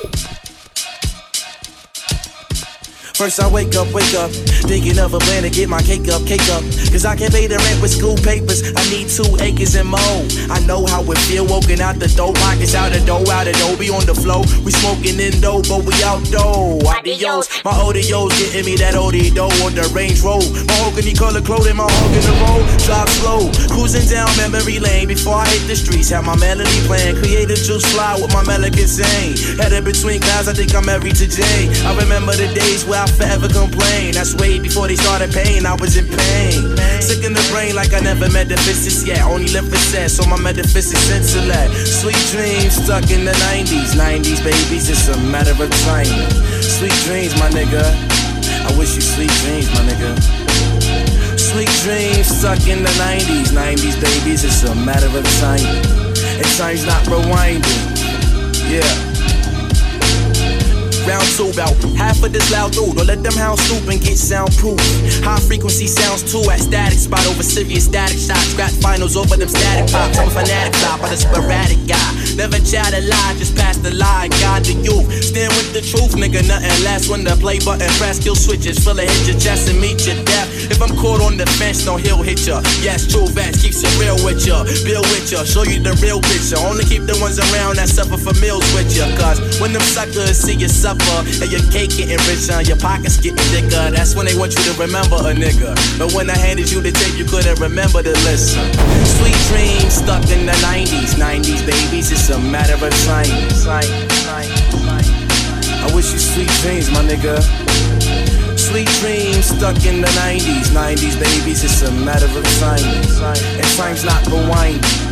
First 3.17 3.41
I 3.41 3.49
wake 3.49 3.73
up, 3.73 3.89
wake 3.97 4.13
up, 4.13 4.29
thinking 4.69 4.99
of 4.99 5.15
a 5.15 5.17
plan 5.17 5.41
to 5.41 5.49
get 5.49 5.67
my 5.67 5.81
cake 5.81 6.05
up, 6.05 6.21
cake 6.29 6.45
up. 6.53 6.61
Cause 6.93 7.01
I 7.01 7.15
can't 7.17 7.33
pay 7.33 7.49
the 7.49 7.57
rent 7.57 7.81
with 7.81 7.89
school 7.89 8.13
papers. 8.13 8.61
I 8.77 8.85
need 8.93 9.09
two 9.09 9.25
acres 9.41 9.73
and 9.73 9.89
more. 9.89 10.21
I 10.53 10.61
know 10.69 10.85
how 10.85 11.01
it 11.01 11.17
feel 11.25 11.49
walking 11.49 11.81
out 11.81 11.97
the 11.97 12.13
door, 12.13 12.37
pockets 12.45 12.77
out 12.77 12.93
the 12.93 13.01
door, 13.01 13.25
out 13.33 13.49
the 13.49 13.57
door, 13.57 13.73
be 13.73 13.89
on 13.89 14.05
the 14.05 14.13
flow. 14.13 14.45
We 14.61 14.69
smoking 14.69 15.17
in 15.17 15.33
indo, 15.33 15.65
but 15.65 15.81
we 15.81 15.97
outdoor. 16.05 16.77
Adios, 16.85 17.49
my 17.65 17.73
ODO's 17.73 18.37
getting 18.37 18.69
me 18.69 18.77
that 18.85 18.93
OD 18.93 19.33
dough 19.33 19.49
on 19.65 19.73
the 19.73 19.89
Range 19.97 20.21
Road. 20.21 20.45
Mahogany 20.69 21.17
color 21.17 21.41
clothing, 21.41 21.73
my 21.73 21.89
hog 21.89 22.13
in 22.13 22.21
the 22.21 22.37
road. 22.45 22.69
Drive 22.85 23.09
slow, 23.17 23.49
cruising 23.73 24.05
down 24.13 24.29
memory 24.37 24.77
lane 24.77 25.09
before 25.09 25.41
I 25.41 25.49
hit 25.49 25.65
the 25.65 25.73
streets. 25.73 26.13
Have 26.13 26.21
my 26.21 26.37
melody 26.37 26.69
playing, 26.85 27.17
creative 27.17 27.57
juice 27.57 27.85
fly 27.97 28.13
with 28.21 28.29
my 28.29 28.45
melody 28.45 28.85
sing. 28.85 29.33
Headed 29.57 29.89
between 29.89 30.21
clouds, 30.21 30.45
I 30.45 30.53
think 30.53 30.69
I'm 30.77 30.85
married 30.85 31.17
to 31.17 31.25
Jay. 31.25 31.65
I 31.81 31.97
remember 31.97 32.37
the 32.37 32.53
days 32.53 32.85
where 32.85 33.01
I 33.01 33.06
forever 33.11 33.47
complain. 33.47 34.13
That's 34.13 34.35
way 34.35 34.59
before 34.59 34.87
they 34.87 34.95
started 34.95 35.31
paying, 35.31 35.65
I 35.65 35.75
was 35.75 35.95
in 35.97 36.07
pain. 36.07 36.75
Sick 37.01 37.23
in 37.23 37.33
the 37.33 37.45
brain 37.51 37.75
like 37.75 37.93
I 37.93 37.99
never 37.99 38.29
met 38.29 38.49
the 38.49 38.57
physics 38.57 39.05
yet. 39.05 39.21
Only 39.23 39.47
live 39.53 39.69
for 39.69 39.77
sex, 39.77 40.13
so 40.13 40.25
my 40.27 40.39
metaphysics 40.39 41.09
intellect. 41.09 41.71
Sweet 41.87 42.19
dreams 42.33 42.75
stuck 42.75 43.09
in 43.11 43.23
the 43.23 43.35
90s. 43.53 43.95
90s, 43.95 44.43
babies, 44.43 44.89
it's 44.89 45.07
a 45.07 45.17
matter 45.31 45.55
of 45.55 45.69
time. 45.87 46.11
Sweet 46.61 46.97
dreams, 47.07 47.33
my 47.39 47.49
nigga. 47.49 47.85
I 48.67 48.71
wish 48.77 48.95
you 48.95 49.01
sweet 49.01 49.31
dreams, 49.45 49.69
my 49.71 49.83
nigga. 49.87 50.11
Sweet 51.37 51.71
dreams 51.85 52.27
stuck 52.27 52.59
in 52.67 52.83
the 52.83 52.93
90s. 52.99 53.55
90s, 53.55 53.95
babies, 54.01 54.43
it's 54.43 54.63
a 54.63 54.75
matter 54.75 55.07
of 55.07 55.25
time. 55.39 55.63
And 56.35 56.47
time's 56.57 56.85
not 56.85 57.03
rewinding. 57.05 57.97
Yeah. 58.69 59.06
Round 61.07 61.23
two, 61.39 61.47
about 61.55 61.71
half 61.95 62.21
of 62.21 62.33
this 62.33 62.51
loud 62.51 62.73
dude. 62.73 62.99
Don't 62.99 63.07
let 63.07 63.23
them 63.23 63.31
hounds 63.39 63.63
stoop 63.63 63.87
and 63.87 64.01
get 64.03 64.17
soundproof. 64.19 64.75
High 65.23 65.39
frequency 65.39 65.87
sounds 65.87 66.19
too 66.27 66.43
at 66.51 66.59
static 66.59 66.99
spot 66.99 67.25
over 67.31 67.43
serious 67.43 67.85
static 67.85 68.19
shots. 68.19 68.51
Scrap 68.51 68.71
finals 68.83 69.15
over 69.15 69.37
them 69.37 69.47
static 69.47 69.87
pops. 69.87 70.19
I'm 70.19 70.27
a 70.27 70.31
fanatic 70.31 70.75
stop, 70.75 70.99
but 70.99 71.13
a 71.13 71.17
sporadic 71.17 71.79
guy. 71.87 72.11
Never 72.35 72.59
chat 72.59 72.91
a 72.91 72.99
lie, 73.07 73.35
just 73.39 73.55
pass 73.55 73.77
the 73.77 73.95
lie. 73.95 74.27
God 74.43 74.67
the 74.67 74.75
youth. 74.83 75.07
Stand 75.23 75.55
with 75.55 75.71
the 75.71 75.79
truth, 75.79 76.19
nigga. 76.19 76.43
Nothing 76.43 76.75
less 76.83 77.07
when 77.07 77.23
the 77.23 77.39
play 77.39 77.59
button 77.63 77.87
press. 77.95 78.19
Kill 78.19 78.35
switches, 78.35 78.75
fill 78.83 78.99
it, 78.99 79.07
hit 79.07 79.31
your 79.31 79.39
chest 79.39 79.71
and 79.71 79.79
meet 79.79 80.03
your 80.03 80.19
death. 80.27 80.51
If 80.67 80.83
I'm 80.83 80.91
caught 80.99 81.23
on 81.23 81.37
the 81.37 81.47
fence, 81.55 81.85
no 81.87 81.95
he'll 81.95 82.19
hit 82.21 82.43
ya. 82.43 82.59
Yes, 82.83 83.07
true 83.07 83.31
vets 83.31 83.63
keeps 83.63 83.79
it 83.79 83.93
real 83.95 84.19
with 84.27 84.43
ya. 84.43 84.67
Bill 84.83 85.07
with 85.15 85.31
ya, 85.31 85.47
show 85.47 85.63
you 85.63 85.79
the 85.79 85.95
real 86.03 86.19
picture. 86.19 86.59
Only 86.59 86.83
keep 86.83 87.07
the 87.07 87.15
ones 87.23 87.39
around 87.39 87.79
that 87.79 87.87
suffer 87.87 88.19
for 88.19 88.35
meals 88.43 88.67
with 88.75 88.91
ya. 88.91 89.07
Cause 89.15 89.39
when 89.63 89.71
them 89.71 89.87
suckers 89.87 90.35
see 90.35 90.59
you 90.59 90.67
suffer, 90.67 90.96
and 91.41 91.51
your 91.51 91.61
cake 91.71 91.91
getting 91.97 92.21
richer, 92.25 92.61
your 92.61 92.77
pockets 92.77 93.17
getting 93.17 93.37
thicker, 93.51 93.91
that's 93.91 94.15
when 94.15 94.25
they 94.25 94.35
want 94.35 94.55
you 94.55 94.63
to 94.71 94.73
remember 94.79 95.17
a 95.17 95.33
nigga. 95.33 95.75
But 95.97 96.13
when 96.13 96.29
I 96.29 96.37
handed 96.37 96.71
you 96.71 96.81
the 96.81 96.91
tape, 96.91 97.17
you 97.17 97.25
couldn't 97.25 97.59
remember 97.59 98.01
to 98.03 98.13
listen. 98.25 98.63
Sweet 99.17 99.37
dreams 99.51 99.93
stuck 99.93 100.23
in 100.29 100.45
the 100.45 100.57
90s. 100.65 101.15
90s, 101.15 101.65
babies, 101.65 102.11
it's 102.11 102.29
a 102.29 102.39
matter 102.39 102.75
of 102.75 102.93
time. 103.05 103.31
I 105.87 105.95
wish 105.95 106.11
you 106.13 106.19
sweet 106.19 106.49
dreams, 106.61 106.89
my 106.91 107.01
nigga. 107.03 107.41
Sweet 108.57 108.89
dreams 108.99 109.45
stuck 109.45 109.85
in 109.85 110.01
the 110.01 110.11
90s. 110.19 110.69
90s, 110.75 111.15
babies, 111.19 111.63
it's 111.63 111.81
a 111.81 111.91
matter 111.91 112.27
of 112.27 112.45
time. 112.59 112.83
And 113.57 113.67
time's 113.77 114.03
not 114.03 114.23
rewinding. 114.25 115.06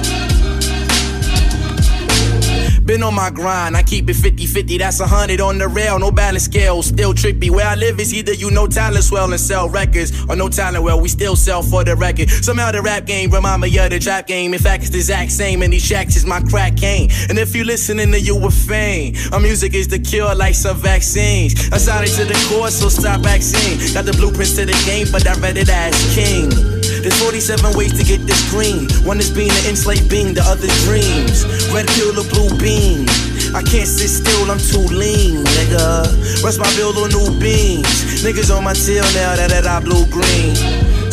Been 2.86 3.02
on 3.02 3.16
my 3.16 3.32
grind, 3.32 3.76
I 3.76 3.82
keep 3.82 4.08
it 4.12 4.14
50 4.14 4.46
50, 4.46 4.78
that's 4.78 5.00
a 5.00 5.08
hundred 5.08 5.42
on 5.42 5.58
the 5.58 5.68
rail, 5.68 5.98
no 5.98 6.12
balance 6.12 6.44
scale, 6.44 6.84
still 6.84 7.16
trippy. 7.16 7.50
Where 7.50 7.66
I 7.66 7.74
live 7.74 8.00
is 8.00 8.14
either 8.14 8.34
you 8.34 8.52
know 8.52 8.68
talent 8.68 9.04
swell 9.04 9.32
and 9.32 9.40
sell 9.40 9.68
records, 9.68 10.12
or 10.30 10.36
no 10.36 10.50
talent 10.50 10.84
well, 10.84 11.02
we 11.02 11.10
still 11.10 11.36
sell 11.36 11.64
for 11.64 11.84
the 11.84 11.96
record. 11.96 12.30
Somehow 12.30 12.72
the 12.72 12.84
rap 12.84 13.06
game 13.08 13.32
remind 13.32 13.64
me 13.64 13.76
of 13.80 13.90
the 13.90 13.98
trap 13.98 14.28
game. 14.28 14.54
In 14.54 14.60
fact, 14.60 14.84
it's 14.84 14.92
the 14.92 15.00
exact 15.00 15.32
same, 15.32 15.64
and 15.64 15.74
these 15.74 15.84
shacks 15.84 16.16
is 16.16 16.28
my 16.28 16.42
crack 16.42 16.78
cane. 16.78 17.10
And 17.28 17.40
if 17.40 17.56
you 17.56 17.64
listening 17.64 18.12
to 18.12 18.20
you 18.20 18.36
with 18.36 18.54
fame, 18.54 19.16
our 19.34 19.40
music 19.40 19.74
is 19.74 19.88
the 19.88 19.98
cure 19.98 20.36
like 20.36 20.54
some 20.54 20.78
vaccines. 20.78 21.72
I 21.72 21.78
signed 21.78 22.08
it 22.08 22.14
to 22.18 22.26
the 22.26 22.54
course, 22.54 22.76
so 22.76 22.90
stop 22.90 23.22
vaccine. 23.22 23.96
Got 23.96 24.06
the 24.06 24.14
blueprints 24.14 24.56
to 24.58 24.66
the 24.66 24.80
game, 24.86 25.08
but 25.12 25.26
I 25.28 25.34
read 25.40 25.58
it 25.58 25.70
as 25.70 25.96
king. 26.14 26.85
There's 27.06 27.22
47 27.22 27.78
ways 27.78 27.94
to 28.00 28.04
get 28.04 28.26
this 28.26 28.50
green. 28.50 28.90
One 29.06 29.20
is 29.20 29.30
being 29.30 29.52
an 29.52 29.70
enslaved 29.70 30.10
being, 30.10 30.34
the 30.34 30.42
other's 30.42 30.74
dreams. 30.90 31.46
Red 31.70 31.86
pill 31.94 32.18
or 32.18 32.26
blue 32.34 32.50
beam. 32.58 33.06
I 33.54 33.62
can't 33.62 33.86
sit 33.86 34.10
still, 34.10 34.50
I'm 34.50 34.58
too 34.58 34.90
lean, 34.90 35.46
nigga. 35.46 36.10
Rest 36.42 36.58
my 36.58 36.66
bill 36.74 36.98
on 36.98 37.14
new 37.14 37.30
beans. 37.38 38.26
Niggas 38.26 38.50
on 38.50 38.64
my 38.64 38.74
tail 38.74 39.06
now 39.14 39.38
that, 39.38 39.54
that 39.54 39.68
I 39.68 39.80
blue 39.82 40.10
green. 40.10 40.58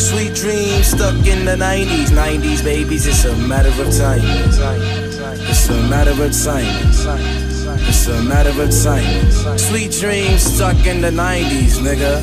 Sweet 0.01 0.33
dreams 0.33 0.87
stuck 0.97 1.13
in 1.29 1.45
the 1.45 1.53
90s. 1.53 2.09
90s, 2.09 2.63
babies, 2.63 3.05
it's 3.05 3.25
a 3.25 3.35
matter 3.45 3.69
of 3.69 3.93
time. 3.93 4.25
It's 5.45 5.69
a 5.69 5.77
matter 5.93 6.17
of 6.17 6.33
time. 6.33 6.73
It's 7.85 8.07
a 8.07 8.19
matter 8.23 8.49
of 8.49 8.73
time. 8.81 9.59
Sweet 9.59 9.91
dreams 9.91 10.41
stuck 10.41 10.87
in 10.87 11.01
the 11.01 11.11
90s, 11.11 11.77
nigga. 11.85 12.17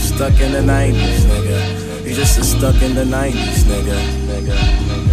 Stuck 0.00 0.40
in 0.40 0.52
the 0.52 0.64
90s, 0.64 1.28
nigga. 1.28 1.91
You 2.12 2.18
just 2.18 2.38
a 2.38 2.44
stuck 2.44 2.82
in 2.82 2.94
the 2.94 3.04
90s, 3.04 3.64
nigga. 3.64 3.96
nigga, 4.28 4.52
nigga. 4.52 5.12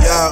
Yeah. 0.00 0.30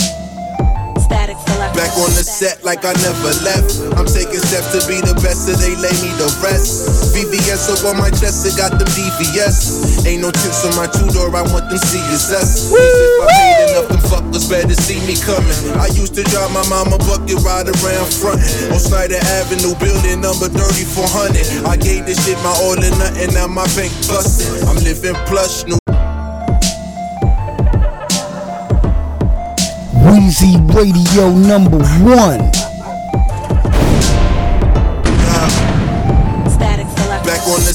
Static 1.05 1.37
selector. 1.45 1.77
Back 1.77 1.93
on 2.01 2.09
the 2.17 2.25
set 2.25 2.65
like 2.65 2.87
I 2.87 2.97
never 3.05 3.37
left. 3.45 3.77
I'm 3.93 4.09
taking 4.09 4.41
steps 4.41 4.73
to 4.73 4.81
be 4.89 5.05
the 5.05 5.13
best, 5.21 5.45
so 5.45 5.53
they 5.53 5.77
lay 5.77 5.93
me 6.01 6.09
to 6.17 6.33
rest. 6.41 7.13
VVS 7.13 7.69
up 7.69 7.85
on 7.85 8.01
my 8.01 8.09
chest, 8.09 8.49
it 8.49 8.57
got 8.57 8.81
the 8.81 8.89
DVS. 8.97 10.09
Ain't 10.09 10.23
no 10.23 10.31
tips 10.31 10.65
on 10.65 10.73
my 10.73 10.89
two 10.89 11.05
door, 11.13 11.29
I 11.37 11.45
want 11.53 11.69
them 11.69 11.77
CSS. 11.77 12.73
If 12.73 13.21
I 13.21 13.29
paid 13.29 13.77
enough, 13.77 13.89
them 13.93 14.01
better 14.49 14.75
see 14.75 14.99
me 15.07 15.15
coming. 15.19 15.55
I 15.79 15.87
used 15.95 16.15
to 16.15 16.23
drive 16.25 16.53
my 16.53 16.67
mama 16.69 16.99
bucket 16.99 17.39
ride 17.43 17.69
around 17.69 18.09
frontin' 18.15 18.73
on 18.73 18.79
Snyder 18.79 19.19
Avenue, 19.43 19.75
building 19.79 20.21
number 20.21 20.49
3400. 20.49 21.67
I 21.67 21.77
gave 21.77 22.07
this 22.07 22.19
shit 22.25 22.39
my 22.43 22.55
all 22.63 22.79
or 22.79 22.91
nothing, 22.99 23.35
now 23.35 23.47
my 23.47 23.67
bank 23.75 23.93
bustin'. 24.07 24.67
I'm 24.69 24.77
living 24.83 25.15
plush, 25.27 25.65
new. 25.67 25.79
Wheezy 30.07 30.57
Radio 30.75 31.31
number 31.35 31.79
one. 32.07 32.76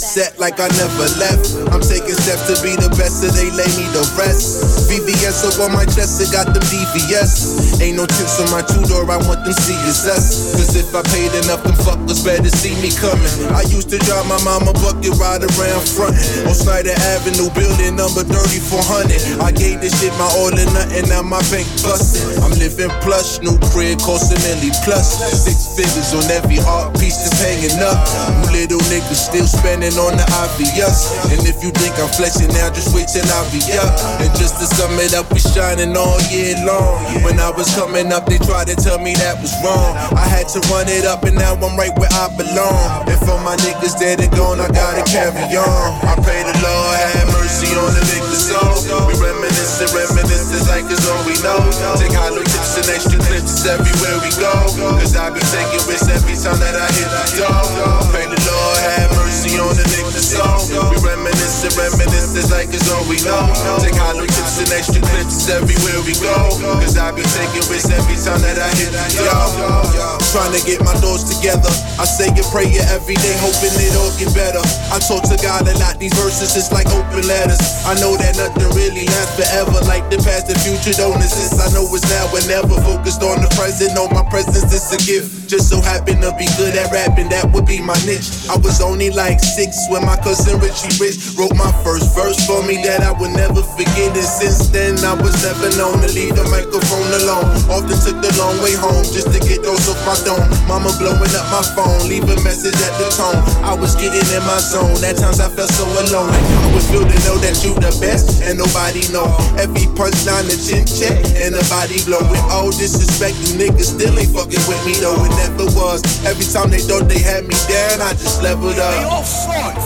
Set 0.02 0.42
like 0.42 0.58
I 0.58 0.68
never 0.82 1.08
left. 1.22 1.54
I'm 1.70 1.80
taking 1.80 2.18
steps 2.18 2.50
to 2.50 2.58
be 2.66 2.74
the 2.74 2.90
best, 2.98 3.22
so 3.22 3.30
they 3.30 3.54
lay 3.54 3.70
me 3.78 3.86
to 3.94 4.04
rest. 4.18 4.90
VVS 4.90 5.46
up 5.46 5.62
on 5.62 5.72
my 5.78 5.86
chest, 5.86 6.18
it 6.18 6.34
got 6.34 6.50
them 6.50 6.66
DVS. 6.74 7.78
Ain't 7.80 7.96
no 8.02 8.10
tips 8.10 8.42
on 8.42 8.50
my 8.50 8.66
two 8.66 8.82
door, 8.90 9.06
I 9.06 9.22
want 9.30 9.46
them 9.46 9.54
CSS. 9.54 10.58
Cause 10.58 10.74
if 10.74 10.90
I 10.98 11.06
paid 11.14 11.32
enough, 11.46 11.62
them 11.62 11.78
fuckers 11.86 12.26
better 12.26 12.50
see 12.50 12.74
me 12.82 12.90
coming. 12.98 13.30
I 13.54 13.62
used 13.70 13.94
to 13.94 14.02
drive 14.02 14.26
my 14.26 14.42
mama 14.42 14.74
bucket 14.82 15.14
ride 15.22 15.46
around 15.46 15.86
frontin' 15.86 16.50
on 16.50 16.58
Snyder 16.58 16.98
Avenue, 17.14 17.54
building 17.54 17.94
number 17.96 18.26
3400. 18.26 19.38
I 19.38 19.54
gave 19.54 19.86
this 19.86 19.94
shit 20.02 20.12
my 20.18 20.28
all 20.34 20.50
or 20.50 20.68
nothing, 20.74 21.08
now 21.14 21.22
my 21.22 21.40
bank 21.54 21.70
bustin'. 21.86 22.42
I'm 22.42 22.52
living 22.58 22.92
plush, 23.06 23.38
new 23.46 23.56
crib 23.70 24.02
costing 24.02 24.42
nearly 24.50 24.74
plus. 24.82 25.22
Six 25.30 25.78
figures 25.78 26.12
on 26.18 26.26
every 26.34 26.58
art 26.66 26.98
piece 26.98 27.22
that's 27.22 27.38
hanging 27.38 27.78
up. 27.86 28.02
You 28.50 28.66
little 28.66 28.82
niggas 28.90 29.30
still 29.30 29.46
spending 29.46 29.91
on 29.98 30.16
the 30.16 30.28
obvious. 30.40 31.12
And 31.32 31.42
if 31.48 31.64
you 31.64 31.72
think 31.72 31.96
I'm 32.00 32.12
flexing 32.12 32.52
now, 32.54 32.70
just 32.72 32.94
wait 32.96 33.08
till 33.12 33.26
I 33.26 33.42
be 33.52 33.60
up. 33.80 33.92
And 34.22 34.32
just 34.38 34.60
to 34.60 34.66
sum 34.68 34.96
it 35.00 35.16
up, 35.16 35.32
we 35.34 35.40
shining 35.40 35.96
all 35.98 36.20
year 36.32 36.56
long. 36.64 37.02
When 37.24 37.40
I 37.40 37.50
was 37.52 37.68
coming 37.76 38.12
up, 38.12 38.28
they 38.28 38.38
tried 38.38 38.68
to 38.68 38.76
tell 38.76 39.00
me 39.00 39.16
that 39.20 39.42
was 39.42 39.52
wrong. 39.64 39.98
I 40.16 40.24
had 40.28 40.48
to 40.56 40.60
run 40.72 40.88
it 40.88 41.06
up, 41.06 41.24
and 41.24 41.36
now 41.36 41.56
I'm 41.56 41.76
right 41.76 41.94
where 41.98 42.12
I 42.12 42.30
belong. 42.36 43.10
And 43.10 43.20
for 43.26 43.40
my 43.42 43.56
niggas 43.64 43.98
dead 44.00 44.22
and 44.22 44.32
gone, 44.32 44.60
I 44.60 44.68
gotta 44.70 45.04
carry 45.10 45.40
on. 45.58 45.88
I 46.06 46.16
pray 46.22 46.44
the 46.44 46.56
Lord 46.62 46.96
have 47.18 47.28
mercy 47.34 47.72
on 47.76 47.92
the 47.92 48.04
niggas 48.06 48.52
soul. 48.52 49.08
We 49.08 49.16
reminisce 49.20 49.62
reminiscing, 49.62 49.92
reminiscing 49.96 50.68
like 50.68 50.86
it's 50.92 51.06
all 51.10 51.24
we 51.26 51.36
know. 51.42 51.60
Take 51.98 52.14
hollow 52.14 52.44
tips 52.44 52.78
and 52.78 52.88
extra 52.90 53.20
clips 53.20 53.66
everywhere 53.66 54.18
we 54.22 54.32
go. 54.38 54.54
Cause 55.00 55.16
I 55.16 55.30
be 55.30 55.42
taking 55.52 55.84
risks 55.88 56.10
every 56.10 56.36
time 56.38 56.60
that 56.60 56.76
I 56.76 56.88
hit 56.94 57.10
the 57.10 57.24
door. 57.42 57.50
I 57.50 58.02
pray 58.12 58.26
the 58.28 58.40
Lord 58.46 58.78
have 58.78 59.12
mercy 59.18 59.58
on 59.60 59.74
the 59.76 59.81
niggas 59.90 60.38
soul. 60.38 60.92
We 60.92 60.98
reminiscing, 61.02 61.74
reminiscing 61.78 62.48
like 62.52 62.70
it's 62.74 62.88
all 62.92 63.04
we 63.08 63.18
know. 63.24 63.50
Take 63.80 63.98
hollow 63.98 64.28
tips 64.28 64.62
and 64.62 64.72
extra 64.74 65.02
clips 65.02 65.50
everywhere 65.50 66.00
we 66.04 66.14
go. 66.20 66.36
Cause 66.82 66.98
I 66.98 67.12
be 67.16 67.24
taking 67.36 67.66
risks 67.72 67.90
every 67.90 68.18
time 68.20 68.42
that 68.44 68.60
I 68.60 68.70
hit 68.76 68.92
the 68.92 69.06
door. 69.24 70.18
Trying 70.36 70.56
to 70.56 70.62
get 70.64 70.80
my 70.84 70.96
thoughts 71.00 71.28
together. 71.28 71.72
I 72.00 72.06
say 72.08 72.32
a 72.32 72.44
prayer 72.52 72.84
every 72.92 73.16
day, 73.20 73.36
hoping 73.44 73.76
it 73.78 73.94
all 74.00 74.12
get 74.20 74.32
better. 74.36 74.64
I 74.92 75.00
talk 75.00 75.24
to 75.28 75.38
God 75.40 75.68
a 75.68 75.76
lot, 75.80 76.00
these 76.00 76.14
verses 76.16 76.56
is 76.56 76.72
like 76.72 76.88
open 76.92 77.28
letters. 77.28 77.60
I 77.88 77.96
know 78.00 78.16
that 78.16 78.40
nothing 78.40 78.72
really 78.76 79.06
lasts 79.08 79.36
forever, 79.40 79.80
like 79.88 80.08
the 80.10 80.20
past 80.24 80.48
and 80.52 80.60
future 80.60 80.96
don't 80.96 81.20
exist. 81.20 81.60
I 81.60 81.68
know 81.76 81.88
it's 81.92 82.08
now 82.10 82.28
and 82.32 82.48
never 82.48 82.76
focused 82.84 83.24
on 83.24 83.40
the 83.44 83.52
present. 83.56 83.94
Know 83.96 84.08
my 84.12 84.24
presence 84.32 84.72
is 84.72 84.88
a 84.92 85.00
gift. 85.04 85.52
Just 85.52 85.68
so 85.68 85.80
happen 85.84 86.20
to 86.24 86.32
be 86.40 86.48
good 86.56 86.76
at 86.80 86.92
rapping, 86.92 87.28
that 87.30 87.52
would 87.52 87.68
be 87.68 87.84
my 87.84 87.96
niche. 88.08 88.48
I 88.48 88.56
was 88.58 88.80
only 88.80 89.12
like 89.12 89.40
six 89.40 89.71
when 89.88 90.04
my 90.04 90.20
cousin 90.20 90.60
Richie 90.60 90.92
Rich 91.00 91.40
wrote 91.40 91.56
my 91.56 91.72
first 91.84 92.12
verse 92.12 92.36
for 92.44 92.60
me 92.68 92.84
that 92.84 93.04
I 93.08 93.16
would 93.16 93.32
never 93.32 93.64
forget. 93.64 94.12
And 94.12 94.28
since 94.28 94.68
then, 94.68 95.00
I 95.00 95.16
was 95.16 95.32
never 95.40 95.72
known 95.80 96.04
to 96.04 96.10
leave 96.12 96.36
the 96.36 96.44
microphone 96.52 97.08
alone. 97.24 97.48
Often 97.72 97.98
took 98.04 98.18
the 98.20 98.32
long 98.36 98.60
way 98.60 98.76
home 98.76 99.04
just 99.08 99.32
to 99.32 99.40
get 99.40 99.64
those 99.64 99.88
off 99.88 100.00
my 100.04 100.16
dome. 100.28 100.44
Mama 100.68 100.92
blowing 101.00 101.32
up 101.36 101.48
my 101.48 101.64
phone, 101.72 102.04
leave 102.12 102.28
a 102.28 102.36
message 102.44 102.76
at 102.84 102.94
the 103.00 103.08
tone. 103.16 103.40
I 103.64 103.72
was 103.72 103.96
getting 103.96 104.24
in 104.36 104.44
my 104.44 104.60
zone. 104.60 105.00
At 105.08 105.16
times 105.16 105.40
I 105.40 105.48
felt 105.48 105.72
so 105.72 105.88
alone. 105.88 106.32
I 106.36 106.68
would 106.76 106.86
feel 106.92 107.08
to 107.08 107.18
know 107.24 107.40
that 107.40 107.56
you 107.64 107.72
the 107.80 107.96
best 108.04 108.44
and 108.44 108.60
nobody 108.60 109.08
know. 109.16 109.32
Every 109.56 109.88
punchline 109.96 110.52
a 110.52 110.56
chin 110.60 110.84
check 110.84 111.16
and 111.40 111.56
the 111.56 111.64
body 111.72 112.04
blow. 112.04 112.20
With 112.28 112.44
oh, 112.52 112.68
all 112.68 112.72
disrespect, 112.76 113.40
you 113.40 113.56
niggas 113.56 113.96
still 113.96 114.12
ain't 114.20 114.36
fucking 114.36 114.64
with 114.68 114.82
me 114.84 115.00
though. 115.00 115.16
It 115.24 115.32
never 115.40 115.72
was. 115.80 116.04
Every 116.28 116.48
time 116.48 116.76
they 116.76 116.84
thought 116.84 117.08
they 117.08 117.24
had 117.24 117.48
me 117.48 117.56
down, 117.72 118.04
I 118.04 118.12
just 118.20 118.44
leveled 118.44 118.76
up. 118.76 119.61
They. 119.62 119.78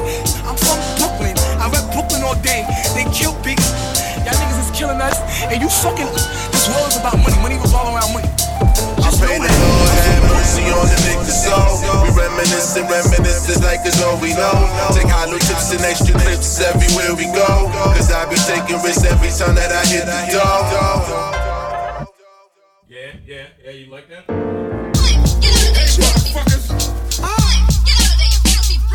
I'm 0.48 0.56
from 0.56 0.80
Brooklyn. 0.96 1.36
I 1.60 1.68
rep 1.68 1.86
Brooklyn 1.92 2.24
all 2.24 2.40
day. 2.40 2.64
They 2.96 3.04
kill 3.12 3.36
big. 3.44 3.60
Y'all 4.24 4.36
niggas 4.40 4.60
is 4.64 4.72
killing 4.72 5.02
us. 5.02 5.20
And 5.52 5.60
you 5.60 5.68
fucking. 5.68 6.08
This 6.56 6.72
world 6.72 6.88
is 6.88 6.98
about 6.98 7.20
money. 7.20 7.36
Money 7.44 7.58
revolve 7.60 7.92
around 7.92 8.16
money. 8.16 8.30
Just 9.04 9.20
pray 9.20 9.36
the 9.36 9.52
Lord 9.52 9.96
have 10.08 10.24
mercy 10.32 10.64
on 10.72 10.88
the 10.88 10.98
niggas 11.04 11.44
soul. 11.44 11.76
We 12.04 12.10
reminiscing, 12.16 12.88
reminiscing 12.88 13.62
like 13.64 13.84
it's 13.84 14.02
all 14.02 14.18
we 14.24 14.32
know. 14.34 14.56
Take 14.96 15.12
hollow 15.12 15.38
tips 15.38 15.76
and 15.76 15.84
extra 15.84 16.16
clips 16.16 16.60
everywhere 16.64 17.14
we 17.16 17.28
go. 17.36 17.68
Cause 17.94 18.12
I 18.12 18.26
be 18.32 18.40
taking 18.48 18.80
risks 18.82 19.04
every 19.04 19.30
time 19.36 19.56
that 19.60 19.72
I 19.76 19.84
hit 19.86 20.08
the 20.08 20.20
door. 20.32 20.64
Yeah, 22.88 23.12
yeah, 23.28 23.48
yeah, 23.64 23.72
you 23.72 23.92
like 23.92 24.08
that? 24.08 24.24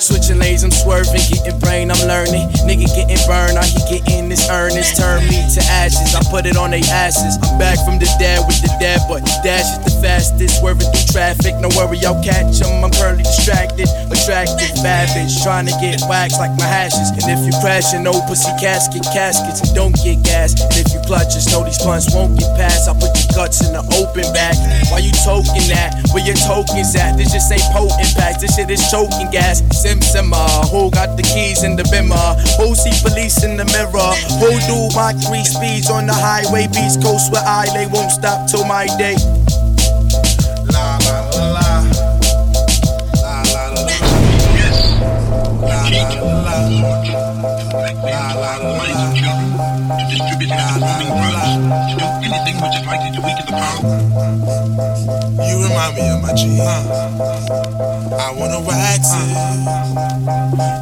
Switching 0.00 0.40
lanes, 0.40 0.64
I'm 0.64 0.72
swerving, 0.72 1.20
getting 1.28 1.60
brain, 1.60 1.92
I'm 1.92 2.00
learning. 2.08 2.48
Nigga 2.64 2.88
getting 2.96 3.20
burned, 3.28 3.60
now 3.60 3.68
he 3.68 3.76
getting 3.84 4.32
this 4.32 4.48
earnest. 4.48 4.96
Turn 4.96 5.20
me 5.28 5.44
to 5.52 5.60
ashes, 5.76 6.16
I 6.16 6.24
put 6.32 6.48
it 6.48 6.56
on 6.56 6.72
they 6.72 6.80
asses. 6.88 7.36
I'm 7.36 7.60
back 7.60 7.76
from 7.84 8.00
the 8.00 8.08
dead 8.16 8.40
with 8.48 8.64
the 8.64 8.72
dead, 8.80 9.04
but 9.12 9.20
dash 9.44 9.68
is 9.76 9.80
the 9.84 9.92
fastest. 10.00 10.56
Swerving 10.56 10.88
through 10.88 11.12
traffic, 11.12 11.52
no 11.60 11.68
worry, 11.76 12.00
I'll 12.00 12.16
catch 12.24 12.64
him. 12.64 12.80
I'm 12.80 12.88
currently 12.96 13.28
distracted, 13.28 13.92
attractive, 14.08 14.72
bad 14.80 15.12
bitch, 15.12 15.36
trying 15.44 15.68
to 15.68 15.76
get 15.84 16.00
waxed 16.08 16.40
like 16.40 16.56
my 16.56 16.64
hashes. 16.64 17.12
And 17.20 17.28
if 17.28 17.44
you 17.44 17.52
crashing, 17.60 18.00
no 18.00 18.16
pussy 18.24 18.48
casket, 18.56 19.04
caskets, 19.12 19.60
and 19.60 19.76
don't 19.76 19.92
get 20.00 20.24
gas. 20.24 20.56
And 20.56 20.72
if 20.80 20.96
you 20.96 21.04
clutch, 21.04 21.36
just 21.36 21.52
know 21.52 21.60
these 21.60 21.76
blunts 21.76 22.08
won't 22.16 22.40
get 22.40 22.48
past. 22.56 22.88
I 22.88 22.96
put 22.96 23.12
your 23.20 23.36
guts 23.36 23.60
in 23.68 23.76
the 23.76 23.84
open 24.00 24.24
back. 24.32 24.56
Why 24.88 25.04
you 25.04 25.12
toking 25.20 25.68
that? 25.76 25.92
Where 26.16 26.24
your 26.24 26.40
tokens 26.40 26.96
at? 26.96 27.20
This 27.20 27.36
just 27.36 27.52
ain't 27.52 27.68
potent 27.76 28.16
packs, 28.16 28.40
this 28.40 28.56
shit 28.56 28.72
is 28.72 28.80
choking 28.88 29.28
gas. 29.28 29.60
Sim 29.90 30.02
simmer, 30.02 30.46
who 30.70 30.88
got 30.92 31.16
the 31.16 31.22
keys 31.24 31.64
in 31.64 31.74
the 31.74 31.82
bimmer? 31.82 32.38
Who 32.62 32.76
see 32.76 32.94
police 33.02 33.42
in 33.42 33.56
the 33.56 33.64
mirror? 33.74 34.14
Who 34.38 34.54
do 34.70 34.94
my 34.94 35.12
three 35.14 35.42
speeds 35.42 35.90
on 35.90 36.06
the 36.06 36.14
highway? 36.14 36.68
Beast 36.68 37.02
Coast 37.02 37.32
where 37.32 37.42
I 37.44 37.66
lay 37.74 37.88
won't 37.88 38.12
stop 38.12 38.48
till 38.48 38.64
my 38.64 38.86
day. 38.98 39.16
Remind 55.70 55.94
me 55.94 56.02
of 56.10 56.20
my 56.22 56.34
G. 56.34 56.58
I 56.58 58.34
wanna 58.34 58.60
wax 58.60 59.14
it 59.14 59.30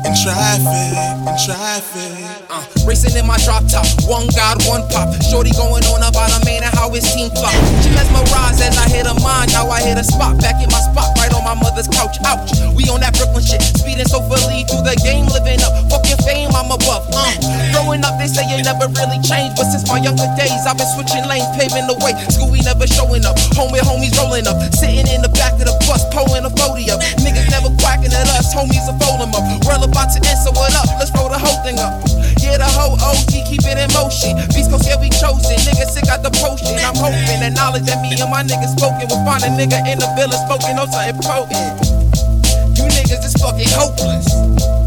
in 0.09 0.15
traffic, 0.17 0.93
in 1.29 1.37
traffic. 1.45 2.13
Uh, 2.49 2.65
racing 2.87 3.17
in 3.17 3.27
my 3.27 3.37
drop 3.45 3.65
top, 3.69 3.85
one 4.09 4.27
god, 4.33 4.65
one 4.65 4.83
pop. 4.89 5.13
Shorty 5.23 5.53
going 5.53 5.85
on 5.93 6.01
about 6.01 6.33
a 6.33 6.41
man 6.45 6.65
and 6.65 6.75
how 6.75 6.91
his 6.91 7.05
team 7.13 7.31
flop. 7.31 7.53
She 7.85 7.93
mesmerized 7.93 8.65
as 8.65 8.77
I 8.79 8.89
hit 8.89 9.07
a 9.07 9.15
mind, 9.21 9.53
Now 9.53 9.69
I 9.69 9.83
hit 9.83 9.99
a 9.99 10.05
spot, 10.05 10.41
back 10.41 10.63
in 10.63 10.71
my 10.73 10.81
spot, 10.81 11.18
my 11.49 11.57
mother's 11.65 11.89
couch. 11.89 12.21
Ouch, 12.29 12.53
we 12.77 12.85
on 12.93 13.01
that 13.01 13.17
Brooklyn 13.17 13.41
shit, 13.41 13.65
speeding 13.81 14.05
so 14.05 14.21
fully 14.29 14.69
through 14.69 14.85
the 14.85 14.93
game, 15.01 15.25
living 15.33 15.65
up. 15.65 15.73
Fucking 15.89 16.21
fame, 16.29 16.53
I'm 16.53 16.69
above. 16.69 17.09
Uh, 17.09 17.33
growing 17.73 18.05
up, 18.05 18.21
they 18.21 18.29
say 18.29 18.45
it 18.53 18.69
never 18.69 18.85
really 18.93 19.17
changed, 19.25 19.57
but 19.57 19.65
since 19.73 19.89
my 19.89 19.97
younger 19.97 20.29
days, 20.37 20.69
I've 20.69 20.77
been 20.77 20.89
switching 20.93 21.25
lanes, 21.25 21.49
paving 21.57 21.89
the 21.89 21.97
way. 22.05 22.13
Schoolie 22.29 22.61
never 22.69 22.85
showing 22.85 23.25
up, 23.25 23.41
home 23.57 23.73
with 23.73 23.81
homies 23.89 24.13
rolling 24.21 24.45
up, 24.45 24.61
sitting 24.77 25.09
in 25.09 25.25
the 25.25 25.33
back 25.41 25.57
of 25.57 25.65
the 25.65 25.77
bus, 25.89 26.05
pulling 26.13 26.45
a 26.45 26.53
podium. 26.53 27.01
Niggas 27.25 27.49
never 27.49 27.73
quacking 27.99 28.15
at 28.15 28.29
us, 28.39 28.55
homies 28.55 28.87
are 28.87 28.99
folding 29.03 29.35
up. 29.35 29.43
World 29.67 29.91
about 29.91 30.11
to 30.15 30.19
end, 30.23 30.39
so 30.39 30.51
what 30.53 30.75
up? 30.75 30.87
Let's 30.99 31.11
roll 31.15 31.29
the 31.29 31.39
whole 31.39 31.59
thing 31.67 31.79
up. 31.79 31.99
Yeah, 32.39 32.59
the 32.59 32.71
whole 32.71 32.95
OG 32.95 33.47
keep 33.47 33.63
it 33.67 33.79
in 33.79 33.91
motion. 33.93 34.39
Beast 34.55 34.71
Coast, 34.71 34.87
yeah, 34.87 35.01
we 35.01 35.11
chosen. 35.11 35.59
Niggas 35.67 35.91
sick 35.91 36.09
out 36.09 36.23
the 36.23 36.31
potion. 36.31 36.79
I'm 36.79 36.95
hoping 36.95 37.43
that 37.43 37.53
knowledge 37.55 37.85
that 37.85 38.01
me 38.03 38.15
and 38.15 38.31
my 38.31 38.43
niggas 38.43 38.79
spoken 38.79 39.11
will 39.11 39.25
find 39.27 39.43
a 39.43 39.51
nigga 39.51 39.83
in 39.91 39.99
the 39.99 40.09
village 40.15 40.39
smoking 40.47 40.79
on 40.79 40.89
something 40.91 41.19
potent. 41.23 42.79
You 42.79 42.87
niggas 42.87 43.25
is 43.27 43.35
fucking 43.35 43.73
hopeless. 43.75 44.78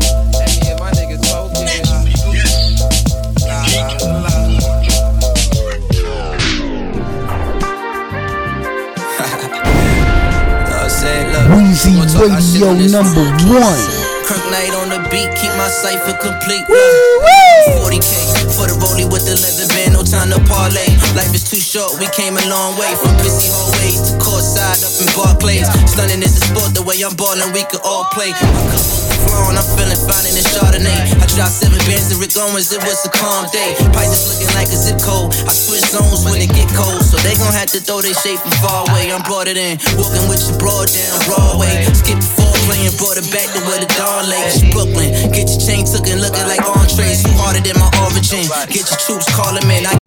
Radio 12.16 12.74
number 12.74 13.24
one. 13.47 14.01
Kirk 14.32 14.47
Knight 14.47 14.71
on 14.79 14.88
the 14.88 15.03
beat, 15.11 15.27
keep 15.36 15.51
my 15.59 15.67
cipher 15.67 16.15
complete. 16.15 16.63
Woo, 16.71 17.84
40k 17.84 18.47
for 18.55 18.63
the 18.63 18.79
rollie 18.79 19.03
with 19.03 19.27
the 19.27 19.36
leather 19.36 19.67
band, 19.75 19.91
no 19.91 20.07
time 20.07 20.32
to 20.32 20.39
parlay. 20.47 20.88
Life 21.19 21.36
is 21.36 21.43
too 21.43 21.59
short, 21.59 21.99
we 21.99 22.07
came 22.15 22.39
a 22.39 22.45
long 22.47 22.79
way. 22.79 22.88
From 22.95 23.11
busy 23.19 23.51
hallways 23.51 23.99
to 24.07 24.15
courtside 24.23 24.79
up 24.88 24.95
in 25.03 25.11
Barclays. 25.19 25.67
Stunning 25.84 26.23
is 26.23 26.39
the 26.39 26.47
sport, 26.47 26.71
the 26.71 26.79
way 26.79 26.95
I'm 27.03 27.11
ballin', 27.19 27.51
we 27.51 27.67
could 27.67 27.84
all 27.84 28.07
play. 28.15 28.32
Flowing, 28.32 29.59
I'm 29.59 29.67
feeling 29.75 29.99
fine 29.99 30.23
in 30.23 30.39
the 30.39 30.47
Chardonnay. 30.47 31.11
I 31.11 31.27
dropped 31.36 31.59
seven 31.59 31.84
bands 31.84 32.07
to 32.07 32.15
Rick 32.15 32.32
Owens, 32.39 32.71
it 32.71 32.79
was 32.88 33.03
a 33.03 33.11
calm 33.11 33.51
day. 33.51 33.75
Prices 33.91 34.32
looking 34.32 34.55
like 34.55 34.71
a 34.71 34.79
zip 34.79 34.95
code. 35.03 35.36
I 35.43 35.51
switch 35.51 35.84
zones 35.91 36.23
when 36.23 36.39
it 36.39 36.55
get 36.55 36.71
cold, 36.71 37.03
so 37.03 37.19
they 37.19 37.36
gon' 37.36 37.51
have 37.51 37.67
to 37.75 37.84
throw 37.84 37.99
their 37.99 38.15
shape 38.15 38.39
from 38.39 38.55
far 38.63 38.88
away. 38.88 39.11
I'm 39.11 39.27
brought 39.27 39.51
it 39.51 39.59
in, 39.59 39.75
walking 39.99 40.23
with 40.32 40.39
your 40.47 40.55
broad 40.55 40.88
down 40.88 41.19
Broadway. 41.27 41.84
Skip 41.91 42.15
the 42.23 42.41
foreplay 42.62 42.97
brought 42.97 43.18
it 43.18 43.28
back 43.32 43.47
to 43.53 43.59
where 43.66 43.80
the 43.80 43.89
dawn 43.97 44.30
lay. 44.30 44.41
It's 44.47 44.62
Brooklyn, 44.74 45.12
get 45.32 45.49
your 45.49 45.59
chain 45.59 45.86
took 45.86 46.07
and 46.07 46.22
looking 46.22 46.45
like 46.47 46.62
entrees. 46.62 47.24
Who 47.26 47.32
harder 47.38 47.62
than 47.62 47.78
my 47.80 47.89
origin? 48.05 48.45
Get 48.70 48.86
your 48.89 48.99
troops 48.99 49.28
calling 49.36 49.64
in. 49.76 49.86
Uh, 49.86 49.95
I 49.95 49.97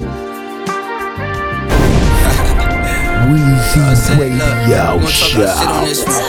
Weezy 3.31 4.19
Radio 4.19 4.39
Gonna 4.39 5.11
talk 5.11 5.35
about 5.35 5.59
shit 5.59 5.69
on 5.69 5.83
Show. 5.83 5.89
this 5.89 6.01
one. 6.07 6.23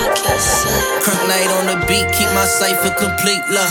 Kirk 1.03 1.21
Knight 1.30 1.49
on 1.61 1.65
the 1.69 1.78
beat, 1.86 2.07
keep 2.15 2.30
my 2.34 2.45
cipher 2.45 2.93
complete, 2.97 3.43
love. 3.51 3.69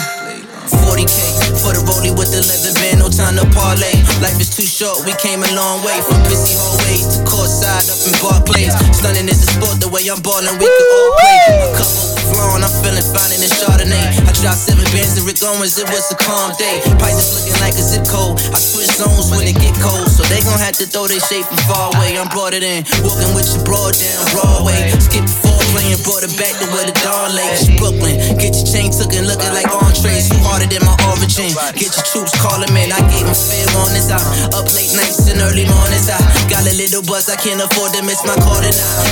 40k 0.64 1.60
for 1.60 1.76
the 1.76 1.80
rollie 1.84 2.08
with 2.16 2.32
the 2.32 2.40
leather 2.40 2.72
band, 2.80 3.00
no 3.04 3.08
time 3.12 3.36
to 3.36 3.44
parlay. 3.52 3.92
Life 4.24 4.40
is 4.40 4.48
too 4.48 4.64
short, 4.64 5.04
we 5.04 5.12
came 5.20 5.44
a 5.44 5.50
long 5.52 5.84
way 5.84 5.96
from 6.00 6.20
busy 6.24 6.56
hallways 6.56 7.04
to 7.16 7.18
courtside 7.28 7.83
in 8.06 8.14
Barclays. 8.20 8.72
Stunning 8.92 9.28
is 9.28 9.40
the 9.40 9.48
sport, 9.56 9.80
the 9.80 9.88
way 9.88 10.04
I'm 10.08 10.20
ballin', 10.20 10.56
we 10.60 10.66
could 10.68 10.90
all 10.92 11.12
play. 11.20 11.40
My 11.60 11.68
cup 11.76 11.88
overflowing, 11.88 12.62
I'm 12.64 12.74
feeling 12.84 13.06
fine 13.12 13.32
in 13.32 13.40
the 13.40 13.50
Chardonnay. 13.50 14.06
I 14.28 14.32
dropped 14.40 14.60
seven 14.60 14.84
bands 14.92 15.16
to 15.16 15.22
Rick 15.24 15.40
Owens, 15.40 15.76
it 15.80 15.88
was 15.88 16.12
a 16.12 16.16
calm 16.20 16.52
day. 16.60 16.84
Prices 17.00 17.32
looking 17.32 17.56
like 17.64 17.76
a 17.76 17.84
zip 17.84 18.04
code. 18.04 18.36
I 18.52 18.58
switch 18.60 18.92
zones 18.92 19.32
when 19.32 19.48
it 19.48 19.56
get 19.56 19.74
cold, 19.80 20.08
so 20.08 20.22
they 20.28 20.40
gon' 20.44 20.60
have 20.60 20.76
to 20.80 20.86
throw 20.86 21.08
their 21.08 21.20
shape 21.20 21.48
from 21.48 21.60
far 21.64 21.96
away. 21.96 22.20
I'm 22.20 22.28
brought 22.28 22.52
it 22.52 22.62
in, 22.62 22.84
walking 23.00 23.32
with 23.32 23.48
your 23.56 23.64
broad 23.64 23.96
down 23.96 24.24
Broadway. 24.36 24.92
Skip 25.00 25.24
the 25.24 25.54
and 25.82 26.02
brought 26.06 26.22
it 26.22 26.34
back 26.38 26.54
to 26.62 26.66
where 26.70 26.86
the 26.86 26.94
dawn 27.02 27.34
lay. 27.34 27.46
It's 27.54 27.66
Brooklyn, 27.78 28.14
get 28.38 28.54
your 28.54 28.66
chain 28.66 28.94
took 28.94 29.10
and 29.14 29.26
looking 29.26 29.50
like 29.50 29.66
entrees. 29.66 30.30
Who 30.30 30.38
harder 30.42 30.66
than 30.70 30.82
my 30.86 30.94
origin? 31.10 31.50
Get 31.74 31.90
your 31.94 32.06
troops 32.06 32.34
calling 32.38 32.70
in. 32.74 32.90
I 32.94 33.02
gave 33.10 33.26
them 33.26 33.34
fair 33.34 33.66
warnings. 33.74 34.10
I 34.10 34.18
up 34.54 34.66
late 34.74 34.94
nights 34.94 35.26
and 35.30 35.42
early 35.42 35.66
mornings. 35.66 36.06
I 36.10 36.18
got 36.46 36.62
a 36.66 36.74
little 36.74 37.02
buzz, 37.02 37.26
I 37.30 37.38
can't 37.38 37.62
afford 37.62 37.93
miss 38.02 38.26
my 38.26 38.34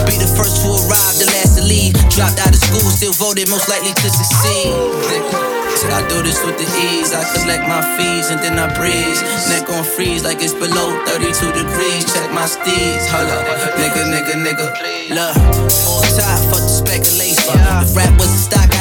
be 0.09 0.19
the 0.19 0.27
first 0.35 0.65
to 0.67 0.75
arrive, 0.75 1.15
the 1.21 1.31
last 1.31 1.55
to 1.55 1.63
leave. 1.63 1.95
Dropped 2.11 2.43
out 2.43 2.51
of 2.51 2.59
school, 2.59 2.83
still 2.91 3.15
voted 3.15 3.47
most 3.47 3.69
likely 3.69 3.95
to 3.95 4.09
succeed. 4.11 4.75
Said 5.79 5.95
I 5.95 6.03
do 6.09 6.23
this 6.25 6.43
with 6.43 6.59
the 6.59 6.67
ease. 6.91 7.15
I 7.15 7.23
collect 7.39 7.63
my 7.69 7.85
fees 7.95 8.31
and 8.31 8.41
then 8.43 8.59
I 8.59 8.67
breeze. 8.75 9.23
Neck 9.53 9.71
on 9.71 9.85
freeze 9.85 10.25
like 10.25 10.43
it's 10.43 10.55
below 10.57 10.99
32 11.07 11.31
degrees. 11.53 12.03
Check 12.11 12.33
my 12.33 12.47
steeds. 12.47 13.07
Hold 13.13 13.31
up, 13.31 13.47
nigga, 13.79 14.03
nigga, 14.11 14.35
nigga. 14.41 14.67
Look, 15.15 15.37
all 15.87 16.03
top, 16.19 16.41
fuck 16.51 16.65
the 16.65 16.73
speculation. 16.73 17.55
If 17.87 17.95
rap 17.95 18.13
was 18.19 18.35
a 18.35 18.41
stock, 18.51 18.72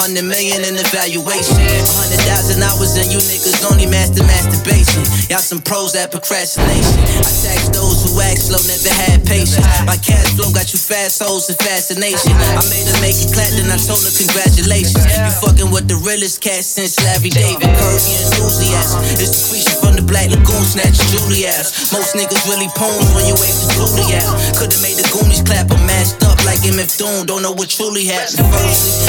hundred 0.00 0.24
million 0.24 0.64
in 0.64 0.80
evaluation. 0.80 1.60
A 1.60 1.84
hundred 1.92 2.24
thousand 2.24 2.64
hours 2.64 2.96
and 2.96 3.12
you 3.12 3.20
niggas 3.20 3.60
only 3.68 3.84
master 3.84 4.24
masturbation. 4.24 5.04
Y'all 5.28 5.44
some 5.44 5.60
pros 5.60 5.92
at 5.92 6.08
procrastination. 6.08 6.96
I 7.20 7.28
tax 7.44 7.68
those 7.68 8.00
who 8.08 8.16
act 8.24 8.40
slow, 8.48 8.64
never 8.64 8.88
had 8.96 9.20
patience. 9.28 9.60
My 9.84 10.00
cash 10.00 10.32
flow 10.40 10.48
got 10.56 10.72
you 10.72 10.80
fast 10.80 11.20
hoes 11.20 11.52
and 11.52 11.60
fascination. 11.60 12.32
I 12.32 12.64
made 12.72 12.88
her 12.88 12.96
make 13.04 13.20
it 13.20 13.28
clap, 13.36 13.52
then 13.52 13.68
I 13.68 13.76
told 13.76 14.00
her 14.00 14.14
congratulations. 14.16 15.04
You 15.04 15.32
fucking 15.44 15.68
with 15.68 15.84
the 15.84 16.00
realest 16.00 16.40
cat 16.40 16.64
since 16.64 16.96
Larry 17.04 17.28
David. 17.28 17.68
Curvy 17.68 18.12
enthusiasm. 18.24 19.04
It's 19.20 19.36
the 19.36 19.42
creature 19.52 19.78
from 19.84 20.00
the 20.00 20.04
Black 20.06 20.32
Lagoon, 20.32 20.64
snatch 20.64 20.96
Ass. 21.44 21.92
Most 21.92 22.16
niggas 22.16 22.48
really 22.48 22.72
poems 22.72 23.12
when 23.12 23.28
you 23.28 23.36
wave 23.36 23.56
the 23.60 23.68
Julie 23.76 24.16
out. 24.16 24.32
Could've 24.56 24.80
made 24.80 24.96
the 24.96 25.04
Goonies 25.12 25.44
clap, 25.44 25.68
I'm 25.70 25.84
mashed 25.84 26.24
up 26.24 26.29
like 26.44 26.60
MF 26.64 26.98
Doom. 26.98 27.26
Don't 27.26 27.42
know 27.42 27.52
what 27.52 27.68
truly 27.68 28.06
happened. 28.06 28.40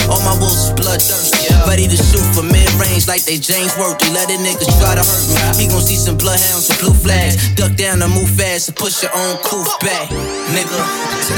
All 0.10 0.22
my 0.24 0.36
wolves 0.40 0.70
is 0.70 0.74
bloodthirsty. 0.76 1.52
Ready 1.68 1.88
to 1.88 1.98
shoot 1.98 2.26
for 2.36 2.44
mid 2.44 2.68
range 2.80 3.08
like 3.08 3.24
they 3.24 3.38
James 3.38 3.76
Worthy. 3.78 4.10
Let 4.12 4.28
the 4.28 4.38
niggas 4.40 4.72
try 4.80 4.96
to 4.96 5.04
hurt 5.04 5.26
me. 5.30 5.38
He 5.60 5.66
gon' 5.70 5.82
see 5.82 5.96
some 5.96 6.18
bloodhounds 6.18 6.68
with 6.68 6.80
blue 6.82 6.96
flags. 6.96 7.38
Duck 7.56 7.76
down 7.76 8.02
and 8.02 8.12
move 8.14 8.30
fast 8.30 8.70
and 8.70 8.76
push 8.78 9.04
your 9.04 9.14
own 9.16 9.38
coof 9.44 9.68
back. 9.80 10.10
Nigga, 10.52 10.82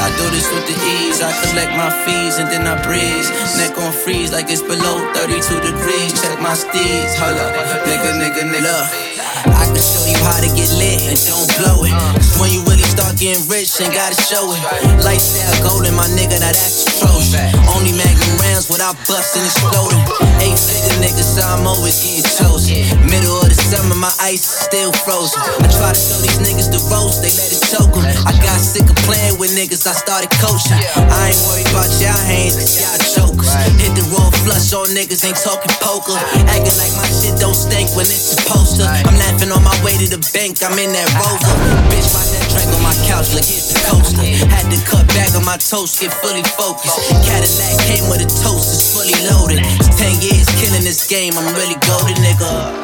I 0.02 0.08
do 0.18 0.26
this 0.34 0.48
with 0.50 0.66
the 0.66 0.78
ease. 0.98 1.22
I 1.22 1.32
collect 1.46 1.72
my 1.78 1.92
fees 2.06 2.40
and 2.40 2.50
then 2.50 2.66
I 2.66 2.76
breeze. 2.82 3.30
Neck 3.58 3.78
on 3.78 3.92
freeze 3.92 4.32
like 4.32 4.50
it's 4.50 4.62
below 4.62 4.98
32 5.14 5.62
degrees. 5.62 6.12
Check 6.22 6.40
my 6.42 6.54
steeds. 6.54 7.14
Hold 7.20 7.38
up, 7.38 7.54
nigga, 7.86 8.10
nigga, 8.18 8.44
nigga. 8.50 9.13
I 9.48 9.66
can 9.72 9.80
show 9.80 10.04
you 10.06 10.20
how 10.24 10.40
to 10.44 10.50
get 10.52 10.70
lit 10.76 11.08
and 11.08 11.18
don't 11.24 11.48
blow 11.60 11.88
it. 11.88 11.94
Cause 12.20 12.36
when 12.40 12.52
you 12.52 12.62
really 12.68 12.86
start 12.86 13.16
getting 13.16 13.44
rich, 13.48 13.72
ain't 13.80 13.96
gotta 13.96 14.18
show 14.20 14.52
it. 14.52 14.62
Lifestyle 15.04 15.56
golden, 15.64 15.96
my 15.96 16.08
nigga, 16.14 16.40
now 16.44 16.52
that's 16.52 16.84
atrocious. 16.88 17.40
Only 17.72 17.96
magnum 17.96 18.36
rounds 18.44 18.68
without 18.68 19.00
busting 19.08 19.42
and 19.42 19.50
exploding. 19.50 20.04
Eight 20.44 20.60
figure 20.60 20.98
niggas, 21.00 21.40
so 21.40 21.42
I'm 21.44 21.64
always 21.68 21.96
getting 22.04 22.28
chosen. 22.28 22.84
Middle 23.08 23.40
of 23.40 23.48
the 23.48 23.63
summer, 23.74 23.98
my 23.98 24.14
ice 24.22 24.46
is 24.46 24.70
still 24.70 24.94
frozen. 25.02 25.42
I 25.42 25.66
try 25.74 25.90
to 25.90 25.98
show 25.98 26.22
these 26.22 26.38
niggas 26.46 26.70
the 26.70 26.78
ropes, 26.94 27.18
they 27.26 27.34
let 27.34 27.50
it 27.50 27.64
choke 27.74 27.98
'em. 27.98 28.06
I 28.30 28.34
got 28.46 28.62
sick 28.62 28.86
of 28.86 28.98
playing 29.02 29.42
with 29.42 29.50
niggas, 29.58 29.90
I 29.90 29.98
started 29.98 30.30
coaching. 30.38 30.78
I 31.10 31.34
ain't 31.34 31.42
worried 31.50 31.70
about 31.74 31.90
y'all 31.98 32.14
hands, 32.30 32.54
cause 32.54 32.78
y'all 32.78 33.02
jokers. 33.18 33.50
Hit 33.82 33.98
the 33.98 34.06
raw 34.14 34.30
flush, 34.46 34.70
all 34.78 34.86
niggas 34.86 35.26
ain't 35.26 35.42
talking 35.42 35.74
poker. 35.82 36.14
Acting 36.54 36.78
like 36.78 36.94
my 37.02 37.08
shit 37.10 37.34
don't 37.42 37.58
stink 37.58 37.90
when 37.98 38.06
it's 38.06 38.38
supposed 38.38 38.78
to. 38.78 38.86
I'm 38.86 39.18
laughing 39.18 39.50
on 39.50 39.64
my 39.66 39.74
way 39.82 39.98
to 39.98 40.08
the 40.08 40.22
bank, 40.38 40.62
I'm 40.62 40.78
in 40.78 40.94
that 40.94 41.10
rover. 41.18 41.54
Bitch, 41.90 42.08
watch 42.14 42.30
that 42.30 42.46
drink 42.54 42.70
on 42.78 42.84
my 42.86 42.96
couch, 43.10 43.34
look, 43.34 43.42
here's 43.42 43.74
the 43.74 43.80
coaster. 43.90 44.22
Had 44.54 44.70
to 44.70 44.78
cut 44.86 45.06
back 45.18 45.34
on 45.34 45.46
my 45.50 45.58
toast, 45.58 45.98
get 45.98 46.14
fully 46.22 46.46
focused. 46.62 47.02
Cadillac 47.26 47.74
came 47.90 48.06
with 48.06 48.22
a 48.22 48.30
toast, 48.30 48.70
it's 48.70 48.94
fully 48.94 49.18
loaded. 49.34 49.66
It's 49.82 49.90
10 49.98 50.22
years 50.22 50.46
killing 50.62 50.86
this 50.86 51.10
game, 51.10 51.34
I'm 51.34 51.50
really 51.58 51.78
golden, 51.90 52.22
nigga. 52.22 52.83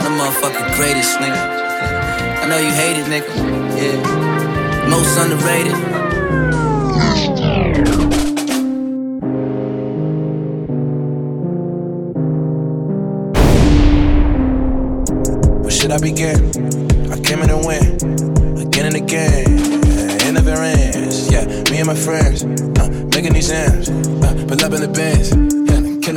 The 0.00 0.08
motherfucking 0.08 0.74
greatest, 0.76 1.18
nigga. 1.18 1.42
I 2.42 2.48
know 2.48 2.58
you 2.58 2.72
hate 2.72 2.96
it, 2.98 3.06
nigga. 3.06 3.32
Yeah. 3.76 4.88
Most 4.88 5.18
underrated. 5.18 5.76
Where 15.62 15.70
should 15.70 15.92
I 15.92 15.98
begin? 15.98 16.38
I 17.12 17.20
came 17.20 17.40
in 17.42 17.48
to 17.48 17.58
win, 17.58 17.84
again 18.58 18.86
and 18.86 18.96
again. 18.96 19.44
It 20.26 20.32
never 20.32 20.62
ends. 20.62 21.30
Yeah, 21.30 21.44
me 21.70 21.78
and 21.78 21.86
my 21.86 21.94
friends, 21.94 22.44
uh, 22.44 22.88
making 23.14 23.34
these 23.34 23.50
ends, 23.50 23.90
uh, 23.90 24.34
pull 24.48 24.64
up 24.64 24.72
in 24.72 24.80
the 24.80 24.88
Benz. 24.92 25.09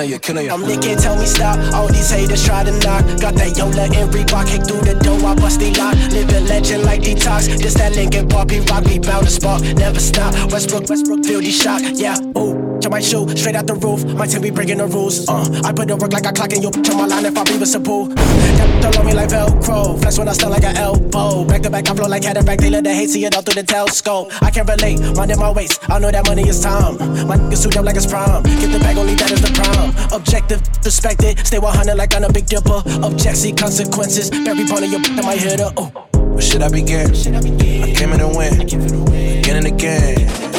Killing 0.04 0.16
you, 0.16 0.20
killing 0.20 0.46
you. 0.48 0.52
I'm 0.52 0.62
licking, 0.64 0.98
tell 0.98 1.16
me 1.16 1.26
stop. 1.26 1.58
All 1.74 1.88
these 1.88 2.10
haters 2.10 2.44
try 2.46 2.66
to 2.66 2.72
knock. 2.80 3.06
Got 3.22 3.36
that 3.36 3.58
Yola 3.58 3.84
and 3.84 4.12
Reebok, 4.12 4.48
kick 4.48 4.68
through 4.68 4.82
the 4.82 5.00
door, 5.00 5.18
I 5.26 5.34
bust 5.34 5.62
they 5.62 5.72
lock. 5.72 5.96
Living 6.12 6.46
legend 6.46 6.84
like 6.84 7.02
detox. 7.02 7.48
This 7.58 7.76
that 7.76 7.96
Lincoln 7.96 8.28
Park, 8.28 8.50
we 8.50 8.60
rock, 8.60 8.84
we 8.84 9.00
bound 9.00 9.28
to 9.28 9.32
spark. 9.32 9.62
Never 9.62 10.02
stop. 10.02 10.34
Westbrook, 10.52 10.90
Westbrook, 10.90 11.24
feel 11.24 11.40
the 11.40 11.52
shock. 11.52 11.82
Yeah, 11.94 12.18
ooh. 12.38 12.63
To 12.84 12.90
my 12.90 13.00
shoe, 13.00 13.26
straight 13.38 13.56
out 13.56 13.66
the 13.66 13.76
roof. 13.76 14.04
My 14.04 14.28
team 14.28 14.42
be 14.42 14.52
breaking 14.52 14.80
the 14.80 14.88
rules. 14.88 15.30
Uh, 15.30 15.62
I 15.64 15.72
put 15.72 15.90
in 15.90 15.98
work 16.00 16.12
like 16.12 16.26
I 16.26 16.34
clock 16.34 16.52
in 16.52 16.62
your 16.62 16.70
bitch 16.70 16.92
on 16.92 16.98
my 16.98 17.06
line 17.06 17.24
if 17.24 17.38
I 17.38 17.46
be 17.46 17.58
with 17.58 17.74
a 17.76 17.80
pool. 17.80 18.08
That 18.08 18.82
don't 18.82 18.98
on 18.98 19.06
me 19.06 19.14
like 19.14 19.30
Velcro. 19.30 19.98
Flex 20.02 20.20
when 20.20 20.28
I 20.28 20.34
stun 20.34 20.52
like 20.52 20.66
an 20.66 20.76
elbow. 20.76 21.46
Back 21.46 21.62
to 21.62 21.70
back, 21.70 21.90
I 21.90 21.96
flow 21.96 22.10
like 22.10 22.24
cataract. 22.24 22.60
They 22.60 22.70
let 22.70 22.84
the 22.84 22.94
hate 22.94 23.10
see 23.10 23.24
it 23.24 23.38
all 23.38 23.42
through 23.42 23.62
the 23.62 23.64
telescope. 23.64 24.34
I 24.44 24.52
can't 24.52 24.68
relate, 24.68 25.00
minding 25.16 25.40
my 25.40 25.50
waist. 25.50 25.80
I 25.90 25.98
know 25.98 26.12
that 26.12 26.28
money 26.28 26.46
is 26.46 26.60
time. 26.60 26.98
My 27.26 27.38
niggas 27.38 27.64
suit 27.64 27.78
up 27.78 27.86
like 27.86 27.96
it's 27.96 28.06
prime. 28.06 28.44
Get 28.44 28.74
the 28.74 28.80
bag, 28.80 28.98
only 28.98 29.16
that 29.16 29.32
is 29.32 29.40
the 29.40 29.54
prime. 29.56 29.96
Objective, 30.12 30.60
respect 30.84 31.24
it. 31.24 31.40
Stay 31.48 31.60
100 31.60 31.96
like 31.96 32.14
I'm 32.14 32.26
a 32.26 32.34
big 32.34 32.48
dipper. 32.48 32.84
Object, 33.02 33.38
see 33.38 33.54
consequences. 33.54 34.30
Every 34.46 34.66
part 34.66 34.84
of 34.84 34.92
your 34.92 35.00
bitch, 35.00 35.24
my 35.24 35.36
head 35.36 35.62
up. 35.62 35.74
Oh. 35.78 35.88
Where 36.34 36.42
should 36.42 36.62
I 36.62 36.68
begin? 36.68 37.12
I 37.12 37.94
came 37.96 38.12
in 38.12 38.20
to 38.20 38.28
win, 38.28 38.60
again 38.60 39.56
and 39.56 39.68
again. 39.68 40.53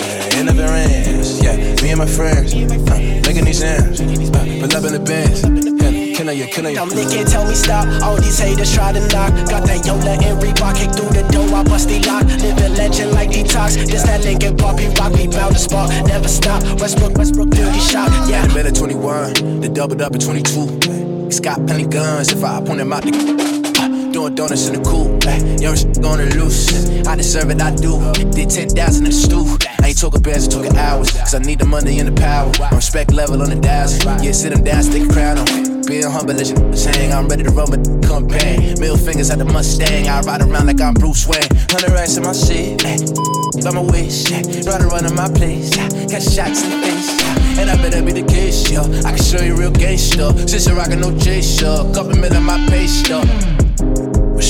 Yeah, 0.45 0.51
it 0.51 0.57
never 0.57 0.73
ends. 0.75 1.43
Yeah, 1.43 1.57
me 1.83 1.91
and 1.91 1.99
my 1.99 2.07
friends, 2.07 2.53
uh, 2.55 3.23
making 3.25 3.45
these 3.45 3.63
ends. 3.63 4.01
Uh, 4.01 4.45
pull 4.61 4.77
up 4.77 4.85
in 4.85 4.93
the 4.93 5.01
Benz. 5.01 5.41
Yeah, 5.41 6.17
killing 6.17 6.39
you, 6.39 6.47
killing 6.47 6.75
you. 6.75 6.85
Licking, 6.85 7.25
tell 7.27 7.47
me 7.49 7.55
stop. 7.55 7.87
All 8.03 8.17
these 8.21 8.39
haters 8.39 8.75
try 8.75 8.93
to 8.93 9.01
knock. 9.09 9.33
Got 9.49 9.65
that 9.67 9.87
Yola 9.87 10.21
and 10.21 10.37
Reebok, 10.43 10.77
kick 10.77 10.93
through 10.93 11.17
the 11.17 11.27
door, 11.33 11.49
I 11.55 11.63
bust 11.65 11.89
the 11.89 12.01
lock. 12.05 12.25
Living 12.43 12.75
legend 12.75 13.13
like 13.13 13.31
detox. 13.31 13.77
This 13.87 14.03
that 14.03 14.25
Lincoln 14.25 14.57
we 14.57 14.89
rock, 14.97 15.13
we 15.13 15.27
bound 15.29 15.55
to 15.55 15.59
spark. 15.59 15.91
Never 16.07 16.29
stop. 16.29 16.63
Westbrook, 16.79 17.17
Westbrook, 17.17 17.51
these 17.51 17.91
shot. 17.91 18.11
Yeah. 18.29 18.47
Been 18.53 18.67
at 18.67 18.75
21, 18.75 19.61
They 19.61 19.69
doubled 19.69 20.03
up 20.03 20.15
at 20.15 20.21
22. 20.21 21.25
He's 21.27 21.41
got 21.41 21.57
plenty 21.67 21.87
guns 21.87 22.33
if 22.33 22.45
I 22.45 22.61
point 22.61 22.79
them 22.79 22.93
out 22.93 23.03
the. 23.03 23.54
Doing 24.25 24.37
donuts 24.37 24.69
in 24.69 24.81
the 24.81 24.89
coop, 24.89 25.21
young 25.61 25.77
shit 25.77 26.01
on 26.01 26.17
the 26.17 26.25
loose. 26.41 26.73
I 27.05 27.15
deserve 27.15 27.51
it, 27.51 27.61
I 27.61 27.77
do. 27.77 28.01
Did 28.33 28.49
10,000 28.49 28.73
in 28.73 29.05
the 29.05 29.13
stew. 29.13 29.45
I 29.85 29.89
ain't 29.89 30.01
talking 30.01 30.23
bands, 30.23 30.49
I 30.49 30.51
talking 30.51 30.75
hours. 30.79 31.13
Cause 31.13 31.35
I 31.35 31.41
need 31.41 31.59
the 31.59 31.67
money 31.67 32.01
and 32.01 32.09
the 32.09 32.17
power. 32.19 32.49
Respect 32.73 33.13
level 33.13 33.43
on 33.43 33.51
the 33.51 33.61
thousand. 33.61 34.25
Yeah, 34.25 34.33
sit 34.33 34.55
them 34.55 34.65
down, 34.65 34.83
stick 34.83 35.05
a 35.05 35.13
crown 35.13 35.37
on. 35.37 35.85
Being 35.85 36.09
humble 36.09 36.41
as 36.41 36.49
you 36.49 36.57
saying, 36.73 37.13
I'm 37.13 37.29
ready 37.29 37.43
to 37.43 37.51
run 37.51 37.69
with 37.69 37.85
the 37.85 37.93
campaign. 38.09 38.81
Middle 38.81 38.97
fingers 38.97 39.29
at 39.29 39.37
the 39.37 39.45
Mustang, 39.45 40.09
I 40.09 40.23
ride 40.23 40.41
around 40.41 40.73
like 40.73 40.81
I'm 40.81 40.95
Bruce 40.95 41.29
Wayne. 41.29 41.45
Hundred 41.69 41.93
racks 41.93 42.17
in 42.17 42.25
my 42.25 42.33
shit, 42.33 42.81
got 43.61 43.77
my 43.77 43.85
wish, 43.85 44.33
ride 44.65 44.81
around 44.81 45.05
in 45.05 45.13
my 45.13 45.29
place, 45.37 45.69
catch 46.09 46.33
shots 46.33 46.65
in 46.65 46.73
the 46.73 46.81
face. 46.81 47.13
And 47.61 47.69
I 47.69 47.77
better 47.77 48.01
be 48.01 48.17
the 48.17 48.25
case, 48.25 48.73
yo. 48.73 48.89
I 49.05 49.13
can 49.13 49.21
show 49.21 49.45
you 49.45 49.53
real 49.53 49.71
gangster. 49.71 50.33
Since 50.49 50.65
you're 50.65 50.77
rockin' 50.81 51.01
no 51.01 51.13
J 51.13 51.43
show, 51.43 51.93
couple 51.93 52.17
mil 52.17 52.33
in 52.33 52.43
my 52.43 52.57
pay 52.73 52.87
stub. 52.87 53.29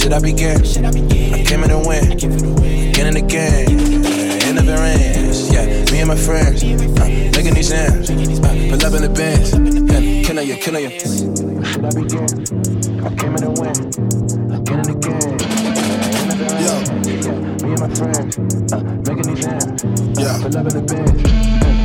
Should 0.04 0.12
I 0.12 0.20
begin? 0.20 0.60
I 0.60 1.44
came 1.44 1.62
in 1.62 1.70
to 1.70 1.78
win, 1.78 2.12
again 2.12 3.06
and 3.06 3.16
again. 3.16 3.66
It 3.70 4.52
never 4.52 4.82
ends. 4.82 5.50
Yeah, 5.50 5.64
me 5.90 6.00
and 6.00 6.08
my 6.08 6.14
friends, 6.14 6.62
uh, 6.62 7.08
making 7.34 7.54
these 7.54 7.72
ends. 7.72 8.10
Uh, 8.10 8.14
pull 8.68 8.84
up 8.84 8.92
in 8.92 9.00
the 9.00 9.08
bands, 9.08 9.52
yeah, 9.54 10.22
killing 10.22 10.46
you, 10.46 10.56
killing 10.56 10.82
you. 10.84 11.00
Should 11.00 11.86
I 11.86 11.90
begin? 11.96 12.28
I 13.00 13.14
came 13.16 13.32
in 13.32 13.40
to 13.40 13.50
win, 13.56 13.72
again 14.52 14.78
and 14.80 14.90
again. 14.92 15.38
Yeah, 16.60 16.78
me 17.64 17.72
and 17.72 17.80
my 17.80 17.88
friends, 17.96 18.36
uh, 18.74 18.82
making 19.08 19.34
these 19.34 19.46
ends. 19.46 19.84
Yeah. 20.20 20.36
Pull 20.42 20.54
up 20.58 20.66
in 20.66 20.72
the 20.74 20.82
bands. 20.86 21.83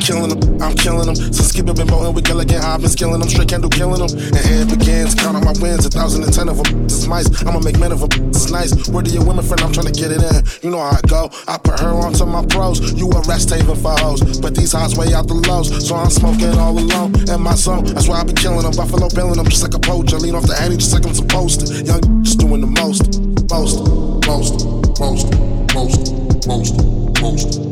Killing 0.00 0.28
them, 0.28 0.62
I'm 0.62 0.74
killing 0.76 1.06
them. 1.06 1.16
Since 1.16 1.48
Skip 1.48 1.66
been 1.66 1.86
boating 1.86 2.14
with 2.14 2.24
Gilligan, 2.24 2.62
I've 2.62 2.80
been 2.80 2.90
skilling 2.90 3.20
them, 3.20 3.28
straight 3.28 3.48
candle 3.48 3.70
killing 3.70 4.00
them. 4.00 4.10
And 4.10 4.42
here 4.44 4.62
it 4.62 4.70
begins, 4.70 5.14
count 5.14 5.36
on 5.36 5.44
my 5.44 5.54
wins, 5.60 5.86
a 5.86 5.90
thousand 5.90 6.24
and 6.24 6.32
ten 6.32 6.48
of 6.48 6.62
them. 6.62 6.84
This 6.84 6.98
is 6.98 7.08
nice, 7.08 7.26
I'ma 7.44 7.60
make 7.60 7.78
men 7.78 7.92
of 7.92 8.00
them. 8.00 8.32
This 8.32 8.46
is 8.46 8.52
nice. 8.52 8.88
Where 8.88 9.02
do 9.02 9.10
your 9.10 9.24
women 9.24 9.44
friend, 9.44 9.60
I'm 9.62 9.72
trying 9.72 9.92
to 9.92 9.96
get 9.96 10.10
it 10.12 10.22
in. 10.22 10.44
You 10.62 10.70
know 10.70 10.78
how 10.78 10.96
I 10.96 11.00
go. 11.06 11.30
I 11.48 11.58
put 11.58 11.80
her 11.80 11.90
onto 11.90 12.24
my 12.26 12.44
pros. 12.46 12.92
You 12.92 13.08
a 13.10 13.20
rest 13.22 13.50
haven 13.50 13.76
for 13.76 13.96
hoes. 13.98 14.38
But 14.38 14.54
these 14.54 14.72
highs 14.72 14.96
way 14.96 15.12
out 15.14 15.28
the 15.28 15.34
lows. 15.34 15.68
So 15.86 15.94
I'm 15.94 16.10
smoking 16.10 16.50
all 16.58 16.78
alone 16.78 17.14
in 17.28 17.40
my 17.40 17.54
zone. 17.54 17.84
That's 17.84 18.08
why 18.08 18.20
I 18.20 18.24
be 18.24 18.32
killing 18.32 18.62
them. 18.62 18.72
Buffalo 18.76 19.08
billing 19.10 19.36
them 19.36 19.46
just 19.46 19.62
like 19.62 19.74
a 19.74 19.78
poacher. 19.78 20.18
Lean 20.18 20.34
off 20.34 20.46
the 20.46 20.54
Henny 20.54 20.76
just 20.76 20.92
like 20.92 21.06
I'm 21.06 21.14
supposed 21.14 21.66
to. 21.66 21.84
Young 21.84 22.22
just 22.22 22.38
doing 22.38 22.60
the 22.60 22.66
most. 22.66 23.20
Most, 23.50 23.86
most, 24.26 24.66
most, 24.98 25.32
most, 25.74 26.46
most, 26.46 27.22
most. 27.22 27.65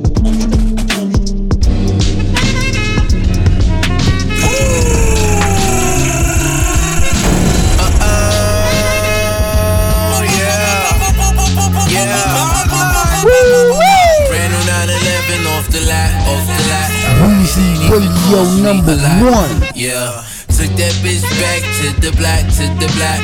Radio 17.91 18.43
number 18.63 18.97
one. 19.25 19.53
Yeah. 19.75 20.25
Took 20.55 20.71
that 20.79 20.95
bitch 21.03 21.25
back 21.43 21.61
to 21.83 21.91
the 22.01 22.15
block, 22.15 22.47
to 22.57 22.65
the 22.79 22.89
block. 22.95 23.23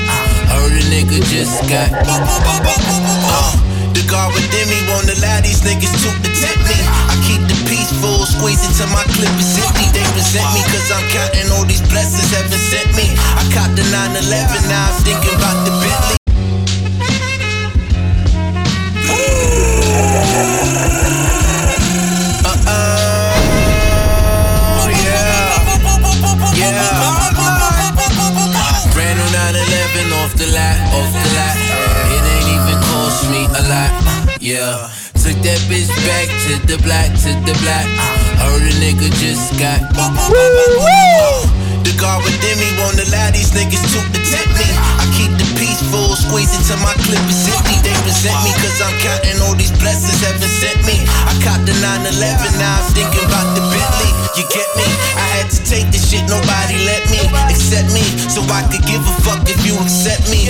Heard 0.50 0.74
a 0.74 0.82
nigga 0.90 1.22
just 1.30 1.62
got. 1.70 1.88
Uh, 1.94 3.54
the 3.94 4.02
guard 4.10 4.34
within 4.34 4.66
me 4.68 4.82
won't 4.90 5.06
allow 5.06 5.38
these 5.40 5.62
niggas 5.62 5.94
to 6.04 6.10
protect 6.20 6.60
me. 6.66 6.78
I 7.08 7.14
keep 7.24 7.42
the 7.46 7.56
peace 7.70 7.88
full, 8.02 8.26
squeeze 8.26 8.60
it 8.66 8.74
till 8.76 8.90
my 8.92 9.06
clip 9.14 9.32
is 9.38 9.56
empty. 9.62 9.86
They 9.94 10.04
resent 10.12 10.48
me 10.52 10.60
cause 10.68 10.90
I'm 10.90 11.06
counting 11.14 11.48
all 11.54 11.64
these 11.64 11.82
blessings 11.86 12.28
heaven 12.34 12.58
sent 12.58 12.90
me. 12.98 13.14
I 13.38 13.46
caught 13.54 13.72
the 13.78 13.86
911, 13.88 14.68
now 14.68 14.90
I'm 14.90 14.96
thinking 15.06 15.34
about 15.38 15.64
the 15.64 15.72
Bentley. 15.80 16.19
Nigga 38.80 39.12
just 39.20 39.52
got. 39.60 39.80
The 41.84 41.92
guard 42.00 42.24
within 42.24 42.56
me 42.58 42.68
won't 42.80 42.96
allow 42.96 43.30
these 43.30 43.52
niggas 43.52 43.84
to 43.92 44.00
protect 44.08 44.48
me. 44.56 44.69
Squeeze 46.30 46.54
till 46.62 46.78
my 46.78 46.94
clip 47.02 47.26
is 47.26 47.42
empty. 47.50 47.74
They 47.82 47.96
resent 48.06 48.38
me 48.46 48.54
cause 48.62 48.78
I'm 48.78 48.94
counting 49.02 49.42
all 49.42 49.58
these 49.58 49.74
blessings 49.82 50.22
heaven 50.22 50.46
sent 50.46 50.78
me. 50.86 51.02
I 51.26 51.34
caught 51.42 51.66
the 51.66 51.74
911, 51.82 52.54
now 52.54 52.78
I'm 52.78 52.86
thinking 52.94 53.26
about 53.26 53.50
the 53.58 53.62
Bentley. 53.66 54.10
You 54.38 54.46
get 54.46 54.70
me? 54.78 54.86
I 55.18 55.26
had 55.34 55.50
to 55.50 55.58
take 55.66 55.90
this 55.90 56.06
shit, 56.06 56.22
nobody 56.30 56.78
let 56.86 57.02
me 57.10 57.18
accept 57.50 57.90
me. 57.90 58.06
So 58.30 58.46
I 58.46 58.62
could 58.70 58.86
give 58.86 59.02
a 59.02 59.14
fuck 59.26 59.42
if 59.50 59.58
you 59.66 59.74
accept 59.82 60.30
me. 60.30 60.46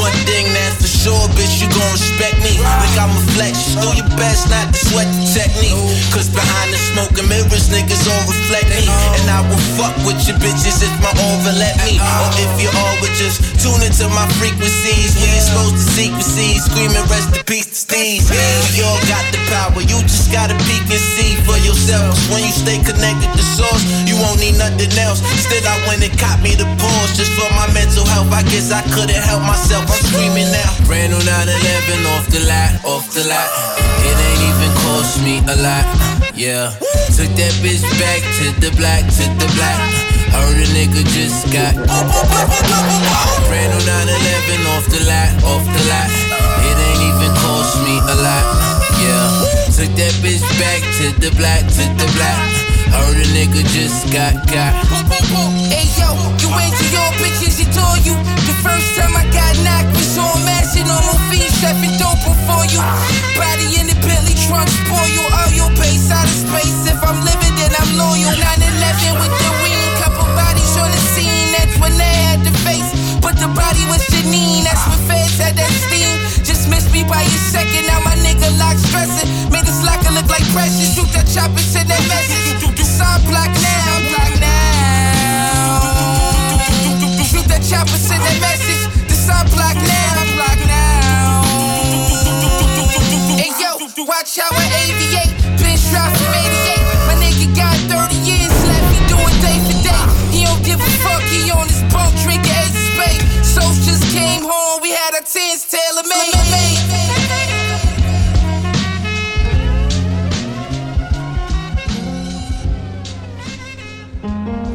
One 0.00 0.16
thing 0.24 0.48
that's 0.56 0.80
for 0.80 0.88
sure, 0.88 1.24
bitch, 1.36 1.60
you 1.60 1.68
gon' 1.68 1.92
respect 1.92 2.40
me. 2.40 2.56
Like 2.56 2.96
I'm 2.96 3.12
a 3.12 3.22
flex, 3.36 3.76
do 3.76 3.88
your 4.00 4.08
best 4.16 4.48
not 4.48 4.72
to 4.72 4.80
sweat 4.80 5.12
the 5.12 5.28
technique. 5.28 5.76
Cause 6.08 6.32
behind 6.32 6.72
the 6.72 6.80
smoke 6.96 7.12
and 7.20 7.28
mirrors, 7.28 7.68
niggas 7.68 8.08
all 8.08 8.24
reflect 8.24 8.72
me. 8.72 8.88
And 9.20 9.28
I 9.28 9.44
will 9.44 9.60
fuck 9.76 9.92
with 10.08 10.24
your 10.24 10.40
bitches 10.40 10.80
if 10.80 10.94
my 11.04 11.12
over 11.28 11.52
let 11.52 11.76
me. 11.84 12.00
Or 12.00 12.30
if 12.40 12.52
you 12.56 12.72
all 12.72 12.96
would 13.04 13.12
just 13.12 13.44
tune 13.60 13.84
into 13.84 14.08
my 14.16 14.24
frequencies. 14.40 15.17
We 15.18 15.28
exposed 15.34 15.74
to 15.74 15.84
secrecies, 15.98 16.64
screaming 16.70 17.02
rest 17.10 17.34
in 17.34 17.42
peace 17.42 17.66
to 17.66 17.74
Steve. 17.74 18.22
We 18.74 18.86
all 18.86 19.02
got 19.10 19.26
the 19.34 19.40
power, 19.50 19.82
you 19.82 19.98
just 20.06 20.30
gotta 20.30 20.54
peek 20.66 20.86
and 20.86 21.02
see 21.18 21.34
for 21.42 21.58
yourself. 21.66 22.14
when 22.30 22.46
you 22.46 22.54
stay 22.54 22.78
connected 22.78 23.30
to 23.34 23.44
source, 23.58 23.82
you 24.06 24.14
won't 24.22 24.38
need 24.38 24.54
nothing 24.54 24.92
else. 25.02 25.18
Still, 25.42 25.66
I 25.66 25.76
went 25.90 26.06
and 26.06 26.14
caught 26.18 26.38
me 26.38 26.54
the 26.54 26.68
pause 26.78 27.18
just 27.18 27.34
for 27.34 27.50
my 27.58 27.66
mental 27.74 28.06
health. 28.06 28.30
I 28.30 28.46
guess 28.46 28.70
I 28.70 28.82
couldn't 28.94 29.18
help 29.18 29.42
myself. 29.42 29.90
I'm 29.90 29.98
screaming 30.06 30.50
now. 30.54 30.70
Brand 30.86 31.10
new 31.10 31.22
911 31.26 32.14
off 32.14 32.26
the 32.30 32.42
lot, 32.46 32.72
off 32.86 33.04
the 33.10 33.26
lot. 33.26 33.48
It 34.06 34.14
ain't 34.14 34.42
even 34.46 34.70
cost 34.86 35.18
me 35.26 35.42
a 35.50 35.56
lot. 35.58 35.86
Yeah. 36.38 36.70
Took 37.18 37.34
that 37.34 37.54
bitch 37.58 37.82
back 37.98 38.22
to 38.38 38.46
the 38.62 38.70
block, 38.78 39.02
to 39.02 39.24
the 39.42 39.48
block. 39.58 40.17
Heard 40.38 40.62
a 40.62 40.66
nigga 40.70 41.02
just 41.10 41.50
got. 41.50 41.74
Brand 43.50 43.70
new 43.74 43.82
911 43.82 44.70
off 44.70 44.86
the 44.86 45.02
lot, 45.10 45.34
off 45.42 45.64
the 45.66 45.82
lot. 45.90 46.10
It 46.62 46.76
ain't 46.78 47.02
even 47.10 47.32
cost 47.42 47.74
me 47.82 47.98
a 47.98 48.14
lot. 48.22 48.46
Yeah. 49.02 49.66
Took 49.74 49.90
that 49.98 50.14
bitch 50.22 50.46
back 50.62 50.80
to 51.02 51.10
the 51.18 51.34
block, 51.34 51.66
to 51.66 51.84
the 51.98 52.06
block. 52.14 52.67
Heard 52.88 53.16
a 53.20 53.26
nigga 53.36 53.62
just 53.72 54.08
got 54.12 54.34
got. 54.48 54.72
Hey 55.68 55.86
yo, 56.00 56.08
you 56.40 56.48
ain't 56.56 56.72
to 56.72 56.86
your 56.88 57.10
bitches, 57.20 57.60
adore 57.60 58.00
you. 58.00 58.16
The 58.48 58.56
first 58.64 58.96
time 58.96 59.12
I 59.12 59.24
got 59.28 59.52
knocked 59.60 59.92
was 59.92 60.16
on 60.16 60.40
mashing 60.48 60.88
on 60.88 61.02
my 61.04 61.16
feet, 61.28 61.52
stepping 61.60 61.94
dope 62.00 62.20
before 62.24 62.64
you. 62.72 62.80
Body 63.36 63.76
in 63.76 63.86
the 63.92 63.96
Bentley 64.00 64.36
trunk, 64.48 64.68
spoil 64.72 65.08
you. 65.12 65.20
all 65.20 65.52
your 65.52 65.70
base 65.76 66.08
out 66.08 66.24
of 66.24 66.32
space. 66.32 66.88
If 66.88 67.00
I'm 67.04 67.20
living, 67.20 67.54
then 67.60 67.72
I'm 67.76 67.90
loyal. 68.00 68.32
911 68.32 69.20
with 69.20 69.34
the 69.36 69.52
wing, 69.60 69.88
couple 70.00 70.24
bodies 70.32 70.72
on 70.80 70.88
the 70.88 71.02
scene. 71.12 71.52
That's 71.52 71.76
when 71.76 71.92
they 72.00 72.14
had 72.24 72.40
the 72.40 72.54
face, 72.64 72.87
but 73.20 73.34
the 73.38 73.48
body 73.50 73.84
was 73.90 74.02
Janine. 74.10 74.64
That's 74.64 74.82
when 74.88 74.98
feds 75.08 75.38
had 75.38 75.56
that 75.56 75.70
steam. 75.70 76.18
Just 76.44 76.68
missed 76.68 76.92
me 76.92 77.04
by 77.04 77.22
a 77.22 77.38
second. 77.52 77.86
Now 77.86 78.00
my 78.04 78.14
nigga 78.24 78.50
lock 78.58 78.78
stressing. 78.78 79.28
Made 79.50 79.64
this 79.64 79.82
locker 79.84 80.12
look 80.12 80.28
like 80.28 80.46
pressure. 80.52 80.88
Shoot 80.94 81.10
that 81.14 81.26
chopper, 81.28 81.60
send 81.60 81.88
that 81.90 82.02
message. 82.08 82.62
The 82.76 82.84
sign 82.84 83.20
block 83.28 83.50
now, 83.50 84.00
block 84.10 84.32
now. 84.40 85.78
Shoot 87.24 87.46
that 87.48 87.62
chopper, 87.62 87.98
send 87.98 88.22
that 88.22 88.38
message. 88.40 88.88
The 89.08 89.14
sign 89.14 89.46
block 89.52 89.76
now, 89.76 90.24
block 90.36 90.58
now. 90.66 91.42
Hey 93.38 93.52
yo, 93.60 93.78
watch 94.04 94.38
how 94.38 94.50
I 94.50 94.66
aviate. 94.86 94.97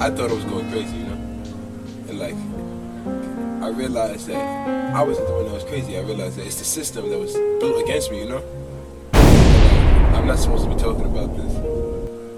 I 0.04 0.10
thought 0.10 0.32
I 0.32 0.34
was 0.34 0.44
going 0.44 0.70
crazy, 0.70 0.98
you 0.98 1.06
know? 1.06 1.14
And 2.10 2.20
like, 2.20 2.36
I 3.64 3.70
realized 3.70 4.28
that 4.28 4.94
I 4.94 5.02
wasn't 5.02 5.30
the 5.30 5.34
one 5.34 5.46
that 5.46 5.54
was 5.54 5.64
crazy. 5.64 5.98
I 5.98 6.02
realized 6.02 6.36
that 6.36 6.46
it's 6.46 6.60
the 6.60 6.66
system 6.66 7.10
that 7.10 7.18
was 7.18 7.32
built 7.62 7.82
against 7.82 8.12
me, 8.12 8.20
you 8.20 8.28
know? 8.28 8.44
I'm 9.14 10.28
not 10.28 10.40
supposed 10.40 10.66
to 10.66 10.70
be 10.70 10.76
talking 10.76 11.06
about 11.06 11.34
this. 11.38 11.56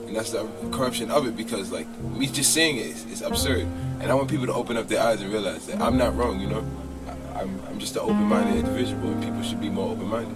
And 0.05 0.15
that's 0.15 0.29
the 0.29 0.47
corruption 0.71 1.09
of 1.09 1.25
it 1.25 1.35
because, 1.35 1.71
like, 1.71 1.87
me 2.03 2.27
just 2.27 2.53
saying 2.53 2.77
it 2.77 2.85
is, 2.85 3.23
absurd. 3.23 3.65
And 3.99 4.11
I 4.11 4.13
want 4.13 4.29
people 4.29 4.45
to 4.45 4.53
open 4.53 4.77
up 4.77 4.87
their 4.87 5.01
eyes 5.01 5.19
and 5.21 5.31
realize 5.33 5.65
that 5.65 5.81
I'm 5.81 5.97
not 5.97 6.15
wrong, 6.15 6.39
you 6.39 6.45
know? 6.45 6.63
I, 7.07 7.39
I'm, 7.39 7.59
I'm 7.67 7.79
just 7.79 7.95
an 7.95 8.03
open 8.03 8.25
minded 8.25 8.57
individual 8.57 9.07
and 9.07 9.23
people 9.23 9.41
should 9.41 9.59
be 9.59 9.69
more 9.69 9.89
open 9.89 10.05
minded. 10.05 10.35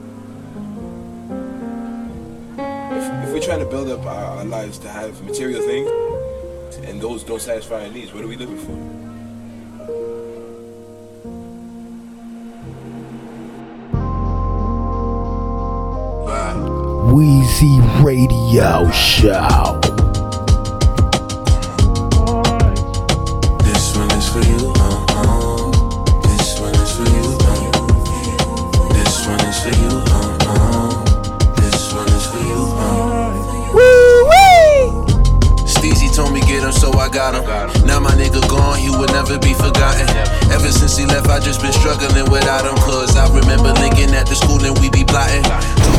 If, 2.98 3.28
if 3.28 3.34
we're 3.36 3.40
trying 3.40 3.60
to 3.60 3.70
build 3.70 3.88
up 3.90 4.04
our, 4.08 4.38
our 4.40 4.46
lives 4.46 4.80
to 4.80 4.90
have 4.90 5.22
material 5.22 5.62
things, 5.62 5.92
and 6.78 7.02
those 7.02 7.24
don't 7.24 7.42
satisfy 7.42 7.86
our 7.86 7.92
needs, 7.92 8.14
what 8.14 8.24
are 8.24 8.28
we 8.28 8.36
living 8.36 8.58
for? 8.58 9.00
Wheezy 17.14 17.80
Radio 18.04 18.90
Show. 18.92 19.80
This 23.64 23.96
one 23.98 24.12
is 24.12 24.30
for 24.30 24.42
you. 24.42 24.69
Got 37.12 37.34
him. 37.34 37.88
Now 37.88 38.00
my 38.00 38.12
nigga 38.12 38.48
gone, 38.48 38.78
he 38.78 38.92
will 38.92 39.08
never 39.08 39.40
be 39.40 39.54
forgotten. 39.54 40.08
Ever 40.54 40.72
since 40.72 40.96
he 40.96 41.08
left, 41.08 41.28
I 41.28 41.40
just 41.40 41.60
been 41.60 41.74
struggling 41.74 42.30
without 42.30 42.66
him. 42.66 42.76
Cause 42.86 43.18
I 43.18 43.26
remember 43.34 43.74
linking 43.82 44.14
at 44.14 44.28
the 44.28 44.36
school 44.36 44.64
and 44.64 44.78
we 44.78 44.92
be 44.92 45.04
plotting. 45.04 45.42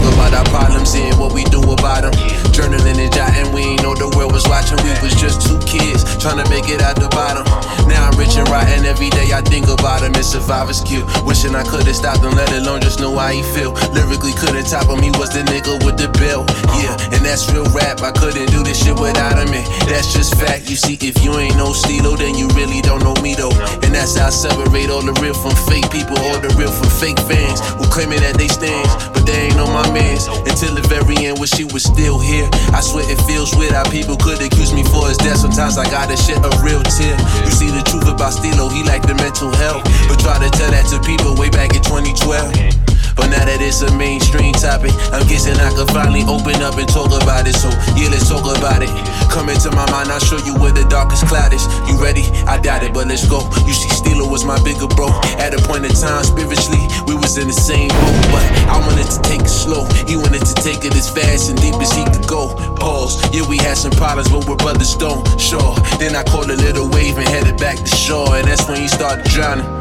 Talk 0.01 0.15
about 0.17 0.33
our 0.33 0.49
problems 0.49 0.95
and 0.95 1.13
what 1.21 1.33
we 1.37 1.45
do 1.45 1.61
about 1.61 2.09
them. 2.09 2.13
Journaling 2.57 2.97
and 2.97 3.13
jotting, 3.13 3.53
we 3.53 3.61
ain't 3.61 3.83
know 3.83 3.93
the 3.93 4.09
world 4.17 4.33
was 4.33 4.49
watching. 4.49 4.81
We 4.81 4.97
was 5.05 5.13
just 5.13 5.45
two 5.45 5.61
kids 5.69 6.09
trying 6.17 6.41
to 6.41 6.47
make 6.49 6.73
it 6.73 6.81
out 6.81 6.97
the 6.97 7.09
bottom. 7.13 7.45
Now 7.85 8.09
I'm 8.09 8.17
rich 8.17 8.37
and 8.41 8.49
rotten, 8.49 8.89
every 8.89 9.11
day 9.11 9.33
I 9.33 9.45
think 9.45 9.69
about 9.69 10.01
him. 10.01 10.17
It's 10.17 10.33
survivor's 10.33 10.81
cute. 10.81 11.05
Wishing 11.29 11.53
I 11.55 11.65
could've 11.69 11.93
stopped 11.93 12.25
him, 12.25 12.33
let 12.33 12.49
alone 12.53 12.81
just 12.81 13.01
know 13.01 13.13
how 13.13 13.29
he 13.29 13.45
feel. 13.53 13.77
Lyrically 13.93 14.33
couldn't 14.33 14.73
top 14.73 14.89
him, 14.89 15.05
he 15.05 15.13
was 15.21 15.37
the 15.37 15.45
nigga 15.45 15.77
with 15.85 16.01
the 16.01 16.09
bill. 16.17 16.49
Yeah, 16.81 16.97
and 17.13 17.21
that's 17.21 17.53
real 17.53 17.69
rap. 17.77 18.01
I 18.01 18.13
couldn't 18.17 18.49
do 18.49 18.65
this 18.65 18.81
shit 18.81 18.97
without 18.97 19.37
him. 19.37 19.53
And 19.53 19.69
that's 19.85 20.17
just 20.17 20.33
fact. 20.41 20.71
You 20.73 20.81
see, 20.81 20.97
if 20.97 21.21
you 21.21 21.37
ain't 21.37 21.61
no 21.61 21.77
Stilo, 21.77 22.17
then 22.17 22.41
you 22.41 22.49
really 22.57 22.81
don't 22.81 23.05
know 23.05 23.15
me 23.21 23.37
though. 23.37 23.53
And 23.85 23.93
that's 23.93 24.17
how 24.17 24.29
I 24.29 24.33
separate 24.33 24.89
all 24.89 25.05
the 25.05 25.13
real 25.21 25.37
from 25.37 25.53
fake 25.69 25.93
people, 25.93 26.17
all 26.17 26.41
the 26.41 26.49
real 26.57 26.73
from 26.73 26.89
fake 26.89 27.21
fans 27.29 27.61
who 27.77 27.85
claiming 27.93 28.25
that 28.25 28.39
they 28.41 28.49
stands, 28.49 28.89
but 29.21 29.27
they 29.27 29.49
ain't 29.49 29.61
on 29.61 29.73
my 29.73 29.85
mans. 29.93 30.27
Until 30.49 30.75
the 30.75 30.85
very 30.89 31.27
end, 31.27 31.39
when 31.39 31.49
she 31.49 31.65
was 31.65 31.85
still 31.85 32.19
here. 32.19 32.49
I 32.73 32.81
swear 32.81 33.05
it 33.09 33.21
feels 33.29 33.55
weird 33.57 33.73
how 33.73 33.89
people 33.91 34.17
could 34.17 34.41
accuse 34.41 34.73
me 34.73 34.83
for 34.85 35.09
his 35.09 35.19
death. 35.19 35.39
Sometimes 35.39 35.77
I 35.79 35.85
gotta 35.85 36.17
shed 36.17 36.41
a 36.41 36.51
real 36.65 36.83
tear. 36.83 37.17
You 37.45 37.53
see 37.53 37.71
the 37.71 37.83
truth 37.85 38.09
about 38.09 38.33
Stilo, 38.33 38.69
he 38.69 38.83
like 38.85 39.03
the 39.03 39.15
mental 39.15 39.53
health, 39.61 39.85
but 40.09 40.19
try 40.21 40.39
to 40.39 40.51
tell 40.51 40.71
that 40.71 40.87
to 40.91 41.01
people 41.05 41.37
way 41.37 41.51
back 41.51 41.75
in 41.77 41.83
2012. 41.83 42.80
But 43.17 43.31
now 43.31 43.45
that 43.45 43.61
it's 43.61 43.83
a 43.83 43.91
mainstream 43.97 44.53
topic, 44.55 44.93
I'm 45.13 45.27
guessing 45.27 45.57
I 45.59 45.71
could 45.75 45.91
finally 45.91 46.25
open 46.27 46.63
up 46.63 46.79
and 46.79 46.89
talk 46.89 47.11
about 47.11 47.47
it. 47.47 47.57
So 47.57 47.71
yeah, 47.97 48.11
let's 48.11 48.29
talk 48.29 48.45
about 48.45 48.83
it. 48.83 48.91
Come 49.31 49.49
into 49.49 49.71
my 49.71 49.87
mind, 49.91 50.11
I'll 50.11 50.21
show 50.21 50.39
you 50.43 50.59
where 50.59 50.73
the 50.73 50.85
darkest 50.91 51.27
cloud 51.27 51.53
is. 51.53 51.63
You 51.87 51.97
ready? 52.03 52.27
I 52.51 52.59
doubt 52.59 52.83
it, 52.83 52.93
but 52.93 53.07
let's 53.07 53.27
go. 53.29 53.47
You 53.67 53.75
see, 53.75 53.91
Steeler 53.91 54.27
was 54.27 54.45
my 54.45 54.59
bigger 54.65 54.89
bro. 54.89 55.09
At 55.39 55.55
a 55.55 55.61
point 55.67 55.85
in 55.85 55.95
time, 55.95 56.25
spiritually, 56.25 56.83
we 57.07 57.15
was 57.15 57.39
in 57.39 57.47
the 57.47 57.57
same 57.57 57.89
boat. 57.89 58.19
But 58.35 58.45
I 58.67 58.79
wanted 58.83 59.07
to 59.07 59.19
take 59.23 59.43
it 59.43 59.53
slow. 59.53 59.87
He 60.07 60.17
wanted 60.17 60.45
to 60.45 60.55
take 60.59 60.85
it 60.85 60.95
as 60.95 61.09
fast 61.09 61.51
and 61.51 61.61
deep 61.61 61.79
as 61.79 61.93
he 61.93 62.05
could 62.05 62.27
go. 62.27 62.55
Pause. 62.77 63.23
Yeah, 63.33 63.49
we 63.49 63.59
had 63.59 63.77
some 63.77 63.93
problems, 63.93 64.29
but 64.29 64.47
we're 64.49 64.57
brothers 64.57 64.97
don't. 64.97 65.23
Sure. 65.41 65.75
Then 65.99 66.17
I 66.17 66.25
caught 66.25 66.51
a 66.51 66.59
little 66.59 66.89
wave 66.91 67.17
and 67.19 67.29
headed 67.29 67.59
back 67.59 67.79
to 67.79 67.97
shore, 67.97 68.37
and 68.37 68.49
that's 68.49 68.67
when 68.69 68.81
he 68.81 68.89
started 68.89 69.25
drowning. 69.27 69.80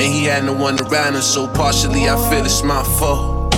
And 0.00 0.08
he 0.08 0.24
had 0.24 0.44
no 0.44 0.54
one 0.54 0.80
around 0.80 1.14
him, 1.14 1.20
so 1.20 1.46
partially 1.46 2.08
I 2.08 2.16
feel 2.30 2.42
it's 2.42 2.62
my 2.62 2.82
fault. 2.96 3.52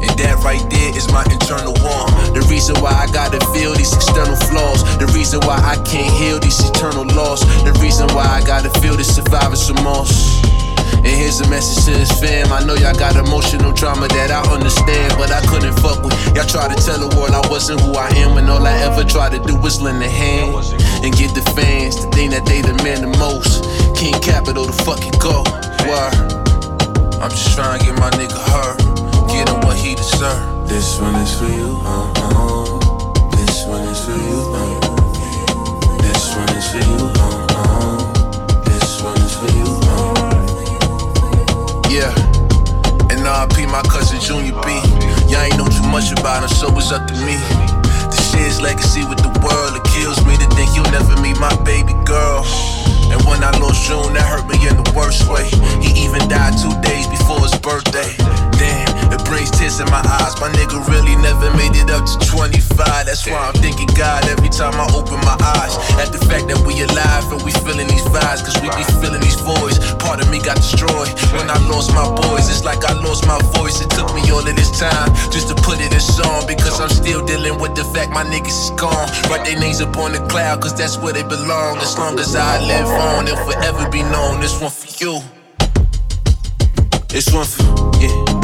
And 0.00 0.08
that 0.16 0.40
right 0.40 0.64
there 0.72 0.96
is 0.96 1.12
my 1.12 1.20
internal 1.28 1.76
war. 1.84 2.08
The 2.32 2.40
reason 2.48 2.72
why 2.80 2.88
I 2.96 3.04
gotta 3.12 3.36
feel 3.52 3.76
these 3.76 3.92
external 3.92 4.32
flaws. 4.48 4.80
The 4.96 5.12
reason 5.12 5.44
why 5.44 5.60
I 5.60 5.76
can't 5.84 6.08
heal 6.08 6.40
these 6.40 6.56
eternal 6.64 7.04
loss. 7.04 7.44
The 7.68 7.76
reason 7.84 8.08
why 8.16 8.24
I 8.32 8.40
gotta 8.48 8.72
feel 8.80 8.96
this 8.96 9.14
survivor's 9.14 9.68
remorse. 9.68 10.40
And 11.04 11.12
here's 11.12 11.40
a 11.44 11.48
message 11.52 11.84
to 11.84 12.00
his 12.00 12.12
fam. 12.16 12.48
I 12.48 12.64
know 12.64 12.72
y'all 12.72 12.96
got 12.96 13.12
emotional 13.16 13.76
trauma 13.76 14.08
that 14.08 14.32
I 14.32 14.40
understand, 14.48 15.20
but 15.20 15.28
I 15.28 15.44
couldn't 15.44 15.76
fuck 15.84 16.00
with. 16.00 16.16
Y'all 16.32 16.48
try 16.48 16.64
to 16.72 16.76
tell 16.80 16.96
the 16.96 17.12
world 17.12 17.36
I 17.36 17.44
wasn't 17.52 17.84
who 17.84 17.92
I 17.92 18.08
am, 18.24 18.40
and 18.40 18.48
all 18.48 18.64
I 18.66 18.72
ever 18.88 19.04
tried 19.04 19.36
to 19.36 19.40
do 19.44 19.52
was 19.56 19.80
lend 19.84 20.02
a 20.02 20.08
hand 20.08 20.56
and 21.04 21.12
give 21.12 21.36
the 21.36 21.44
fans 21.52 22.00
the 22.00 22.08
thing 22.12 22.30
that 22.32 22.44
they 22.48 22.64
demand 22.64 23.04
the 23.04 23.12
most. 23.20 23.68
King 24.00 24.18
Capital 24.22 24.64
to 24.64 24.72
fucking 24.72 25.12
go. 25.20 25.44
Word. 25.84 26.14
I'm 27.20 27.28
just 27.28 27.54
trying 27.54 27.78
to 27.78 27.84
get 27.84 27.94
my 27.98 28.08
nigga 28.12 28.32
hurt, 28.32 28.78
get 29.28 29.46
him 29.46 29.60
what 29.60 29.76
he 29.76 29.94
deserve. 29.94 30.66
This 30.66 30.98
one 30.98 31.16
is 31.16 31.38
for 31.38 31.44
you, 31.44 31.76
uh 31.84 32.10
uh. 32.16 32.64
This 33.36 33.66
one 33.66 33.82
is 33.82 34.02
for 34.02 34.16
you, 34.16 34.40
uh. 34.56 34.80
This 36.00 36.34
one 36.34 36.48
is 36.56 36.66
for 36.72 36.78
you, 36.78 37.12
uh 37.14 37.46
uh. 37.50 38.62
This 38.64 39.02
one 39.02 39.18
is 39.20 39.36
for 39.36 39.52
you, 39.52 39.68
uh. 39.92 40.16
Yeah. 41.90 42.08
And 43.12 43.20
RP 43.20 43.68
my 43.70 43.82
cousin 43.82 44.18
Junior 44.18 44.54
B. 44.64 44.80
Y'all 45.28 45.42
ain't 45.42 45.58
know 45.58 45.68
too 45.68 45.86
much 45.90 46.10
about 46.12 46.42
him, 46.42 46.48
so 46.48 46.74
it's 46.78 46.90
up 46.90 47.06
to 47.06 47.14
me. 47.26 47.79
His 48.40 48.60
legacy 48.60 49.04
with 49.04 49.18
the 49.20 49.32
world, 49.44 49.76
it 49.76 49.84
kills 49.92 50.18
me 50.24 50.36
to 50.36 50.46
think 50.56 50.74
you'll 50.74 50.90
never 50.90 51.14
meet 51.20 51.38
my 51.38 51.54
baby 51.62 51.92
girl. 52.04 52.44
And 53.12 53.20
when 53.28 53.44
I 53.44 53.50
lost 53.58 53.86
June, 53.86 54.14
that 54.14 54.26
hurt 54.26 54.46
me 54.48 54.56
in 54.66 54.76
the 54.82 54.92
worst 54.96 55.28
way. 55.28 55.46
He 55.84 56.04
even 56.04 56.26
died 56.28 56.56
two 56.56 56.74
days 56.80 57.06
before 57.06 57.40
his 57.42 57.54
birthday. 57.58 58.49
Damn, 58.60 58.92
it 59.08 59.24
brings 59.24 59.48
tears 59.48 59.80
in 59.80 59.88
my 59.88 60.04
eyes. 60.20 60.36
My 60.36 60.52
nigga 60.52 60.76
really 60.84 61.16
never 61.16 61.48
made 61.56 61.72
it 61.80 61.88
up 61.88 62.04
to 62.04 62.16
25. 62.28 63.08
That's 63.08 63.24
why 63.24 63.40
I'm 63.48 63.56
thinking 63.56 63.88
God 63.96 64.28
every 64.28 64.52
time 64.52 64.76
I 64.76 64.84
open 64.92 65.16
my 65.24 65.32
eyes. 65.56 65.80
At 65.96 66.12
the 66.12 66.20
fact 66.28 66.44
that 66.52 66.60
we 66.68 66.76
alive 66.84 67.24
and 67.32 67.40
we 67.40 67.56
feeling 67.64 67.88
these 67.88 68.04
vibes, 68.12 68.44
cause 68.44 68.60
we 68.60 68.68
be 68.76 68.84
feeling 69.00 69.24
these 69.24 69.40
voids. 69.40 69.80
Part 69.96 70.20
of 70.20 70.28
me 70.28 70.44
got 70.44 70.60
destroyed 70.60 71.08
when 71.32 71.48
I 71.48 71.56
lost 71.72 71.96
my 71.96 72.04
boys. 72.04 72.52
It's 72.52 72.60
like 72.60 72.84
I 72.84 72.92
lost 73.00 73.24
my 73.24 73.40
voice. 73.56 73.80
It 73.80 73.88
took 73.96 74.12
me 74.12 74.28
all 74.28 74.44
of 74.44 74.52
this 74.52 74.76
time 74.76 75.08
just 75.32 75.48
to 75.48 75.56
put 75.64 75.80
it 75.80 75.88
in 75.88 76.04
song 76.04 76.44
because 76.44 76.84
I'm 76.84 76.92
still 76.92 77.24
dealing 77.24 77.56
with 77.64 77.72
the 77.72 77.88
fact 77.96 78.12
my 78.12 78.28
niggas 78.28 78.52
is 78.52 78.76
gone. 78.76 79.08
Write 79.32 79.48
their 79.48 79.56
names 79.56 79.80
up 79.80 79.96
on 79.96 80.12
the 80.12 80.20
cloud, 80.28 80.60
cause 80.60 80.76
that's 80.76 81.00
where 81.00 81.16
they 81.16 81.24
belong. 81.24 81.80
As 81.80 81.96
long 81.96 82.20
as 82.20 82.36
I 82.36 82.60
live 82.60 82.92
on, 82.92 83.24
they'll 83.24 83.40
forever 83.40 83.88
be 83.88 84.04
known. 84.04 84.44
This 84.44 84.60
one 84.60 84.68
for 84.68 84.92
you. 85.00 85.24
This 87.08 87.32
one 87.32 87.48
for, 87.48 87.64
yeah. 88.04 88.39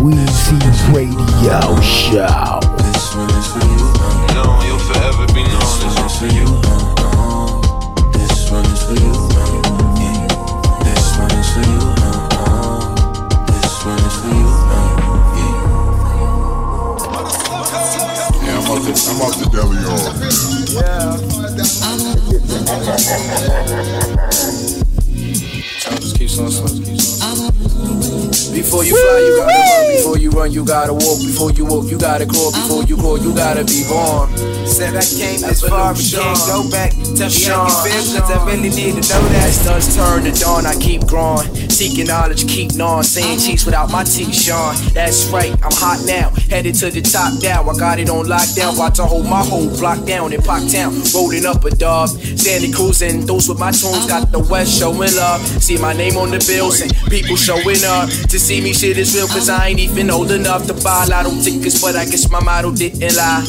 Wheezy 0.00 0.58
Radio 0.94 1.58
Show. 1.82 2.60
This 2.78 3.14
one 3.14 3.30
is 3.30 3.46
for 3.52 3.58
you. 3.58 3.86
Uh, 3.98 4.28
for 6.18 6.26
you. 6.26 6.46
Uh, 6.46 6.94
uh, 6.98 7.46
this 8.10 8.50
one 8.50 8.66
is 8.66 8.82
for 8.82 8.94
you. 8.94 9.12
Uh, 9.12 9.38
yeah. 9.98 10.26
This 10.82 11.06
one 11.16 11.30
is 11.30 11.48
for 11.52 11.62
you. 11.62 11.78
Uh, 11.98 12.28
uh, 12.32 12.90
this 13.46 13.74
one 13.84 14.02
is 14.02 14.16
for 14.18 14.30
you. 14.34 14.50
Uh, 14.66 15.38
yeah. 15.38 15.62
Yeah, 18.42 18.58
I'm 18.58 18.66
off 18.70 18.82
the, 18.84 18.92
I'm 21.84 21.98
the 24.62 24.67
Before 28.52 28.84
you 28.84 28.92
fly, 28.92 29.18
you 29.24 29.36
gotta 29.38 29.48
run. 29.48 29.96
Before 29.96 30.18
you 30.18 30.30
run, 30.30 30.52
you 30.52 30.64
gotta 30.64 30.92
walk. 30.92 31.20
Before 31.24 31.50
you 31.52 31.64
walk, 31.64 31.90
you 31.90 31.98
gotta 31.98 32.26
crawl. 32.26 32.52
Before 32.52 32.84
you 32.84 32.96
crawl, 32.96 33.18
you 33.18 33.34
gotta 33.34 33.64
be 33.64 33.82
born. 33.88 34.28
Said 34.66 34.94
I 34.94 35.00
came 35.00 35.40
this 35.40 35.62
far, 35.66 35.94
but 35.94 36.04
can't 36.04 36.38
go 36.46 36.68
back. 36.70 36.92
Tell 37.16 37.30
me 37.32 37.44
how 37.48 37.64
you 37.64 37.72
feel, 37.80 38.20
cause 38.20 38.30
I 38.30 38.44
really 38.44 38.68
need 38.68 39.00
to 39.00 39.08
know 39.08 39.24
that. 39.32 39.48
As 39.48 39.64
dusk 39.64 39.96
turn 39.96 40.24
to 40.24 40.32
dawn, 40.38 40.66
I 40.66 40.74
keep 40.76 41.06
growing. 41.06 41.48
Seeking 41.78 42.08
knowledge, 42.08 42.48
keep 42.48 42.74
gnawing. 42.74 43.04
Saying 43.04 43.38
cheeks 43.38 43.64
without 43.64 43.88
my 43.88 44.02
teeth 44.02 44.34
showing. 44.34 44.76
That's 44.94 45.26
right, 45.26 45.52
I'm 45.62 45.70
hot 45.70 46.02
now. 46.04 46.30
Headed 46.50 46.74
to 46.82 46.90
the 46.90 47.00
top 47.00 47.40
now. 47.40 47.62
I 47.70 47.78
got 47.78 48.00
it 48.00 48.10
on 48.10 48.26
lockdown. 48.26 48.74
About 48.74 48.96
to 48.96 49.04
hold 49.04 49.26
my 49.26 49.44
whole 49.44 49.68
block 49.78 50.04
down 50.04 50.32
in 50.32 50.40
Parktown. 50.40 50.90
Rolling 51.14 51.46
up 51.46 51.64
a 51.64 51.70
dub. 51.70 52.08
Sandy 52.08 52.72
cruising. 52.72 53.26
Those 53.26 53.48
with 53.48 53.60
my 53.60 53.70
tunes 53.70 54.06
got 54.06 54.32
the 54.32 54.40
West 54.40 54.76
showing 54.76 55.14
love. 55.14 55.40
See 55.62 55.78
my 55.78 55.92
name 55.92 56.16
on 56.16 56.32
the 56.32 56.44
bills 56.48 56.80
and 56.80 56.90
people 57.08 57.36
showing 57.36 57.84
up. 57.86 58.10
To 58.10 58.40
see 58.40 58.60
me, 58.60 58.72
shit 58.72 58.98
is 58.98 59.14
real, 59.14 59.28
cause 59.28 59.48
I 59.48 59.68
ain't 59.68 59.78
even 59.78 60.10
old 60.10 60.32
enough 60.32 60.66
to 60.66 60.74
buy 60.82 61.04
lotto 61.04 61.30
tickets. 61.44 61.80
But 61.80 61.94
I 61.94 62.06
guess 62.06 62.28
my 62.28 62.42
motto 62.42 62.74
didn't 62.74 63.14
lie. 63.14 63.46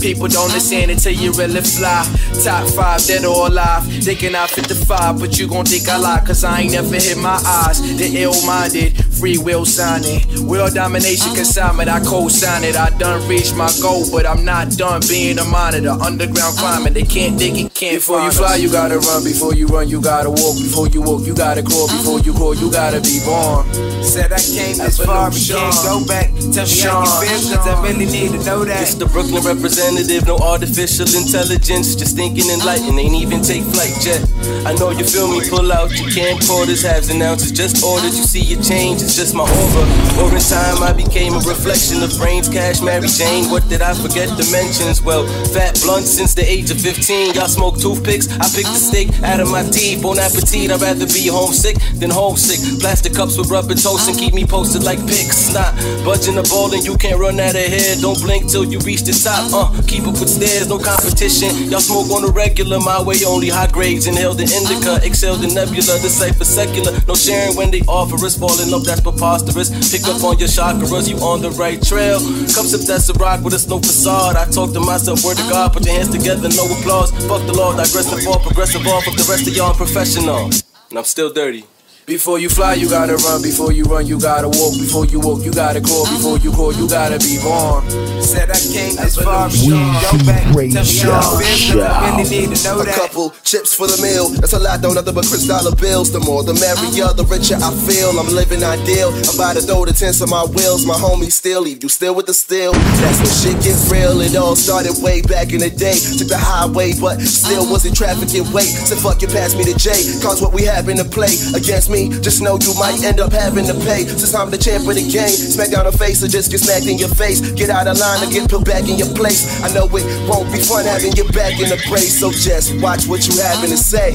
People 0.00 0.28
don't 0.28 0.50
understand 0.50 0.90
until 0.90 1.12
you 1.12 1.32
really 1.32 1.60
fly. 1.60 2.04
Top 2.44 2.68
five, 2.70 3.04
dead 3.06 3.24
or 3.24 3.48
alive. 3.48 3.84
Thinking 4.02 4.34
I 4.34 4.46
fit 4.46 4.68
the 4.68 4.74
five, 4.74 5.18
but 5.18 5.38
you 5.38 5.48
gon' 5.48 5.64
think 5.64 5.88
I 5.88 5.96
lie. 5.98 6.22
Cause 6.24 6.44
I 6.44 6.60
ain't 6.60 6.72
never 6.72 6.94
hit 6.94 7.18
my 7.18 7.40
eyes. 7.44 7.80
The 7.96 8.22
ill 8.22 8.34
minded, 8.46 8.96
free 9.18 9.38
will 9.38 9.64
signing. 9.64 10.20
World 10.46 10.74
domination 10.74 11.34
consignment, 11.34 11.88
I 11.88 12.00
co 12.00 12.28
sign 12.28 12.64
it. 12.64 12.76
I 12.76 12.90
done 12.98 13.26
reached 13.28 13.56
my 13.56 13.70
goal, 13.80 14.04
but 14.10 14.26
I'm 14.26 14.44
not 14.44 14.70
done 14.76 15.00
being 15.08 15.38
a 15.38 15.44
monitor. 15.44 15.90
Underground 15.90 16.56
climbing, 16.58 16.92
they 16.92 17.02
can't 17.02 17.38
dig 17.38 17.56
it, 17.56 17.74
can't 17.74 17.96
Before 17.96 18.20
you 18.20 18.30
fly, 18.30 18.56
you 18.56 18.70
gotta 18.70 18.98
run. 18.98 19.24
Before 19.24 19.54
you 19.54 19.66
run, 19.66 19.88
you 19.88 20.00
gotta 20.00 20.30
walk. 20.30 20.56
Before 20.58 20.88
you 20.88 21.02
walk, 21.02 21.26
you 21.26 21.34
gotta 21.34 21.62
crawl. 21.62 21.88
Before 21.88 22.20
you 22.20 22.32
crawl, 22.32 22.54
you 22.54 22.70
gotta 22.70 23.00
be 23.00 23.20
born. 23.24 23.66
Said 24.02 24.32
I 24.32 24.38
came 24.38 24.76
this 24.78 24.98
far, 24.98 25.30
but 25.30 25.38
can't 25.38 25.74
go 25.82 26.04
back. 26.06 26.30
Tell 26.54 26.66
me 26.66 26.80
how 26.80 27.04
you 27.04 27.12
feel, 27.22 27.56
cause 27.56 27.66
I 27.66 27.74
really 27.82 28.06
need 28.06 28.30
to 28.32 28.40
know 28.44 28.64
that. 28.64 28.82
It's 28.82 28.94
the 28.94 29.06
Brooklyn 29.06 29.42
representative, 29.42 30.26
no 30.26 30.36
artificial 30.38 31.06
intelligence. 31.06 31.94
Just 31.94 32.16
thinking 32.16 32.48
enlightened, 32.50 32.98
ain't 32.98 33.14
even 33.14 33.42
take 33.42 33.64
flight 33.64 33.94
yet. 34.04 34.22
I 34.66 34.74
know 34.74 34.90
you 34.90 35.04
feel 35.04 35.28
me, 35.28 35.42
pull 35.48 35.72
out 35.72 35.90
your 35.94 36.08
camcorders, 36.10 36.82
halves 36.82 37.10
and 37.10 37.22
ounces, 37.22 37.52
just 37.52 37.82
orders. 37.82 38.16
You 38.16 38.24
see 38.24 38.42
your 38.42 38.62
changes, 38.62 39.05
it's 39.06 39.14
just 39.14 39.34
my 39.34 39.46
aura. 39.46 39.86
In 40.26 40.42
time, 40.42 40.82
I 40.82 40.92
became 40.92 41.32
a 41.32 41.42
reflection 41.46 42.02
of 42.02 42.10
brains, 42.18 42.48
cash, 42.48 42.82
Mary 42.82 43.06
Jane. 43.06 43.48
What 43.48 43.62
did 43.70 43.80
I 43.80 43.94
forget 43.94 44.28
to 44.28 44.44
mention? 44.50 44.90
Well, 45.06 45.24
fat 45.54 45.78
blunt 45.80 46.04
since 46.04 46.34
the 46.34 46.42
age 46.42 46.70
of 46.70 46.80
15. 46.80 47.34
Y'all 47.34 47.46
smoke 47.46 47.78
toothpicks, 47.78 48.26
I 48.36 48.50
pick 48.50 48.66
the 48.66 48.80
steak 48.82 49.08
out 49.22 49.38
of 49.40 49.48
my 49.48 49.62
teeth. 49.62 50.02
Bon 50.02 50.18
appetit, 50.18 50.70
I'd 50.70 50.82
rather 50.82 51.06
be 51.06 51.30
homesick 51.30 51.78
than 51.94 52.10
homesick. 52.10 52.58
Plastic 52.80 53.14
cups 53.14 53.38
with 53.38 53.48
rubber 53.48 53.74
toast 53.74 54.10
and 54.10 54.18
keep 54.18 54.34
me 54.34 54.44
posted 54.44 54.82
like 54.82 54.98
pics. 55.06 55.54
Not 55.54 55.72
budging 56.04 56.34
the 56.34 56.44
ball 56.50 56.74
and 56.74 56.84
you 56.84 56.98
can't 56.98 57.18
run 57.18 57.38
out 57.38 57.54
of 57.54 57.62
here. 57.62 57.94
Don't 58.02 58.18
blink 58.20 58.50
till 58.50 58.66
you 58.66 58.80
reach 58.82 59.06
the 59.06 59.14
top. 59.14 59.46
Uh, 59.54 59.70
keep 59.86 60.02
up 60.04 60.18
with 60.18 60.28
stairs, 60.28 60.68
no 60.68 60.78
competition. 60.78 61.54
Y'all 61.70 61.80
smoke 61.80 62.10
on 62.10 62.26
the 62.26 62.32
regular, 62.34 62.80
my 62.80 63.00
way 63.00 63.22
only 63.24 63.48
high 63.48 63.70
grades. 63.70 64.06
Inhale 64.06 64.34
the 64.34 64.50
indica, 64.50 64.98
exhale 65.06 65.38
the 65.38 65.48
nebula, 65.48 65.94
the 66.02 66.10
cipher 66.10 66.44
secular. 66.44 66.90
No 67.06 67.14
sharing 67.14 67.54
when 67.56 67.70
they 67.70 67.80
offer 67.86 68.18
us, 68.26 68.36
falling 68.36 68.74
up, 68.74 68.82
preposterous. 69.02 69.70
Pick 69.90 70.06
up 70.08 70.22
on 70.22 70.38
your 70.38 70.48
chakras, 70.48 71.08
you 71.08 71.16
on 71.18 71.40
the 71.42 71.50
right 71.52 71.80
trail. 71.82 72.18
Come 72.54 72.66
sip 72.66 72.82
that's 72.82 73.08
a 73.08 73.14
rock 73.14 73.42
with 73.42 73.54
us, 73.54 73.66
no 73.66 73.78
facade. 73.78 74.36
I 74.36 74.44
talk 74.46 74.72
to 74.72 74.80
myself, 74.80 75.24
word 75.24 75.36
to 75.36 75.46
God, 75.48 75.72
put 75.72 75.84
your 75.84 75.94
hands 75.94 76.10
together, 76.10 76.48
no 76.48 76.64
applause. 76.78 77.10
Fuck 77.26 77.46
the 77.46 77.54
law, 77.54 77.72
digress 77.72 78.12
and 78.12 78.22
fall, 78.22 78.38
progressive 78.38 78.86
off 78.86 79.04
fuck 79.04 79.16
the 79.16 79.26
rest 79.30 79.46
of 79.48 79.56
y'all 79.56 79.74
professional. 79.74 80.50
And 80.90 80.98
I'm 80.98 81.04
still 81.04 81.32
dirty. 81.32 81.64
Before 82.06 82.38
you 82.38 82.48
fly, 82.48 82.74
you 82.74 82.88
gotta 82.88 83.16
run. 83.16 83.42
Before 83.42 83.72
you 83.72 83.82
run, 83.82 84.06
you 84.06 84.16
gotta 84.20 84.46
walk. 84.46 84.78
Before 84.78 85.04
you 85.06 85.18
walk, 85.18 85.42
you 85.42 85.50
gotta 85.50 85.80
call. 85.80 86.06
Before 86.06 86.38
you 86.38 86.52
call, 86.52 86.72
you 86.72 86.86
gotta 86.88 87.18
be 87.18 87.34
born. 87.42 87.82
Said 88.22 88.46
I 88.46 88.54
came 88.54 88.94
this 88.94 89.18
far, 89.18 89.50
We 89.50 90.70
see 90.70 91.02
Show. 91.02 91.10
Radio 91.34 92.54
know 92.62 92.78
A 92.78 92.86
couple 92.94 93.34
chips 93.42 93.74
for 93.74 93.88
the 93.90 93.98
meal. 93.98 94.30
That's 94.38 94.52
a 94.52 94.58
lot, 94.60 94.82
though, 94.82 94.94
nothing 94.94 95.14
but 95.18 95.26
Chris 95.26 95.48
dollar 95.50 95.74
bills. 95.74 96.12
The 96.12 96.20
more, 96.20 96.44
the 96.46 96.54
merrier, 96.54 97.10
uh-huh. 97.10 97.18
the 97.18 97.26
richer 97.26 97.58
I 97.58 97.74
feel. 97.74 98.14
I'm 98.14 98.30
living 98.30 98.62
ideal. 98.62 99.10
I'm 99.10 99.34
about 99.34 99.58
to 99.58 99.62
throw 99.66 99.82
the 99.84 99.92
tents 99.92 100.22
on 100.22 100.30
my 100.30 100.46
wheels. 100.46 100.86
My 100.86 100.94
homies 100.94 101.34
still 101.34 101.62
leave 101.62 101.82
you 101.82 101.88
still 101.88 102.14
with 102.14 102.26
the 102.26 102.34
steel. 102.34 102.70
That's 103.02 103.18
when 103.18 103.34
shit 103.34 103.58
gets 103.66 103.90
real. 103.90 104.22
It 104.22 104.38
all 104.38 104.54
started 104.54 104.94
way 105.02 105.22
back 105.26 105.50
in 105.50 105.58
the 105.58 105.74
day. 105.74 105.98
Took 106.22 106.30
the 106.30 106.38
highway, 106.38 106.94
but 106.94 107.18
still 107.26 107.66
uh-huh. 107.66 107.82
wasn't 107.82 107.98
traffic 107.98 108.30
in 108.30 108.46
wait. 108.54 108.70
So 108.86 108.94
fuck 108.94 109.18
you, 109.22 109.28
pass 109.34 109.58
me 109.58 109.66
the 109.66 109.74
J. 109.74 109.90
Cause 110.22 110.38
what 110.38 110.54
we 110.54 110.62
happen 110.62 110.94
to 111.02 111.04
play 111.04 111.34
against 111.50 111.90
me. 111.90 111.95
Just 112.20 112.42
know 112.42 112.60
you 112.60 112.76
might 112.76 113.00
end 113.02 113.20
up 113.20 113.32
having 113.32 113.64
to 113.66 113.74
pay. 113.88 114.04
Since 114.04 114.34
I'm 114.34 114.50
the 114.50 114.60
champ 114.60 114.84
of 114.84 114.94
the 114.94 115.06
game, 115.08 115.32
smack 115.32 115.72
down 115.72 115.88
the 115.88 115.96
face 115.96 116.22
or 116.22 116.28
just 116.28 116.50
get 116.52 116.60
smacked 116.60 116.86
in 116.86 116.98
your 117.00 117.08
face. 117.08 117.40
Get 117.56 117.70
out 117.70 117.88
of 117.88 117.96
line 117.96 118.20
or 118.20 118.30
get 118.30 118.50
put 118.50 118.64
back 118.64 118.84
in 118.84 119.00
your 119.00 119.12
place. 119.16 119.48
I 119.64 119.72
know 119.72 119.88
it 119.88 120.04
won't 120.28 120.52
be 120.52 120.60
fun 120.60 120.84
having 120.84 121.16
you 121.16 121.24
back 121.32 121.56
in 121.56 121.72
the 121.72 121.80
brace. 121.88 122.20
So 122.20 122.30
just 122.30 122.76
watch 122.84 123.08
what 123.08 123.24
you 123.24 123.34
having 123.40 123.72
to 123.72 123.80
say. 123.80 124.12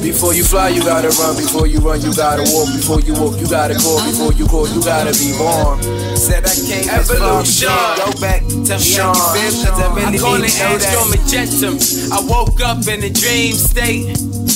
Before 0.00 0.32
you 0.32 0.44
fly, 0.44 0.72
you 0.72 0.80
gotta 0.80 1.12
run. 1.20 1.36
Before 1.36 1.68
you 1.68 1.78
run, 1.84 2.00
you 2.00 2.16
gotta 2.16 2.48
walk. 2.48 2.72
Before 2.72 3.00
you 3.04 3.12
walk, 3.20 3.36
you 3.36 3.46
gotta 3.46 3.76
call. 3.76 4.00
Before 4.08 4.32
you 4.32 4.48
call, 4.48 4.66
you 4.72 4.80
gotta 4.80 5.12
be 5.12 5.36
born. 5.36 5.76
Said 6.16 6.48
I 6.48 6.54
came 6.56 6.88
this 6.88 7.12
far, 7.12 7.44
can't 7.44 7.92
go 8.00 8.08
back. 8.20 8.40
Tell 8.64 8.80
me 8.80 8.88
how 8.96 9.12
you 9.12 9.26
feel, 9.36 9.52
cause 9.68 9.78
I 9.78 9.94
really 9.94 10.16
I 10.16 10.22
call 10.22 10.38
need 10.38 10.48
it 10.48 10.56
to 10.56 10.64
know 10.64 10.78
that. 10.80 10.96
Magentum. 11.12 11.76
I 12.12 12.18
woke 12.24 12.60
up 12.62 12.86
in 12.88 13.02
a 13.04 13.10
dream 13.10 13.54
state. 13.54 14.51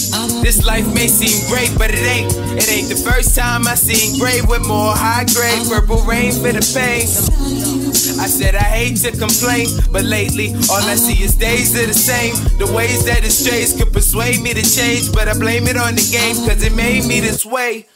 This 0.46 0.64
life 0.64 0.86
may 0.94 1.08
seem 1.08 1.50
great, 1.50 1.76
but 1.76 1.90
it 1.90 2.06
ain't. 2.06 2.32
It 2.56 2.70
ain't 2.70 2.88
the 2.88 2.94
first 2.94 3.34
time 3.34 3.66
I 3.66 3.74
seen 3.74 4.16
gray 4.16 4.42
with 4.42 4.64
more 4.64 4.94
high 4.94 5.24
grade 5.34 5.66
purple 5.68 5.98
rain 6.06 6.30
for 6.30 6.52
the 6.52 6.62
pain. 6.72 7.85
I 7.96 8.28
said 8.28 8.54
I 8.54 8.64
hate 8.64 8.96
to 9.08 9.12
complain, 9.12 9.68
but 9.90 10.04
lately 10.04 10.52
all 10.68 10.84
I 10.84 10.96
see 10.96 11.22
is 11.22 11.34
days 11.34 11.74
are 11.80 11.86
the 11.86 11.94
same. 11.94 12.34
The 12.58 12.70
ways 12.72 13.04
that 13.06 13.24
it 13.24 13.32
strays 13.32 13.72
could 13.76 13.92
persuade 13.92 14.40
me 14.40 14.52
to 14.54 14.62
change, 14.62 15.12
but 15.12 15.28
I 15.28 15.34
blame 15.38 15.66
it 15.66 15.76
on 15.76 15.94
the 15.94 16.06
game 16.12 16.36
cause 16.46 16.62
it 16.62 16.74
made 16.74 17.06
me 17.06 17.20
this 17.20 17.44
way. 17.44 17.86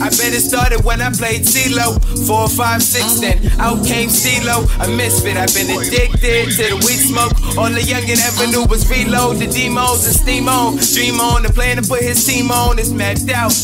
I 0.00 0.10
bet 0.10 0.34
it 0.34 0.42
started 0.42 0.84
when 0.84 1.00
I 1.00 1.10
played 1.12 1.42
CeeLo. 1.42 2.00
Four, 2.26 2.48
five, 2.48 2.82
six, 2.82 3.20
then 3.20 3.38
out 3.60 3.84
came 3.86 4.08
CeeLo. 4.08 4.66
A 4.82 4.88
misfit, 4.96 5.36
I've 5.36 5.54
been 5.54 5.70
addicted 5.70 6.50
to 6.56 6.64
the 6.74 6.78
weed 6.84 7.00
smoke. 7.00 7.32
All 7.56 7.70
the 7.70 7.80
youngin' 7.80 8.18
ever 8.18 8.50
knew 8.50 8.64
was 8.66 8.88
reload 8.90 9.38
the 9.38 9.46
demos 9.46 10.04
and 10.06 10.14
steam 10.14 10.48
on. 10.48 10.76
Dream 10.76 11.20
on, 11.20 11.42
the 11.44 11.52
plan 11.52 11.76
to 11.76 11.84
put 11.86 12.02
his 12.02 12.24
team 12.26 12.50
on 12.50 12.78
is 12.78 12.92
mapped 12.92 13.30
out. 13.30 13.54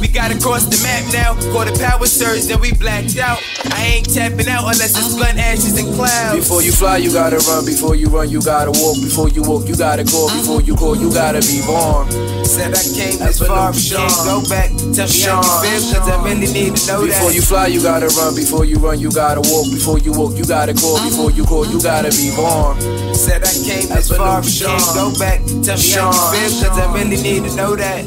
We 0.00 0.08
gotta 0.08 0.38
cross 0.38 0.64
the 0.64 0.78
map 0.82 1.04
now. 1.12 1.34
Caught 1.52 1.74
a 1.74 1.78
power 1.78 2.06
surge, 2.06 2.46
then 2.46 2.60
we 2.60 2.72
blacked 2.72 3.18
out. 3.18 3.42
I 3.72 3.98
ain't 3.98 4.14
tapping 4.14 4.48
out 4.48 4.64
unless 4.70 4.94
it's 4.96 5.18
blunt 5.22 5.38
ashes 5.38 5.78
and 5.78 5.94
clouds. 5.94 6.34
Before 6.34 6.62
you 6.62 6.72
fly, 6.72 6.96
you 6.98 7.12
gotta 7.12 7.38
run. 7.46 7.64
Before 7.64 7.94
you 7.94 8.08
run, 8.08 8.28
you 8.28 8.42
gotta 8.42 8.72
walk. 8.74 8.98
Before 8.98 9.28
you 9.28 9.42
walk, 9.42 9.68
you 9.68 9.76
gotta 9.76 10.04
call. 10.04 10.28
Before 10.34 10.60
you 10.60 10.74
call, 10.74 10.96
you 10.96 11.12
gotta 11.14 11.40
be 11.40 11.62
born. 11.62 12.10
Said 12.44 12.74
I 12.74 12.82
came 12.82 13.18
this 13.22 13.38
far, 13.38 13.70
but 13.70 13.78
can't 13.78 14.18
go 14.26 14.42
back. 14.50 14.70
Tell 14.92 15.06
me 15.06 15.22
how 15.22 15.38
you 15.38 15.54
feel, 15.62 15.82
cause 15.94 16.08
I 16.10 16.16
really 16.26 16.50
need 16.50 16.74
to 16.74 16.82
know 16.90 17.06
Before 17.06 17.06
that. 17.06 17.22
Before 17.22 17.32
you 17.32 17.42
fly, 17.42 17.66
you 17.68 17.80
gotta 17.82 18.08
run. 18.18 18.34
Before 18.34 18.64
you 18.64 18.76
run, 18.78 18.98
you 18.98 19.10
gotta 19.10 19.40
walk. 19.46 19.70
Before 19.70 19.98
you 19.98 20.12
walk, 20.12 20.34
you 20.34 20.44
gotta 20.44 20.74
call. 20.74 20.98
Before 21.06 21.30
you 21.30 21.44
call, 21.44 21.66
you 21.66 21.80
gotta 21.80 22.10
be 22.10 22.34
born. 22.34 22.80
Said 23.14 23.46
I 23.46 23.52
came 23.62 23.88
this 23.94 24.10
far, 24.10 24.42
but 24.42 24.50
can't 24.50 24.82
go 24.98 25.14
back. 25.18 25.40
Tell 25.62 25.78
me 25.78 25.86
how 25.94 26.10
you 26.10 26.22
feel, 26.34 26.50
cause 26.66 26.78
I 26.78 26.86
really 26.92 27.22
need 27.22 27.46
to 27.46 27.54
know 27.54 27.76
that. 27.76 28.02